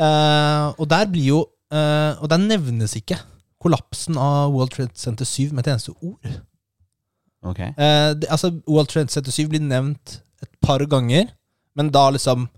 [0.00, 1.38] Eh, og der blir jo
[1.72, 3.16] eh, Og der nevnes ikke
[3.64, 6.34] kollapsen av World Trade Center 7 med et eneste ord.
[7.46, 7.60] Ok.
[7.60, 11.28] Eh, det, altså, World Trade Center 7 blir nevnt et par ganger,
[11.76, 12.48] men da liksom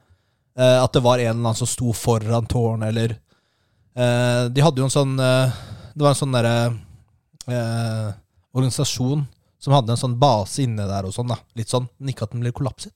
[0.58, 3.18] eh, At det var en eller annen som sto foran tårnet, eller
[3.98, 5.56] De hadde jo en sånn eh,
[5.96, 6.52] Det var en sånn derre
[7.50, 8.10] eh,
[8.54, 9.24] organisasjon
[9.58, 11.36] som hadde en sånn base inne der og sånn, da.
[11.58, 12.94] Litt sånn, men ikke at den ble kollapset.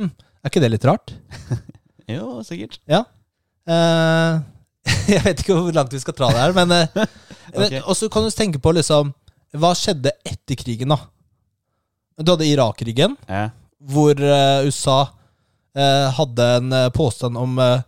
[0.00, 0.10] Hm,
[0.42, 1.12] er ikke det litt rart?
[2.10, 2.80] Jo, sikkert.
[2.90, 3.04] Ja.
[3.70, 4.40] Eh,
[5.12, 7.04] jeg vet ikke hvor langt vi skal tra det her, men eh,
[7.88, 9.12] Og så kan du tenke på liksom
[9.54, 10.98] Hva skjedde etter krigen, da?
[12.18, 13.44] Du hadde Irak-krigen, Ja.
[13.78, 14.98] hvor eh, USA
[15.78, 17.86] eh, hadde en eh, påstand om eh,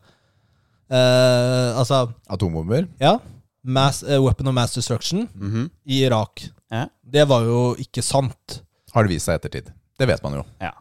[0.92, 2.88] eh, Altså, Atombomber.
[3.00, 3.18] ja
[3.64, 5.70] mass, uh, Weapon of mass destruction Mhm.
[5.86, 6.42] i Irak.
[6.70, 6.88] Ja.
[7.06, 8.62] Det var jo ikke sant.
[8.92, 9.68] Har det vist seg i ettertid.
[9.98, 10.44] Det vet man jo.
[10.60, 10.72] Ja.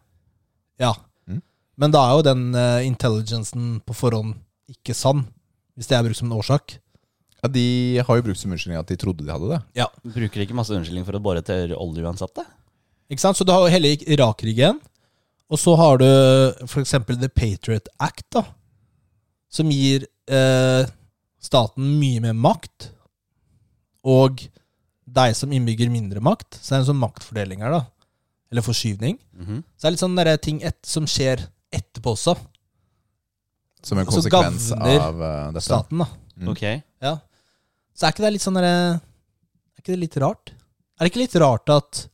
[1.29, 1.41] Mm.
[1.77, 4.33] Men da er jo den uh, intelligensen på forhånd
[4.71, 5.27] ikke sann,
[5.77, 6.79] hvis det er brukt som en årsak.
[7.43, 9.85] Ja, De har jo brukt som unnskyldning at de trodde de hadde det.
[10.15, 12.45] Bruker ikke masse unnskyldning for å bore etter olje uansett, det?
[13.11, 13.37] Ikke sant?
[13.37, 14.79] Så du har jo hele Irak-krigen,
[15.51, 16.07] og så har du
[16.65, 16.91] f.eks.
[17.05, 18.43] The Patriot Act, da,
[19.51, 20.83] som gir eh,
[21.41, 22.91] staten mye mer makt,
[24.07, 24.45] og
[25.11, 26.55] deg som innbygger mindre makt.
[26.57, 27.81] Så det er en sånn maktfordeling her, da.
[28.51, 29.19] Eller forskyvning.
[29.37, 29.63] Mhm.
[29.75, 32.35] Så det er litt sånn der, ting et, som skjer etterpå også.
[33.83, 35.65] Som en konsekvens av eh, dette.
[35.65, 36.07] Staten, da.
[36.37, 36.51] Mm.
[36.53, 36.63] Ok.
[37.03, 37.17] Ja.
[37.97, 40.53] Så er ikke det litt sånn derre Er ikke det litt rart?
[40.95, 42.05] Er det ikke litt rart at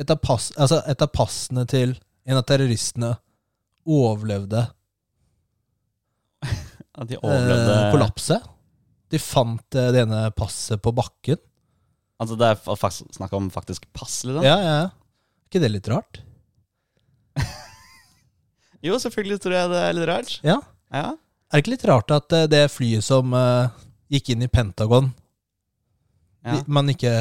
[0.00, 1.92] et av, pass, altså et av passene til
[2.26, 3.10] en av terroristene
[3.86, 4.64] overlevde
[6.98, 8.44] At de eh, overlevde kollapset?
[9.12, 11.38] De fant eh, det ene passet på bakken.
[12.22, 14.44] Altså det er fa- faktisk snakk om faktisk pass, liksom?
[14.46, 14.76] Ja, ja.
[14.90, 16.20] Er ikke det litt rart?
[18.82, 20.32] Jo, selvfølgelig tror jeg det er litt rart.
[20.42, 20.56] Ja.
[20.92, 21.12] Ja.
[21.14, 23.68] Er det ikke litt rart at eh, det flyet som eh,
[24.12, 25.12] gikk inn i Pentagon
[26.42, 26.56] ja.
[26.56, 27.12] de- man, ikke,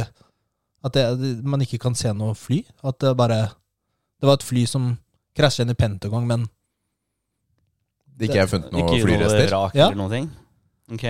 [0.81, 2.63] at det, de- man ikke kan se noe fly?
[2.81, 3.41] At det bare
[4.21, 4.89] Det var et fly som
[5.37, 6.47] krasja inn i Pentagon, men
[8.21, 9.53] Det ikke er funnet noen Ikke noe flyrester.
[9.73, 9.87] Ja.
[9.89, 10.27] eller noen ting?
[10.93, 11.05] Ok.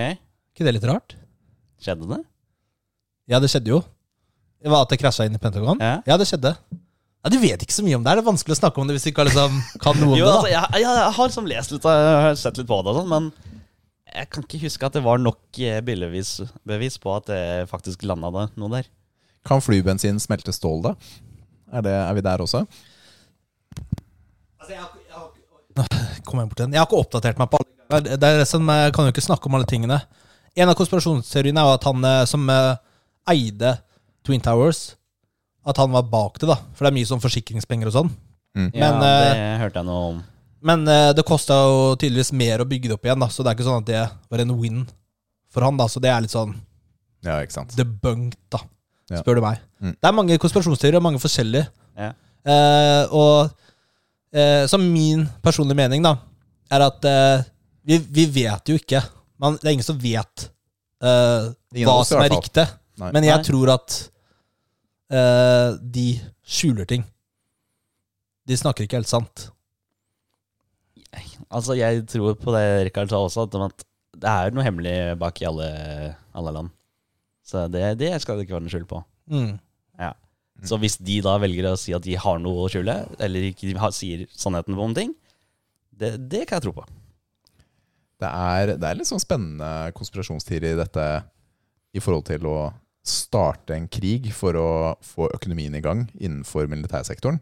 [0.54, 1.16] ikke det litt rart?
[1.82, 2.20] Skjedde det?
[3.30, 3.82] Ja, det skjedde jo.
[4.62, 5.80] Det var At det krasja inn i Pentagon?
[5.82, 5.98] Ja.
[6.06, 6.54] Ja, det skjedde.
[7.22, 8.14] Ja, Du vet ikke så mye om det.
[8.16, 10.18] Det er vanskelig å snakke om det hvis du ikke har liksom, kan noe om
[10.22, 10.32] Jo, det.
[10.32, 12.98] altså, da jeg, jeg, jeg har liksom lest litt, og sett litt på det, og
[13.00, 13.30] sånt, men
[14.12, 18.48] jeg kan ikke huske at det var nok eh, bevis på at det faktisk landa
[18.60, 18.88] noe der.
[19.46, 20.94] Kan flybensin smelte stål, da?
[21.72, 22.66] Er, det, er vi der også?
[26.26, 26.74] Kom jeg bort den.
[26.74, 29.48] Jeg har ikke oppdatert meg på alle det er som, Jeg kan jo ikke snakke
[29.48, 29.98] om alle tingene.
[30.56, 32.74] En av konspirasjonsteoriene er jo at han eh, som eh,
[33.32, 33.74] eide
[34.24, 34.94] Twin Towers,
[35.66, 36.56] at han var bak det, da.
[36.72, 38.10] For det er mye sånn forsikringspenger og sånn.
[38.56, 38.68] Mm.
[38.74, 40.20] Ja, Men, eh, det hørte jeg noe om.
[40.62, 43.26] Men det kosta jo tydeligvis mer å bygge det opp igjen, da.
[43.32, 44.84] Så det er ikke sånn at det var en win
[45.50, 45.88] for han, da.
[45.90, 46.52] Så det er litt sånn
[47.26, 47.74] Ja, ikke sant.
[47.76, 48.62] debunked, da.
[49.10, 49.20] Ja.
[49.24, 49.58] Spør du meg.
[49.82, 49.96] Mm.
[49.98, 51.66] Det er mange konspirasjonsteorier, og mange forskjellige.
[51.98, 52.12] Ja.
[52.46, 53.50] Eh, og
[54.34, 56.16] eh, så min personlige mening, da,
[56.72, 57.44] er at eh,
[57.88, 59.02] vi, vi vet jo ikke
[59.42, 60.44] man, Det er ingen som vet
[61.02, 62.66] eh, Ingen hva som er riktig.
[63.00, 63.08] Nei.
[63.16, 63.46] Men jeg Nei.
[63.48, 63.96] tror at
[65.10, 66.06] eh, de
[66.46, 67.02] skjuler ting.
[68.46, 69.48] De snakker ikke helt sant.
[71.52, 73.84] Altså, jeg tror på det Rikard sa også, at,
[74.22, 75.68] det er noe hemmelig bak i alle,
[76.36, 76.70] alle land.
[77.44, 79.00] Så det, det skal det ikke være noe skjul på.
[79.32, 79.56] Mm.
[80.62, 83.66] Så hvis de da velger å si at de har noe å skjule, eller ikke
[83.66, 85.14] de har, sier sannheten på noen ting,
[85.90, 86.86] det, det kan jeg tro på.
[88.22, 91.06] Det er, det er litt sånn spennende konspirasjonsteori i dette
[91.92, 92.56] i forhold til å
[93.02, 94.68] starte en krig for å
[95.02, 97.40] få økonomien i gang innenfor militærsektoren.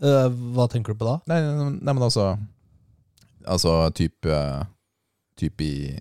[0.00, 1.18] Uh, hva tenker du på da?
[1.30, 1.38] Nei,
[1.80, 2.34] nei men altså
[3.48, 4.34] Altså type
[5.40, 5.94] Type i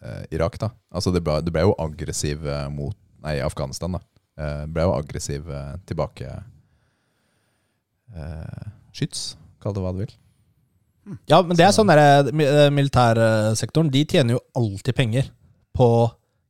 [0.00, 0.70] uh, Irak, da.
[0.88, 4.00] Altså det ble, det ble jo aggressiv eh, mot Nei, Afghanistan, da.
[4.40, 6.24] Eh, ble jo aggressiv eh, tilbake
[8.16, 10.14] eh, Skyts, kall det hva du vil.
[11.28, 12.30] Ja, men det er sånn der,
[12.72, 15.28] Militærsektoren de tjener jo alltid penger
[15.76, 15.88] på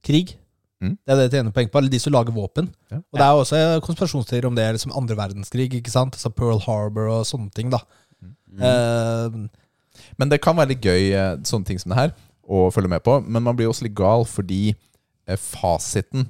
[0.05, 0.35] krig.
[0.83, 0.97] Mm.
[0.99, 2.69] Det er det de tjener penger på, eller de som lager våpen.
[2.93, 2.99] Ja.
[3.01, 6.19] Og det er jo også konspirasjonsteorier om det, liksom andre verdenskrig, ikke sant?
[6.19, 7.81] Altså Pearl Harbor og sånne ting, da.
[8.61, 9.39] Eh,
[10.19, 11.15] Men det kan være litt gøy,
[11.49, 12.15] sånne ting som det her,
[12.45, 13.21] å følge med på.
[13.25, 14.75] Men man blir også litt gal fordi
[15.39, 16.27] fasiten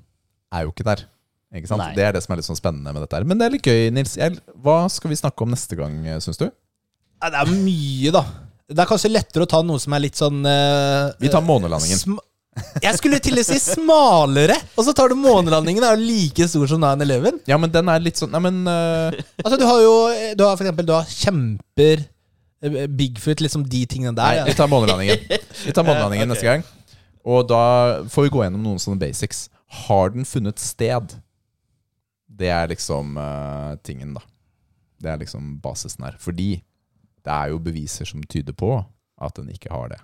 [0.53, 1.07] er jo ikke der.
[1.53, 1.83] Ikke sant?
[1.83, 1.93] Nei.
[1.97, 3.27] Det er det som er litt sånn spennende med dette her.
[3.29, 4.17] Men det er litt gøy, Nils.
[4.65, 6.47] Hva skal vi snakke om neste gang, syns du?
[6.49, 8.25] Nei, Det er mye, da.
[8.73, 12.17] Det er kanskje lettere å ta noe som er litt sånn uh, Vi tar månelandingen.
[12.85, 15.85] jeg skulle til å si smalere, og så tar du månelandingen.
[15.85, 17.43] Er jo like stor som 9-11.
[17.51, 19.13] Ja, men den er litt sånn Nei, men uh...
[19.43, 19.95] Altså, du har jo
[20.39, 22.05] Du har for eksempel Du har kjemper,
[22.65, 24.49] eh, Bigfoot, liksom de tingene Nei, der.
[24.49, 25.27] vi tar månelandingen.
[25.67, 26.65] Vi tar månelandingen neste gang.
[27.23, 27.65] Og da
[28.11, 29.47] får vi gå gjennom noen sånne basics.
[29.85, 31.17] Har den funnet sted?
[32.43, 34.23] Det er liksom uh, tingen, da.
[35.03, 36.17] Det er liksom basisen her.
[36.23, 36.57] Fordi
[37.23, 38.75] det er jo beviser som tyder på
[39.23, 40.01] at den ikke har det.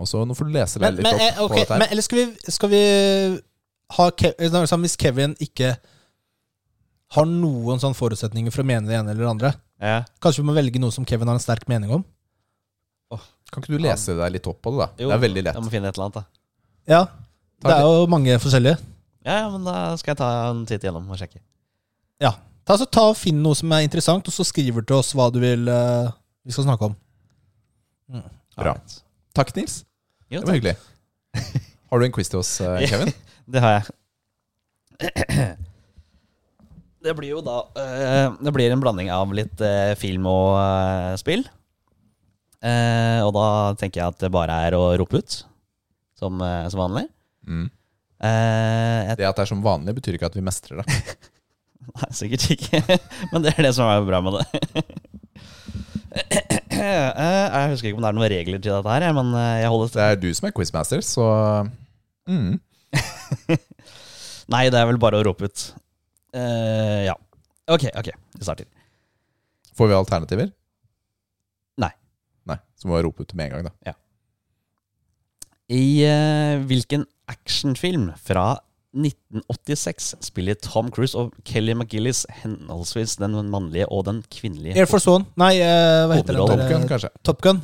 [0.00, 1.72] Og så Nå får du lese deg Men, litt men, opp okay, på dette.
[1.74, 1.80] her.
[1.82, 2.82] men eller skal vi, skal vi
[3.96, 5.74] ha Kev, sånn, Hvis Kevin ikke
[7.16, 9.50] har noen sånne forutsetninger for å mene det ene eller det andre,
[9.82, 10.04] Ja.
[10.22, 12.04] kanskje vi må velge noe som Kevin har en sterk mening om?
[13.50, 14.88] Kan ikke du lese deg litt opp på det, da?
[15.02, 15.56] Jo, det er veldig lett.
[15.58, 16.24] Jeg må finne et eller annet, da.
[16.86, 17.00] Ja.
[17.66, 18.78] Det er jo mange forskjellige.
[19.26, 21.42] Ja, ja, men da skal jeg ta en titt gjennom og sjekke.
[22.20, 22.34] Ja.
[22.68, 25.30] Ta, så ta og Finn noe som er interessant, og så skriver til oss hva
[25.32, 26.10] du vil eh,
[26.46, 26.94] vi skal snakke om.
[28.60, 28.74] Bra.
[29.36, 29.80] Takk, Nils.
[30.30, 30.60] Jo, Det var takk.
[30.60, 30.76] hyggelig.
[31.90, 33.12] Har du en quiz til oss, eh, Kevin?
[33.50, 33.84] Det har jeg.
[37.00, 41.14] Det blir jo da eh, Det blir en blanding av litt eh, film og eh,
[41.20, 41.46] spill.
[42.60, 43.46] Eh, og da
[43.80, 45.38] tenker jeg at det bare er å rope ut,
[46.20, 47.06] som, eh, som vanlig.
[47.48, 47.70] Mm.
[48.20, 51.00] Eh, jeg, Det at det er som vanlig, betyr ikke at vi mestrer det.
[51.96, 52.98] nei, sikkert ikke,
[53.32, 54.46] men det er det som er bra med det.
[56.80, 59.72] Eh, jeg husker ikke om det er noen regler til dette her, men eh, jeg
[59.72, 61.26] holder Det er du som er quizmaster, så
[62.30, 62.54] mm.
[64.54, 65.66] Nei, det er vel bare å rope ut.
[66.34, 67.14] Uh, ja.
[67.70, 68.08] Ok, ok.
[68.34, 68.66] Vi starter.
[69.78, 70.50] Får vi alternativer?
[71.78, 71.92] Nei.
[72.50, 73.92] Nei, Så må vi rope ut med en gang, da.
[73.92, 73.94] Ja.
[75.70, 78.56] I uh, hvilken actionfilm fra
[78.90, 85.06] 1986 spiller Tom Cruise og Kelly McGillis henholdsvis den mannlige og den kvinnelige Air Force
[85.10, 85.28] One.
[85.38, 86.58] Nei, eh, hva heter Overall.
[86.58, 86.66] den?
[86.66, 87.10] Top Gun, kanskje.
[87.22, 87.60] Top Gun.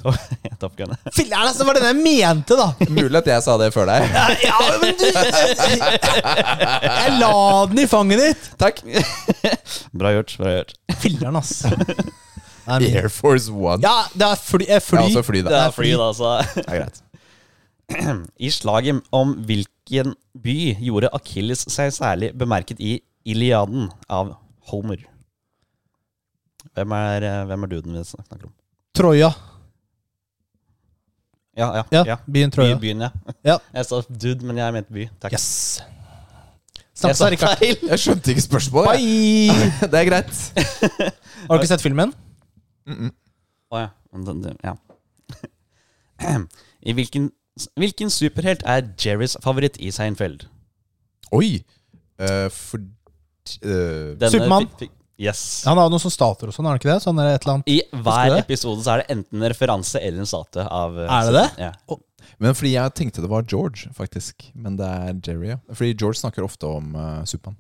[0.62, 0.94] Top Gun?
[1.16, 1.64] Filler'n, altså!
[1.64, 2.68] Det var den jeg mente, da!
[3.00, 4.06] Mulig at jeg sa det før deg.
[4.46, 5.06] Ja, men du
[6.86, 7.32] Jeg la
[7.72, 8.46] den i fanget ditt!
[8.60, 8.80] Takk.
[9.98, 10.36] Bra gjort.
[10.38, 11.64] bra gjort Filler'n, ass.
[12.66, 13.78] Air Force One.
[13.84, 14.64] Ja, det er fly.
[14.66, 14.98] eh, fly.
[14.98, 17.02] Ja, også fly, Det er fly, da, så Det er greit.
[18.46, 24.34] I slaget om hvilken by gjorde Achilles seg særlig bemerket i Iliaden av
[24.70, 25.04] Homer?
[26.76, 28.54] Hvem er, eh, hvem er duden vi snakker om?
[28.96, 29.30] Troja.
[31.56, 31.82] Ja, ja.
[31.90, 32.16] Ja, ja.
[32.26, 32.78] byen By, Troja.
[32.78, 33.10] byen, ja.
[33.44, 33.58] Ja.
[33.74, 35.06] Jeg sa dude, men jeg mente by.
[35.20, 35.32] Takk.
[35.32, 35.82] Yes.
[37.02, 37.76] Jeg sa feil.
[37.88, 39.00] Jeg skjønte ikke spørsmålet.
[39.00, 39.70] Bye!
[39.92, 40.32] Det er greit.
[41.46, 42.12] Har du ikke sett filmen?
[42.86, 43.10] Å -mm.
[44.12, 44.74] Men oh, ja.
[46.88, 47.30] I hvilken,
[47.80, 50.44] hvilken superhelt er Jerrys favoritt i Seinfeld?
[51.36, 51.62] Oi.
[52.20, 54.68] Uh, for uh, Supermann.
[54.68, 55.62] fikk- fikk- Yes.
[55.64, 56.98] Han har noen sånne stater og sånn, har han ikke det?
[57.00, 57.70] Sånn et eller annet.
[57.72, 61.30] I hver episode så er det enten en referanse eller en statue av eh, Er
[61.30, 61.44] det det?
[61.70, 61.96] Ja.
[62.44, 64.50] Men fordi jeg tenkte det var George, faktisk.
[64.52, 65.56] Men det er Jerry, ja.
[65.72, 67.56] Fordi George snakker ofte om uh, Supermann.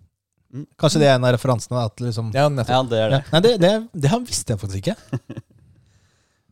[0.76, 1.80] Kanskje det er en av referansene?
[1.88, 3.22] At liksom, Ja, ja, det er det.
[3.22, 3.32] Ja.
[3.32, 3.72] Nei, det, det,
[4.04, 4.96] det har- visste jeg faktisk ikke.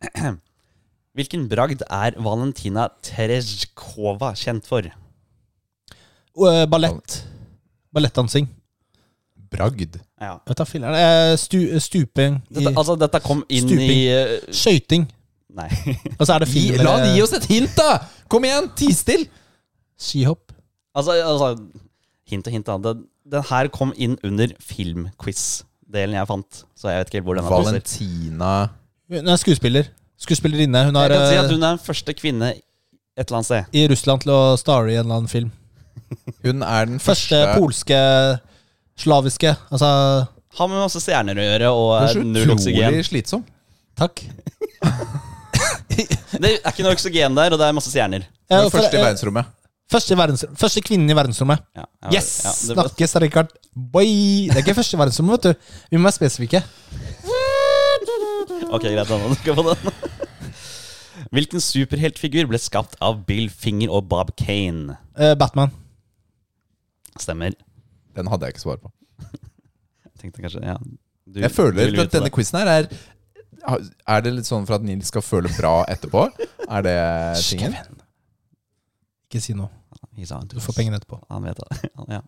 [1.14, 4.86] Hvilken bragd er Valentina Terezjkova kjent for?
[4.88, 7.20] Eh, ballett.
[7.94, 8.48] Ballettdansing.
[9.54, 10.00] Bragd.
[10.18, 10.40] Ja.
[10.48, 10.96] Dette filler'n.
[10.98, 13.92] Eh, stu, stuping i Dette, altså, dette kom inn Stuping.
[13.94, 15.06] i uh, Skøyting.
[15.54, 15.68] Nei.
[16.18, 18.00] Og så er det Gi, la han gi oss et hint, da!
[18.30, 19.28] Kom igjen, tis til!
[20.04, 20.50] skihopp.
[20.96, 21.52] altså, altså
[22.26, 22.66] Hint og hint.
[22.66, 26.64] da Den, den her kom inn under filmquiz-delen jeg fant.
[26.74, 27.52] Så jeg vet ikke hvor den er.
[27.54, 28.54] Valentina
[29.12, 29.92] Hun er skuespiller.
[30.24, 30.84] Skuespillerinne.
[30.88, 33.64] Hun Jeg kan si at eh, hun er den første kvinne et eller annet sted.
[33.76, 35.50] i Russland til å stare i en eller annen film.
[36.44, 37.98] Hun er den Første første polske
[39.00, 39.54] slaviske.
[39.72, 39.88] Altså
[40.58, 42.82] Har med masse stjerner å gjøre og Hun er så null oksygen.
[42.84, 43.44] utrolig slitsom.
[43.98, 44.24] Takk.
[45.94, 48.24] Det er ikke noe oksygen der, og det er masse stjerner.
[48.50, 49.52] Ja, er for- første i verdensrommet.
[49.94, 51.60] Første, verdens, første kvinnen i verdensrommet.
[51.76, 52.28] Ja, ja, Yes!
[52.42, 53.50] ja, det var- Snakkes, Rikard.
[53.76, 54.48] Boy!
[54.50, 55.76] Det er ikke første i verdensrommet, vet du.
[55.92, 56.62] Vi må være spesifikke.
[58.70, 59.08] Ok, greit.
[59.08, 59.92] Da du skal få den.
[61.34, 64.98] Hvilken superheltfigur ble skapt av Bill Finger og Bob Kane?
[65.18, 65.72] Eh, Batman.
[67.20, 67.54] Stemmer.
[68.14, 68.90] Den hadde jeg ikke svar på.
[70.20, 72.86] Tenkte kanskje, ja du, Jeg føler at denne quizen her er
[74.08, 76.26] Er det litt sånn for at Nils skal føle bra etterpå?
[76.68, 76.96] Er det
[77.42, 77.74] tingen?
[79.28, 79.70] Ikke si noe.
[80.14, 81.18] Du får pengene etterpå.
[81.32, 81.90] Han vet det.
[82.14, 82.20] Ja.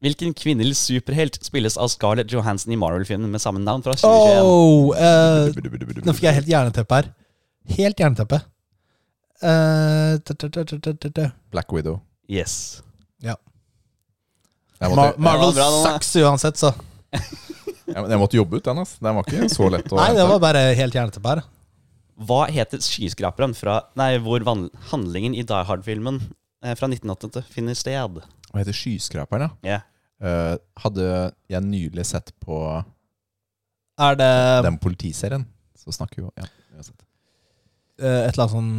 [0.00, 4.46] Hvilken kvinnelig superhelt spilles av Scarlett Johansson i Marvel-filmen med samme navn fra 2021?
[4.48, 7.10] Oh, uh, nå fikk jeg helt jerneteppe her.
[7.76, 8.40] Helt jerneteppe.
[9.40, 12.00] Eh, t- t- Black Widow.
[12.28, 12.82] Yes.
[13.20, 13.36] Ja.
[14.80, 16.72] Mar Marvel Ja, bra sucks uansett, så.
[17.86, 18.80] jeg, måtte jobbe ut den.
[18.80, 18.96] ass.
[19.00, 21.44] Den var ikke så lett å Nei, det var bare helt jerneteppe her.
[22.20, 26.20] Hva heter skyskraperen fra Nei, hvor van, handlingen i Die Hard-filmen
[26.64, 28.20] eh, fra 1988 finner sted?
[28.50, 29.76] Hva heter Skyskraperen, ja?
[29.76, 29.80] Ja.
[30.20, 31.04] Eh, hadde
[31.48, 32.56] jeg nylig sett på
[34.00, 34.32] Er det
[34.66, 36.44] den politiserien, så snakker jo ja,
[38.00, 38.70] eh, et eller annet sånn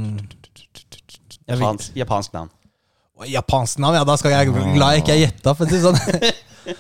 [1.52, 2.50] Japansk, japansk navn.
[3.28, 4.04] Japansk navn, ja.
[4.08, 6.78] Da skal jeg bli glad jeg ikke er gjetta, for å si det sånn.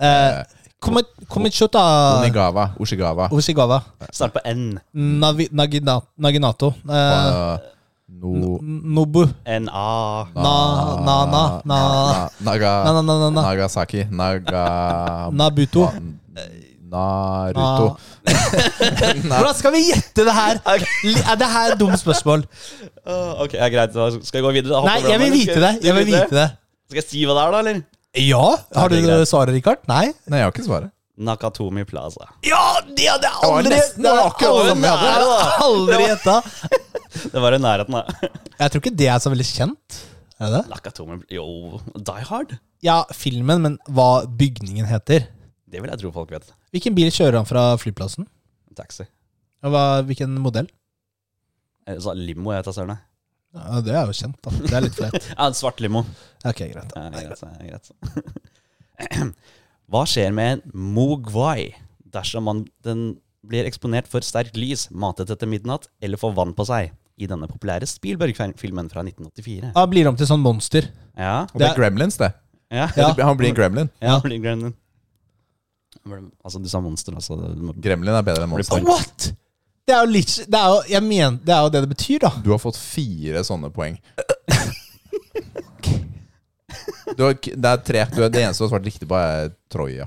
[0.00, 0.42] uh,
[0.86, 1.82] Komi- Komichuta
[2.22, 2.68] Onigawa.
[2.80, 3.26] Oshigawa.
[3.34, 3.78] Oshigawa.
[4.12, 4.78] Start på N.
[4.94, 6.72] Navi, Nagina, Naginato.
[6.86, 7.58] Eh, Uh,
[8.08, 9.26] no, Nobu.
[9.44, 10.26] N-A.
[10.34, 13.42] Na- na- na- na- Naga, Na, na, na, na, na.
[13.42, 14.04] Nagasaki.
[14.10, 15.30] Naga...
[15.32, 15.90] Nabuto.
[15.90, 16.46] Na-
[16.86, 17.96] Naruto.
[19.26, 20.60] Na- Hvordan skal vi gjette det her?
[20.66, 22.44] Er det her et dumt spørsmål?
[23.06, 23.92] Åh, ok, ja, greit.
[23.94, 24.80] Da skal jeg gå videre?
[24.80, 25.72] Hoppe Nei, jeg vil vite det.
[25.82, 26.46] Jeg vil vite det.
[26.86, 27.82] Skal jeg si hva det er, da, eller?
[28.22, 28.44] Ja?
[28.78, 29.82] Har du svaret, Rikard?
[29.90, 30.06] Nei?
[30.30, 30.92] Nei, jeg har ikke svaret.
[31.16, 32.26] Nakatomi Plaza.
[32.44, 35.38] Ja, det hadde jeg aldri det var akkurat det samme jeg hadde.
[35.66, 36.36] aldri- gjetta.
[37.32, 38.28] Det var i nærheten, da.
[38.60, 39.96] Jeg tror ikke det er så veldig kjent.
[40.36, 40.58] Er det?
[40.68, 41.46] Nakatomi Jo,
[41.96, 42.52] Die Hard?
[42.84, 45.24] Ja, filmen, men hva bygningen heter.
[45.64, 46.50] Det vil jeg tro folk vet.
[46.76, 48.28] Hvilken bil kjører han fra flyplassen?
[48.76, 49.06] Taxi.
[49.64, 50.68] Og hva, hvilken modell?
[52.04, 52.98] Så limo, jeg tar søren.
[53.56, 54.52] Ja, det er jo kjent, da.
[54.60, 55.16] Det er litt flaut.
[55.32, 56.04] Ja, en svart limo.
[56.44, 56.92] Ok, greit.
[56.92, 59.32] Ja, greit, greit.
[59.92, 60.62] Hva skjer med en
[60.96, 61.74] mogwai
[62.12, 66.66] dersom man, den blir eksponert for sterkt lys, matet etter midnatt eller får vann på
[66.66, 66.92] seg?
[67.16, 69.70] I denne populære Spielberg-filmen fra 1984.
[69.72, 70.90] Han blir om til sånn monster.
[71.16, 72.32] Ja, Og det er Gremlins, det.
[72.68, 72.90] ja.
[72.92, 73.06] Ja.
[73.22, 73.88] Han blir en gremlin.
[74.04, 74.18] ja.
[74.20, 74.74] blir Gremlin.
[76.44, 77.38] Altså, du sa monster, altså.
[77.80, 78.84] Gremlin er bedre enn monster.
[78.84, 79.30] What?!
[79.86, 82.18] Det er jo litt Det er jo, jeg mener, det er jo det det betyr,
[82.26, 82.30] da.
[82.44, 83.96] Du har fått fire sånne poeng.
[87.16, 88.04] Du har, det er tre.
[88.12, 90.06] Du er, det eneste du har svart riktig på, er Troja.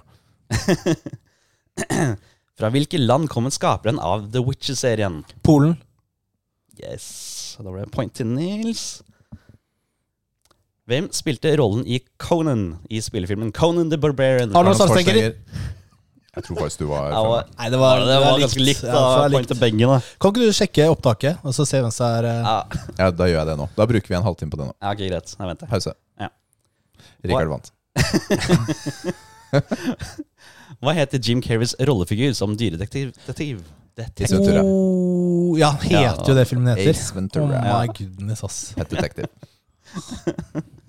[2.60, 5.22] Fra hvilke land kommer skaperen av The Witcher-serien?
[5.45, 5.77] Polen.
[6.80, 7.06] Yes.
[7.60, 8.84] Da ble det point til Nils.
[10.90, 14.49] Hvem spilte rollen i Conan i spillefilmen Conan the Barbarian?
[14.57, 15.36] Arnold Arnold Schwarzenegger.
[16.40, 17.22] Jeg tror faktisk du var Ja,
[17.57, 18.84] Nei, det var, var, det var ganske likt.
[18.86, 19.52] Da, ja, likt.
[19.60, 19.98] begge, da.
[20.22, 23.27] Kan ikke du sjekke opptaket, og så se hvem som er eh, Ja, Ja, da
[23.30, 23.68] gjør jeg det nå.
[23.76, 24.76] Da bruker vi en halvtime på det nå.
[24.77, 25.34] ja, ok, greit.
[25.36, 25.72] Jeg venter.
[25.73, 25.95] Pause.
[27.23, 27.27] Ja.
[27.29, 27.71] Rikard vant.
[30.79, 33.11] Hva heter Jim Carreys rollefigur som dyredetektiv?
[33.25, 33.59] Detektiv?
[33.99, 34.61] Ace Ventura.
[34.63, 36.13] Oh, ja, heter Ja.
[36.27, 36.89] jo det filmen heter.
[36.93, 37.57] Ace Ventura.
[37.59, 38.73] Oh my goodness, ass.
[38.77, 39.25] Het detektiv.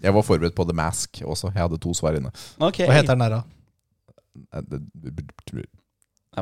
[0.02, 1.46] Jeg var forberedt på The Mask også.
[1.54, 2.30] Jeg hadde to svar inne.
[2.60, 2.86] Okay.
[2.86, 3.42] Hva heter den der, da?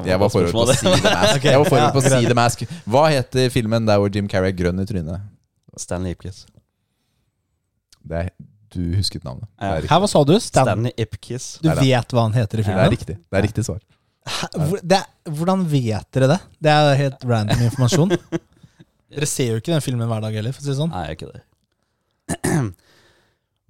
[0.05, 1.45] Jeg var forberedt på å si The Mask.
[1.49, 4.49] Jeg var forberedt på å si The Mask Hva heter filmen der hvor Jim Carrey
[4.53, 5.21] er grønn i trynet?
[5.79, 6.45] Stanley Ipkiss.
[8.09, 8.31] Det er,
[8.75, 9.49] du husket navnet.
[9.61, 9.75] Ja.
[9.79, 9.87] er.
[9.91, 10.35] Her, hva sa du?
[10.41, 11.47] Stan Stanley Ipkiss.
[11.63, 12.81] du vet hva han heter i filmen?
[12.83, 13.17] Det er riktig.
[13.23, 13.81] Det er riktig svar.
[14.53, 16.39] Hvor- det er, hvordan vet dere det?
[16.61, 18.13] Det er helt random informasjon.
[19.09, 20.91] Dere ser jo ikke den filmen hver dag heller, for å si det sånn.
[20.93, 21.41] Nei, ikke det.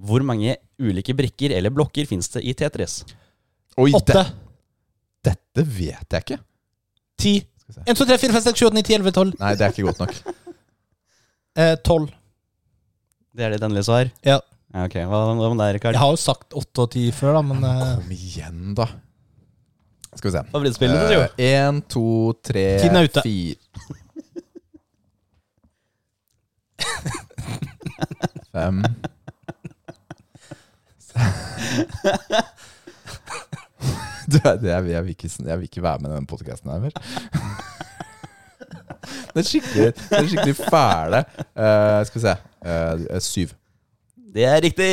[0.09, 3.01] Hvor mange ulike brikker eller blokker fins det i Tetris?
[3.79, 4.25] Oi, Åtte, det,
[5.31, 6.39] dette vet jeg ikke.
[7.19, 7.85] ti, Skal vi se.
[7.95, 9.33] 1, 2, 3, 4, 5, 6, 7, 8, 9, 10, 11, 12.
[9.45, 10.19] Nei, det er ikke godt nok.
[11.59, 12.09] Eh, 12.
[13.39, 14.11] Det er ditt endelige svar?
[14.27, 14.41] Ja.
[14.75, 15.97] Ja, ok, Hva, hva med deg, Rikard?
[15.97, 18.87] Jeg har jo sagt 8 og 10 før, da, men eh, Kom igjen, da.
[20.13, 20.43] Skal vi se.
[20.53, 21.23] Favorittspillet ditt, jo.
[21.47, 22.05] Én, to,
[22.45, 23.23] tre, Tiden er ute.
[23.25, 23.57] fire
[28.53, 28.77] Fem
[34.29, 36.83] du, det er, jeg, vil ikke, jeg vil ikke være med i denne podkasten her
[36.83, 36.93] mer.
[39.33, 41.23] Det er skikkelig, det er skikkelig fæle.
[41.57, 42.35] Eh, skal vi se.
[42.69, 43.55] Eh, syv.
[44.35, 44.89] Det er riktig!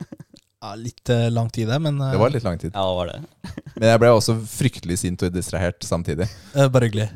[0.62, 1.78] ja, litt eh, lang tid, det.
[1.82, 2.72] Men eh, Det var litt lang tid.
[2.74, 3.20] Ja, det var det?
[3.80, 6.28] Men jeg ble også fryktelig sint og distrahert samtidig.
[6.54, 7.08] eh, bare hyggelig.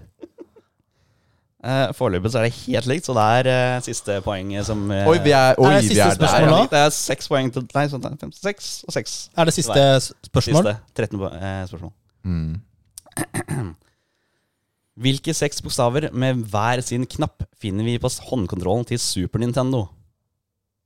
[1.60, 5.04] Eh, Foreløpig så er det helt likt, så det er eh, siste poenget som eh,
[5.10, 6.54] Oi, vi er, oi, Er det vi siste er spørsmål der.
[6.56, 6.60] nå?
[6.72, 9.16] Det er seks poeng til Nei, sånn, fem, seks og seks.
[9.36, 10.70] Er det siste s- spørsmål?
[10.70, 10.96] Siste.
[10.96, 11.92] 13 po- eh, spørsmål.
[12.24, 12.54] Mm.
[15.00, 19.84] Hvilke seks bokstaver med hver sin knapp finner vi på håndkontrollen til Super Nintendo?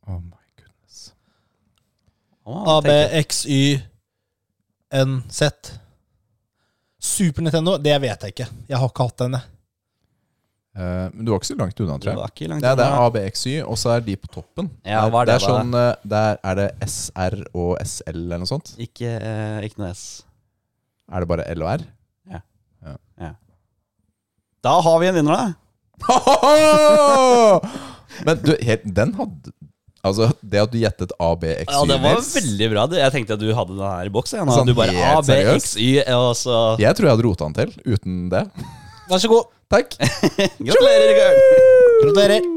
[0.06, 0.98] Oh my goodness.
[2.44, 3.24] Å, AB, tenker jeg.
[3.30, 3.62] XY,
[5.04, 5.40] NZ.
[7.04, 8.46] Super Nintendo, det vet jeg ikke.
[8.70, 9.44] Jeg har ikke hatt den, jeg.
[10.74, 12.18] Eh, men du var ikke så langt unna, Det tror jeg.
[12.18, 12.90] var ikke langt Det er, det er.
[13.06, 14.66] ABXY, og så er de på toppen.
[14.82, 15.48] Ja, hva er det det er da?
[15.52, 18.68] sånn der det er, det SR og SL eller noe sånt?
[18.82, 20.02] Ikke, uh, ikke noe S.
[21.12, 21.82] Er det bare L og R?
[22.34, 22.40] Ja
[24.64, 25.44] Da har vi en vinner, da.
[28.26, 29.52] Men du, helt, den hadde
[30.04, 32.86] Altså, det at du gjettet ABXY Ja, det var veldig bra.
[33.00, 34.34] Jeg tenkte at du hadde den her i boks.
[34.36, 35.70] Sånn du bare A, B, seriøst?
[35.72, 38.44] X, Y, og så Jeg tror jeg hadde rota den til uten det.
[39.08, 39.48] Vær så god.
[39.72, 39.96] Takk.
[40.68, 41.40] Gratulerer, Rikard!
[42.04, 42.53] Gratulerer.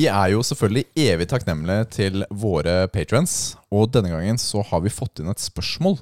[0.00, 4.92] Vi er jo selvfølgelig evig takknemlige til våre patrons, og denne gangen så har vi
[4.92, 5.98] fått inn et spørsmål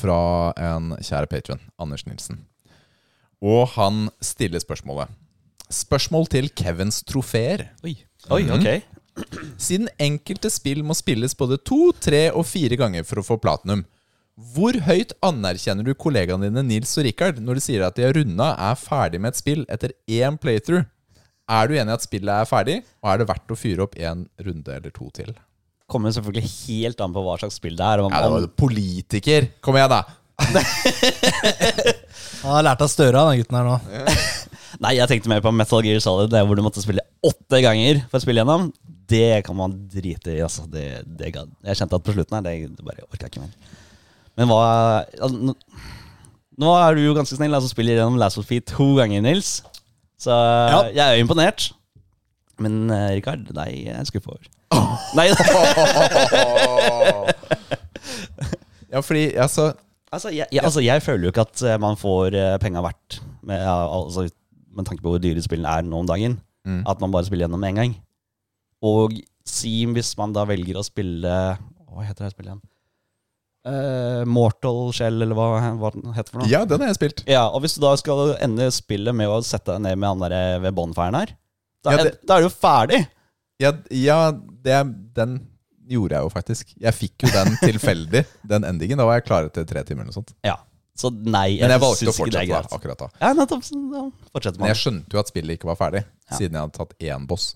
[0.00, 0.16] fra
[0.58, 2.40] en kjære patron, Anders Nilsen.
[3.38, 5.12] Og han stiller spørsmålet.
[5.70, 7.68] Spørsmål til Kevins trofeer.
[7.86, 7.94] Oi,
[8.34, 8.66] Oi ok.
[9.54, 13.86] Siden enkelte spill må spilles både to, tre og fire ganger for å få platinum,
[14.34, 18.18] hvor høyt anerkjenner du kollegaene dine Nils og Rikard når de sier at de har
[18.18, 20.90] runda er ferdig med et spill etter én playthrough?
[21.48, 23.94] Er du enig i at spillet er ferdig, og er det verdt å fyre opp
[23.96, 25.30] en runde eller to til?
[25.88, 28.02] Kommer selvfølgelig helt an på hva slags spill det er.
[28.04, 29.46] Om, Ja, det var politiker!
[29.64, 30.02] Kom igjen, da!
[32.42, 33.76] Han har lært av Støre, den gutten her nå.
[34.84, 38.02] Nei, jeg tenkte mer på Metal Gear Solid, det hvor du måtte spille åtte ganger
[38.10, 38.68] for å spille gjennom.
[39.08, 40.66] Det kan man drite i, altså.
[40.70, 40.84] Det,
[41.18, 43.54] det, ga- jeg kjente at på slutten her, det, det bare orka jeg ikke mer.
[44.38, 44.60] Men hva
[45.16, 45.56] altså, nå,
[46.62, 49.56] nå er du jo ganske snill, altså spiller gjennom Last of Feet to ganger, Nils.
[50.18, 50.34] Så
[50.94, 51.72] jeg er jo imponert.
[52.58, 54.48] Men uh, Rikard, jeg er skuffa over.
[55.18, 55.28] Nei,
[58.88, 59.72] Ja, fordi altså
[60.12, 62.32] altså, jeg, jeg, altså, jeg føler jo ikke at eh, man får
[62.62, 64.24] penga verdt, med, ja, altså,
[64.72, 66.38] med tanke på hvor dyre spillene er nå om dagen.
[66.64, 66.82] Mm.
[66.88, 67.92] At man bare spiller gjennom med en gang.
[68.84, 69.12] Og
[69.48, 71.34] si hvis man da velger å spille
[71.88, 72.64] Hva heter det spillet igjen?
[73.68, 75.48] Eh, Mortal Shell, eller hva,
[75.80, 76.48] hva den heter for noe?
[76.50, 77.22] Ja, den har jeg spilt.
[77.28, 80.24] Ja, og hvis du da skal ende spillet med å sette deg ned med han
[80.24, 81.34] der ved bonfiren her,
[81.84, 83.02] da, Ja, er, det- da er du jo ferdig!
[83.60, 84.78] Ja, ja det,
[85.18, 85.38] den
[85.88, 86.72] gjorde jeg jo faktisk.
[86.78, 88.98] Jeg fikk jo den tilfeldig, den endingen.
[89.00, 90.34] Da var jeg klar etter tre timer eller noe sånt.
[90.46, 90.56] Ja.
[90.98, 93.06] Så nei, Men jeg valgte å er fortsette da, akkurat da.
[93.22, 93.62] Ja, nettopp.
[93.94, 94.00] Da
[94.34, 96.36] fortsetter Men jeg skjønte jo at spillet ikke var ferdig, Ja.
[96.40, 97.52] siden jeg hadde tatt én boss.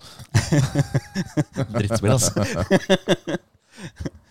[1.75, 2.31] Drittspill, altså.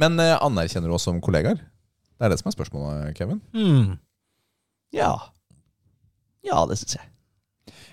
[0.00, 1.58] Men eh, anerkjenner du oss som kollegaer?
[1.60, 3.40] Det er det som er spørsmålet, Kevin.
[3.52, 3.96] Mm.
[4.94, 5.14] Ja.
[6.46, 7.08] Ja, det syns jeg.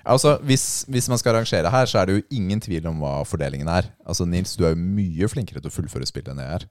[0.09, 3.19] Altså, hvis, hvis man skal rangere her, så er det jo ingen tvil om hva
[3.27, 3.89] fordelingen er.
[4.07, 6.65] Altså, Nils, du er jo mye flinkere til å fullføre spill enn jeg er.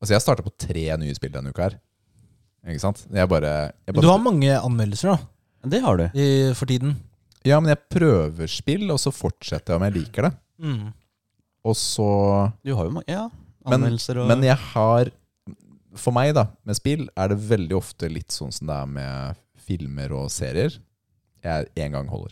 [0.00, 1.78] Altså, jeg starta på tre nye spill denne uka her.
[2.68, 3.02] Ikke sant?
[3.08, 3.52] Jeg bare,
[3.88, 5.18] jeg bare Du har mange anmeldelser da,
[5.72, 6.04] Det har du.
[6.12, 6.26] i,
[6.56, 6.98] for tiden.
[7.48, 10.32] Ja, men jeg prøver spill, og så fortsetter jeg om jeg liker det.
[10.60, 10.90] Mm.
[11.64, 12.08] Og så
[12.64, 13.26] Du har jo mange, ja,
[13.64, 15.10] Men, anmeldelser og men jeg har
[15.98, 19.40] For meg, da, med spill, er det veldig ofte litt sånn som det er med
[19.66, 20.76] filmer og serier.
[21.42, 22.30] Jeg én gang holder.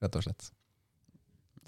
[0.00, 0.48] Rett og slett.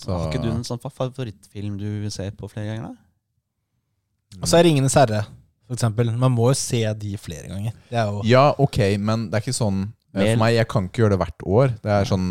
[0.01, 2.95] Så Har ikke du en sånn favorittfilm du ser på flere ganger?
[2.95, 4.41] da?
[4.41, 5.27] Og så er Ringenes herre,
[5.69, 6.09] for eksempel.
[6.17, 7.77] Man må jo se de flere ganger.
[7.91, 10.69] Det er jo Ja, ok, men det er ikke sånn eh, Mer- For meg, jeg
[10.73, 11.75] kan ikke gjøre det hvert år.
[11.85, 12.31] Det er sånn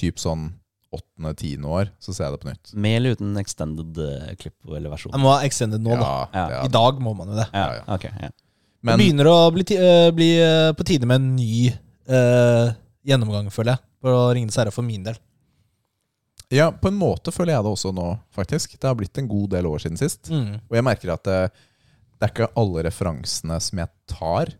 [0.00, 0.48] typ sånn
[0.92, 2.72] åttende-tiende år, så ser jeg det på nytt.
[2.84, 5.14] Med eller uten extended eh, klipp eller versjon?
[5.14, 6.12] Jeg må ha extended nå, da.
[6.34, 7.48] Ja, I dag må man jo det.
[7.52, 7.96] Ja, ja, ja.
[7.96, 8.06] ok.
[8.10, 8.30] Ja.
[8.92, 12.72] det begynner å bli, ti eh, bli eh, på tide med en ny eh,
[13.08, 15.18] gjennomgang, føler jeg, på Ringenes herre for min del.
[16.52, 18.76] ja, på en måte føler jeg det også nå, faktisk.
[18.78, 20.28] Det har blitt en god del år siden sist.
[20.30, 20.60] Mm.
[20.68, 21.40] Og jeg merker at det,
[22.18, 24.52] det er ikke alle referansene som jeg tar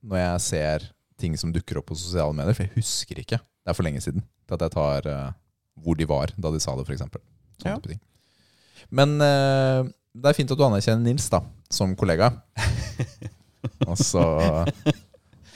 [0.00, 0.90] når jeg ser
[1.20, 3.40] ting som dukker opp på sosiale medier, for jeg husker ikke.
[3.40, 5.32] Det er for lenge siden til at jeg tar eh,
[5.84, 7.02] hvor de var da de sa det, f.eks.
[7.06, 7.76] Sånne Ja.
[7.78, 8.00] type ting.
[8.90, 9.84] Men eh,
[10.16, 12.32] det er fint at du anerkjenner Nils da, som kollega.
[13.90, 14.22] og, så,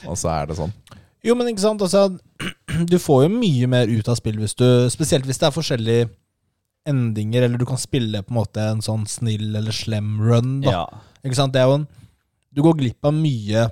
[0.06, 0.74] og så er det sånn.
[1.24, 2.18] Jo, men ikke sant, altså
[2.90, 6.10] Du får jo mye mer ut av spill hvis du Spesielt hvis det er forskjellige
[6.84, 10.58] endinger, eller du kan spille på en måte en sånn snill eller slem run.
[10.66, 10.82] da Ja.
[11.24, 11.54] Ikke sant?
[11.56, 11.86] Det er jo en
[12.52, 13.64] Du går glipp av mye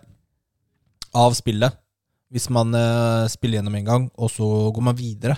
[1.12, 1.76] av spillet
[2.32, 5.34] hvis man uh, spiller gjennom en gang, og så går man videre.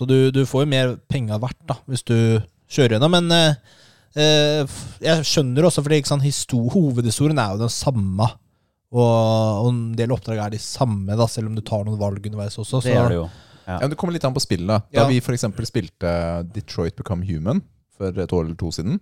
[0.00, 2.16] Så du, du får jo mer penger verdt da hvis du
[2.72, 3.12] kjører gjennom.
[3.12, 3.58] Men eh,
[4.16, 6.24] eh, Jeg skjønner også, fordi sant,
[6.72, 8.30] hovedhistorien er jo den samme.
[8.90, 12.24] Og, og en del oppdrag er de samme, da, selv om du tar noen valg
[12.24, 12.80] underveis også.
[12.82, 13.26] Det gjør det jo.
[13.68, 14.66] Ja, men Det kommer litt an på spillet.
[14.66, 15.08] Da Da Ja.
[15.12, 15.44] vi f.eks.
[15.68, 16.12] spilte
[16.54, 17.60] Detroit Become Human
[17.94, 18.98] for et år eller to siden,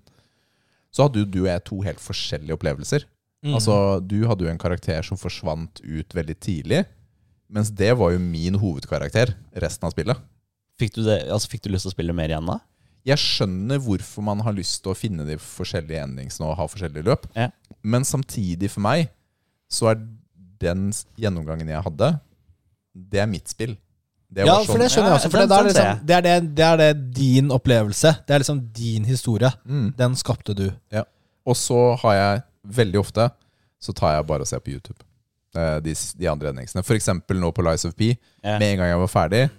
[0.92, 3.06] så hadde jo du og jeg to helt forskjellige opplevelser.
[3.46, 3.54] Mm.
[3.54, 6.82] Altså, Du hadde jo en karakter som forsvant ut veldig tidlig,
[7.48, 10.18] mens det var jo min hovedkarakter resten av spillet.
[10.78, 12.58] Fikk du, det, altså, fikk du lyst til å spille mer igjen da?
[13.08, 17.06] Jeg skjønner hvorfor man har lyst til å finne de forskjellige endingsene og ha forskjellige
[17.06, 17.48] løp, Ja.
[17.82, 19.08] men samtidig for meg
[19.70, 20.00] så er
[20.60, 22.20] den gjennomgangen jeg hadde,
[22.94, 23.76] det er mitt spill.
[24.30, 24.66] Det ja, sånn.
[24.66, 25.30] for det sånn- skjønner jeg også.
[25.30, 28.10] For det, er ser liksom, det, er det, det er det din opplevelse.
[28.26, 29.50] Det er liksom din historie.
[29.64, 29.94] Mm.
[29.96, 30.66] Den skapte du.
[31.48, 32.42] Og så har jeg
[32.76, 33.30] veldig ofte
[33.80, 34.98] Så tar jeg bare og ser på YouTube.
[35.54, 36.82] eh, De, de andre endingsene.
[36.84, 38.10] For eksempel nå på Lies of P.
[38.42, 38.58] Ja.
[38.58, 39.50] Med en gang jeg var ferdig,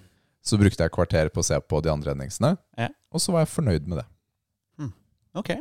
[0.45, 2.56] så brukte jeg et kvarter på å se på de andre endingsene.
[2.80, 2.90] Ja.
[3.11, 4.07] Og så var jeg fornøyd med det.
[5.38, 5.52] Ok.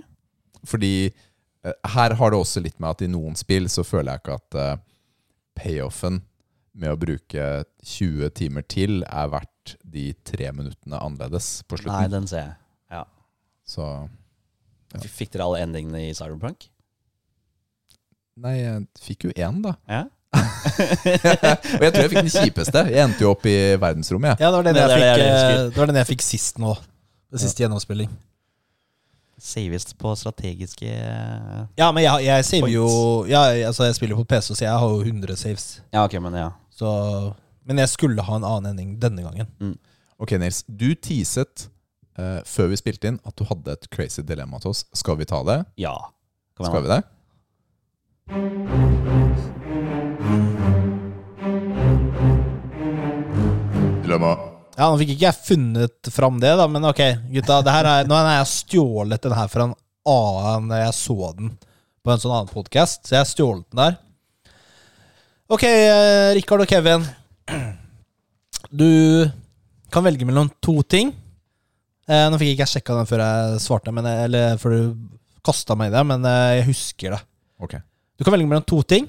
[0.66, 4.22] Fordi eh, her har det også litt med at i noen spill så føler jeg
[4.22, 4.86] ikke at uh,
[5.58, 6.22] payoffen
[6.78, 7.48] med å bruke
[7.82, 11.94] 20 timer til er verdt de tre minuttene annerledes på slutten.
[11.98, 12.56] Nei, den ser jeg.
[12.94, 13.04] Ja.
[13.66, 13.90] Så
[14.88, 15.02] Ja.
[15.04, 16.70] Fikk dere alle endingene i Cyberpunk?
[18.40, 19.74] Nei, jeg fikk jo én, da.
[19.84, 20.06] Ja.
[20.36, 22.84] Og jeg tror jeg fikk den kjipeste.
[22.92, 24.44] Jeg endte jo opp i verdensrommet, jeg.
[24.44, 26.60] Ja, det var den, jeg, det fikk, jeg eh, det var den jeg fikk sist
[26.62, 26.74] nå.
[27.32, 28.10] Det siste gjennomspilling.
[29.38, 30.88] Saves på strategiske
[31.78, 32.86] Ja, men jeg, jeg saver jo
[33.30, 35.66] ja, altså Jeg spiller på PC, så jeg har jo 100 saves.
[35.94, 36.48] Ja, ok, men ja.
[36.74, 36.88] Så,
[37.68, 39.78] men jeg skulle ha en annen ending denne gangen.
[40.18, 40.64] Ok, Nils.
[40.66, 41.68] Du teaset
[42.18, 44.84] uh, før vi spilte inn at du hadde et crazy dilemma til oss.
[44.96, 45.60] Skal vi ta det?
[45.78, 45.94] Ja.
[46.58, 47.02] Skal vi det?
[54.02, 54.32] Dilemma.
[54.78, 57.00] Ja, Nå fikk ikke jeg funnet fram det, da, men ok,
[57.32, 57.58] gutta.
[57.66, 59.74] Er, nå har jeg stjålet den her fra en
[60.08, 61.50] annen Jeg så den
[62.04, 63.98] på en sånn annen podkast, så jeg har stjålet den der.
[65.48, 67.04] Ok, eh, Rikard og Kevin.
[68.70, 69.28] Du
[69.92, 71.10] kan velge mellom to ting.
[72.08, 74.82] Eh, nå fikk ikke jeg sjekka den før jeg svarte, men, eller før du
[75.44, 77.22] kasta meg i det, men eh, jeg husker det.
[77.60, 77.78] Ok.
[78.16, 79.08] Du kan velge mellom to ting.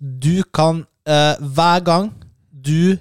[0.00, 2.10] Du kan eh, Hver gang
[2.50, 2.96] du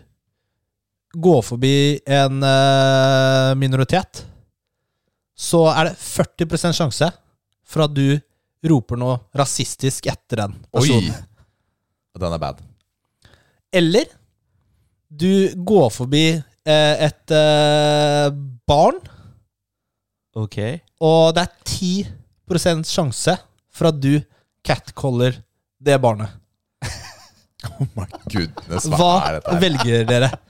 [1.14, 4.24] går forbi en eh, minoritet,
[5.38, 7.10] så er det 40% sjanse
[7.64, 8.18] for at du
[8.70, 11.00] roper noe rasistisk etter den Oi!
[12.14, 12.60] Den er bad.
[13.74, 14.10] Eller
[15.10, 18.30] du går forbi eh, et eh,
[18.70, 19.00] barn,
[20.34, 20.58] Ok.
[21.06, 22.10] og det er
[22.50, 23.36] 10% sjanse
[23.74, 24.16] for at du
[24.66, 25.38] catcaller
[25.84, 26.32] det barnet.
[27.80, 29.62] Oh my goodness, hva, Hva er dette her?
[29.64, 30.30] velger dere?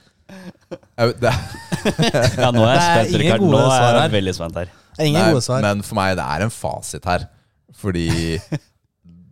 [1.23, 1.31] Det,
[2.39, 3.43] Ja, nå er jeg er spent, Rikard.
[3.43, 4.71] gode Nå er jeg veldig spent her.
[4.97, 5.65] Er ingen nei, gode svar.
[5.65, 7.25] men for meg det er en fasit her.
[7.83, 8.05] Fordi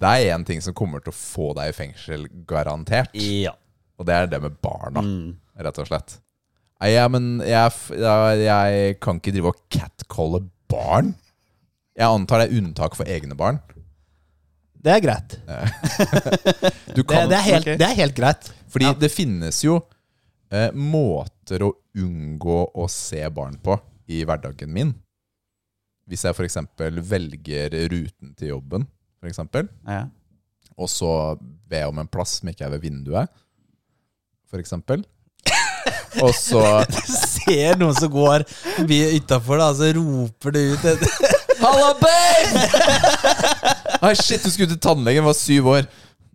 [0.01, 3.13] det er én ting som kommer til å få deg i fengsel, garantert.
[3.17, 3.53] Ja.
[4.01, 5.35] Og det er det med barna, Mm.
[5.61, 6.17] rett og slett.
[6.81, 10.39] Nei, ja, men jeg, jeg, jeg kan ikke drive og catcalle
[10.71, 11.11] barn.
[11.97, 13.59] Jeg antar det er unntak for egne barn.
[14.81, 15.37] Det er greit.
[16.91, 17.77] Det, det, er, helt, okay.
[17.79, 18.47] det er helt greit.
[18.71, 19.77] Fordi det finnes jo
[20.51, 23.77] eh, måter å unngå å se barn på
[24.11, 24.91] i hverdagen min.
[26.09, 26.57] Hvis jeg f.eks.
[27.07, 28.83] velger ruten til jobben,
[29.21, 30.03] for eksempel, ja.
[30.75, 33.31] og så ber jeg om en plass som ikke er ved vinduet,
[34.51, 34.75] f.eks.
[36.21, 38.43] Og så Du ser noen som går
[38.83, 40.83] utafor, og så roper du ut
[41.61, 42.61] Halla, babe!
[44.21, 45.85] Shit, du skulle til tannlegen, var syv år.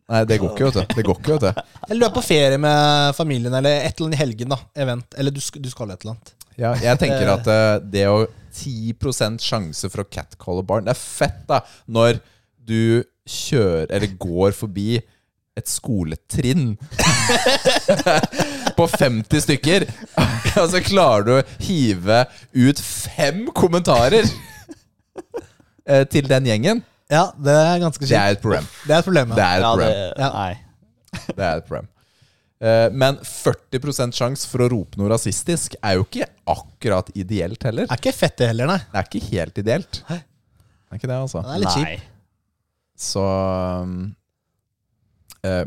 [0.07, 0.95] Nei, det går ikke, vet du.
[0.95, 1.63] Det går ikke, vet du.
[1.89, 4.55] Eller du er på ferie med familien, eller et eller annet i helgen.
[4.55, 5.17] da Event.
[5.19, 6.33] Eller du, du skal et eller annet.
[6.57, 8.23] Ja, jeg tenker at uh, det å
[8.57, 8.95] 10
[9.43, 12.23] sjanse for å catcalle barn Det er fett, da, når
[12.67, 14.97] du kjører eller går forbi
[15.57, 16.75] et skoletrinn
[18.79, 19.87] på 50 stykker,
[20.61, 22.19] og så klarer du å hive
[22.53, 24.56] ut fem kommentarer eh,
[26.13, 26.85] til den gjengen.
[27.13, 28.15] Ja, det er ganske kjipt.
[28.15, 28.65] Det er et problem.
[28.87, 29.35] Det er et problem.
[29.37, 30.17] Det er et ja, det, problem.
[30.19, 30.31] Ja.
[30.35, 31.27] Nei.
[31.27, 31.93] Det er et problem.
[32.57, 37.89] Eh, Men 40% sjanse for å rope noe rasistisk er jo ikke akkurat ideelt heller.
[37.89, 38.81] Det er ikke fett, det heller, nei.
[38.93, 40.03] Det er ikke helt ideelt.
[40.07, 41.43] Det er ikke det, altså.
[41.45, 42.13] Det er litt kjipt.
[43.07, 44.15] Så um, eh,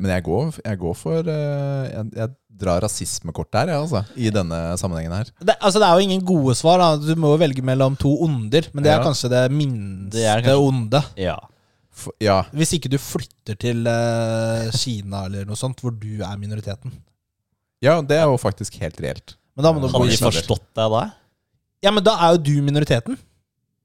[0.02, 2.30] Men jeg går, jeg går for eh, jeg, jeg
[2.60, 4.02] drar rasismekort der, jeg, altså.
[4.20, 5.30] I denne sammenhengen her.
[5.40, 6.82] Det, altså, det er jo ingen gode svar.
[6.82, 9.06] da Du må jo velge mellom to onder, men det er Ja.
[9.06, 11.04] kanskje det minste Det kanskje- onde.
[11.16, 11.38] Ja.
[12.00, 12.42] For, ja.
[12.56, 16.92] Hvis ikke du flytter til uh, Kina eller noe sånt, hvor du er minoriteten.
[17.84, 19.36] ja, det er jo faktisk helt reelt.
[19.56, 21.02] Men da må du Hadde de forstått deg da?
[21.84, 23.18] Ja, men da er jo du minoriteten.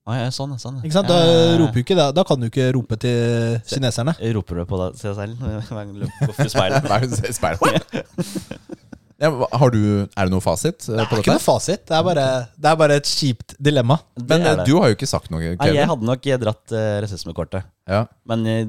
[0.05, 0.83] Ja, sånn, sånn.
[0.85, 1.09] Ikke sant?
[1.09, 4.13] Da roper jo ikke da, da kan du ikke rope til kineserne.
[4.37, 6.85] Roper du på deg til deg selv hver gang du går i speilet?
[6.85, 7.95] Hver gang du ser i speilet.
[9.23, 11.85] Ja, har du, er det noe fasit eh, Det på er ikke noe fasit.
[11.87, 12.25] Det er bare,
[12.59, 13.97] det er bare et kjipt dilemma.
[14.19, 14.67] Men eh, det.
[14.69, 17.69] du har jo ikke sagt noe, Nei, jeg hadde nok dratt uh, rasismekortet.
[17.89, 18.05] Ja.
[18.29, 18.67] Men eh,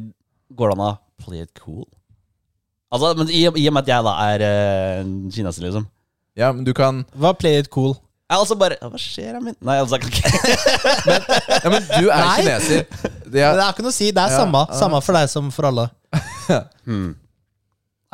[0.55, 0.91] går det an å
[1.25, 1.83] play it cool?
[2.93, 5.89] Altså, men i, I og med at jeg da er uh, kineser, liksom.
[6.37, 7.97] ja, men du kan Hva play it cool?
[8.25, 9.53] Jeg altså bare Hva skjer, min?
[9.61, 11.17] Nei, altså, jeg kan ikke
[11.65, 12.39] Ja, men du er Nei.
[12.39, 12.87] kineser.
[13.03, 14.07] Det Det er, er ikke noe å si.
[14.15, 14.63] Det er Ja, samme.
[14.79, 15.85] Samme for deg som for alle.
[16.87, 17.11] hmm.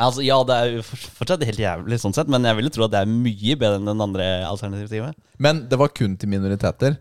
[0.01, 2.93] Altså, Ja, det er jo fortsatt helt jævlig, sånn sett, men jeg ville tro at
[2.95, 5.15] det er mye bedre enn den andre alternativet.
[5.39, 6.97] men det var kun til minoriteter.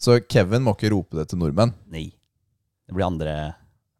[0.00, 1.72] Så Kevin må ikke rope det til nordmenn.
[1.92, 2.08] Nei.
[2.84, 3.34] Det blir andre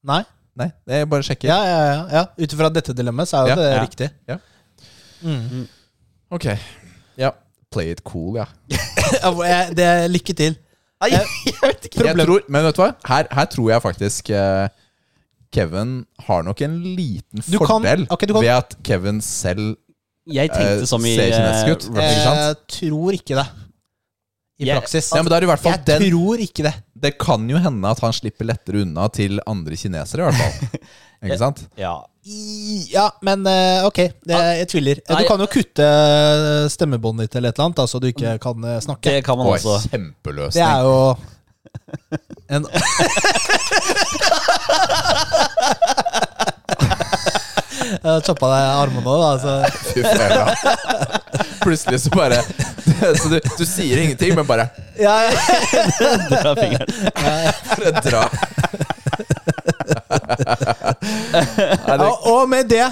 [0.05, 0.23] Nei?
[0.61, 1.49] Nei, jeg bare sjekker.
[1.51, 2.03] Ja, ja, ja.
[2.12, 2.24] ja.
[2.39, 3.78] Ut ifra dette dilemmaet så er jo Ja, det ja.
[3.82, 4.09] riktig.
[4.31, 4.36] Ja.
[5.24, 5.65] Mm.
[6.36, 6.47] Ok.
[7.19, 7.32] Ja.
[7.74, 8.46] Play it cool, ja.
[9.78, 10.56] Det er Lykke til.
[11.02, 12.05] Nei, Jeg- jeg vet ikke.
[12.06, 12.90] Jeg tror, men vet du hva?
[13.10, 14.68] Her, her tror jeg faktisk eh,
[15.55, 15.96] Kevin
[16.26, 19.74] har nok en liten Du kan- fordel ok, du kan- ved at Kevin selv
[20.26, 21.84] Jeg tenkte Eh, som i ser kinesisk ut.
[21.98, 22.40] eh, Ikke sant?
[22.40, 23.46] Jeg tror ikke det.
[24.62, 25.10] I Jeg- praksis.
[25.12, 26.74] Ja, men da er det i hvert fall jeg den tror ikke det.
[27.05, 30.80] Det kan jo hende at han slipper lettere unna til andre kinesere, i hvert fall.
[31.24, 31.64] Ikke sant?
[31.76, 31.96] Ja.
[32.24, 33.98] Ja, men eh, ok.
[34.26, 35.01] Jeg tviler.
[35.05, 35.84] Eh, Du kan jo kutte
[36.72, 39.10] stemmebåndet ditt eller et eller annet, så du ikke kan eh, snakke.
[39.18, 39.74] Det kan man Oi, også.
[39.92, 40.56] kjempeløsning.
[40.56, 41.16] Det er jo
[42.55, 42.64] en
[48.05, 49.30] Jeg choppa deg i armene nå, da.
[49.40, 49.52] Så.
[49.92, 50.44] Fy fela.
[51.64, 52.38] Plutselig så bare
[53.18, 54.66] Så du, du sier ingenting, men bare
[55.01, 55.32] Ja, ja.
[56.30, 56.88] Dra fingeren.
[57.20, 58.22] bare dra.
[61.99, 62.86] Det, Og med det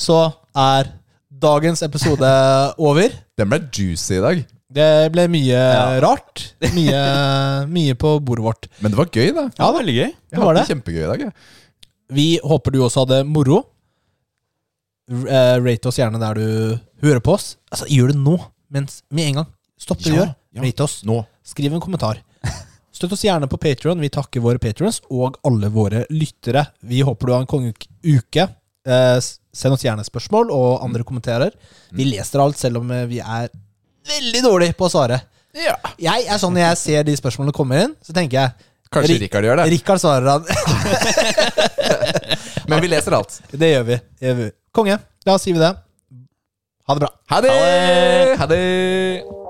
[0.00, 0.18] så
[0.58, 0.88] er
[1.30, 2.28] dagens episode
[2.78, 3.12] over.
[3.38, 4.44] den ble juicy i dag.
[4.74, 6.00] Det ble mye Ja.
[6.02, 6.54] rart.
[6.74, 7.02] Mye,
[7.70, 8.66] mye på bordet vårt.
[8.82, 9.44] Men det var gøy, da.
[9.58, 10.08] Ja, veldig gøy.
[10.08, 10.64] Jeg det var hadde det.
[10.66, 11.20] det kjempegøy i dag.
[11.20, 11.32] Jeg.
[12.14, 13.60] Vi håper du også hadde moro.
[15.10, 17.56] Eh, rate oss gjerne der du hører på oss.
[17.70, 18.38] Altså, gjør det nå.
[18.74, 19.46] Mens, med en gang.
[19.78, 20.34] Stopp det du Ja, gjør.
[20.56, 20.62] ja.
[20.64, 20.96] Rate oss.
[21.04, 21.20] Nå.
[21.44, 22.18] Skriv en kommentar.
[22.94, 26.66] Støtt oss gjerne på Patreon Vi takker våre patrions og alle våre lyttere.
[26.86, 28.48] Vi håper du har en kongeuke.
[28.86, 29.18] Eh,
[29.54, 31.54] send oss gjerne spørsmål og andre kommentarer.
[31.94, 33.50] Vi leser alt, selv om eh, vi er
[34.10, 35.20] veldig dårlige på å svare.
[35.54, 35.76] Ja.
[36.02, 39.24] Jeg er sånn Når jeg ser de spørsmålene komme inn, så tenker jeg Kanskje Rik
[39.26, 39.64] Rikard gjør det.
[39.72, 40.42] Rikard svarer han.
[42.70, 43.40] Men vi leser alt.
[43.60, 44.50] Det gjør vi.
[44.74, 45.00] Konge.
[45.26, 45.72] Da sier vi det.
[46.84, 47.10] Ha det bra.
[47.32, 47.54] Ha det!
[48.38, 49.43] Ha det!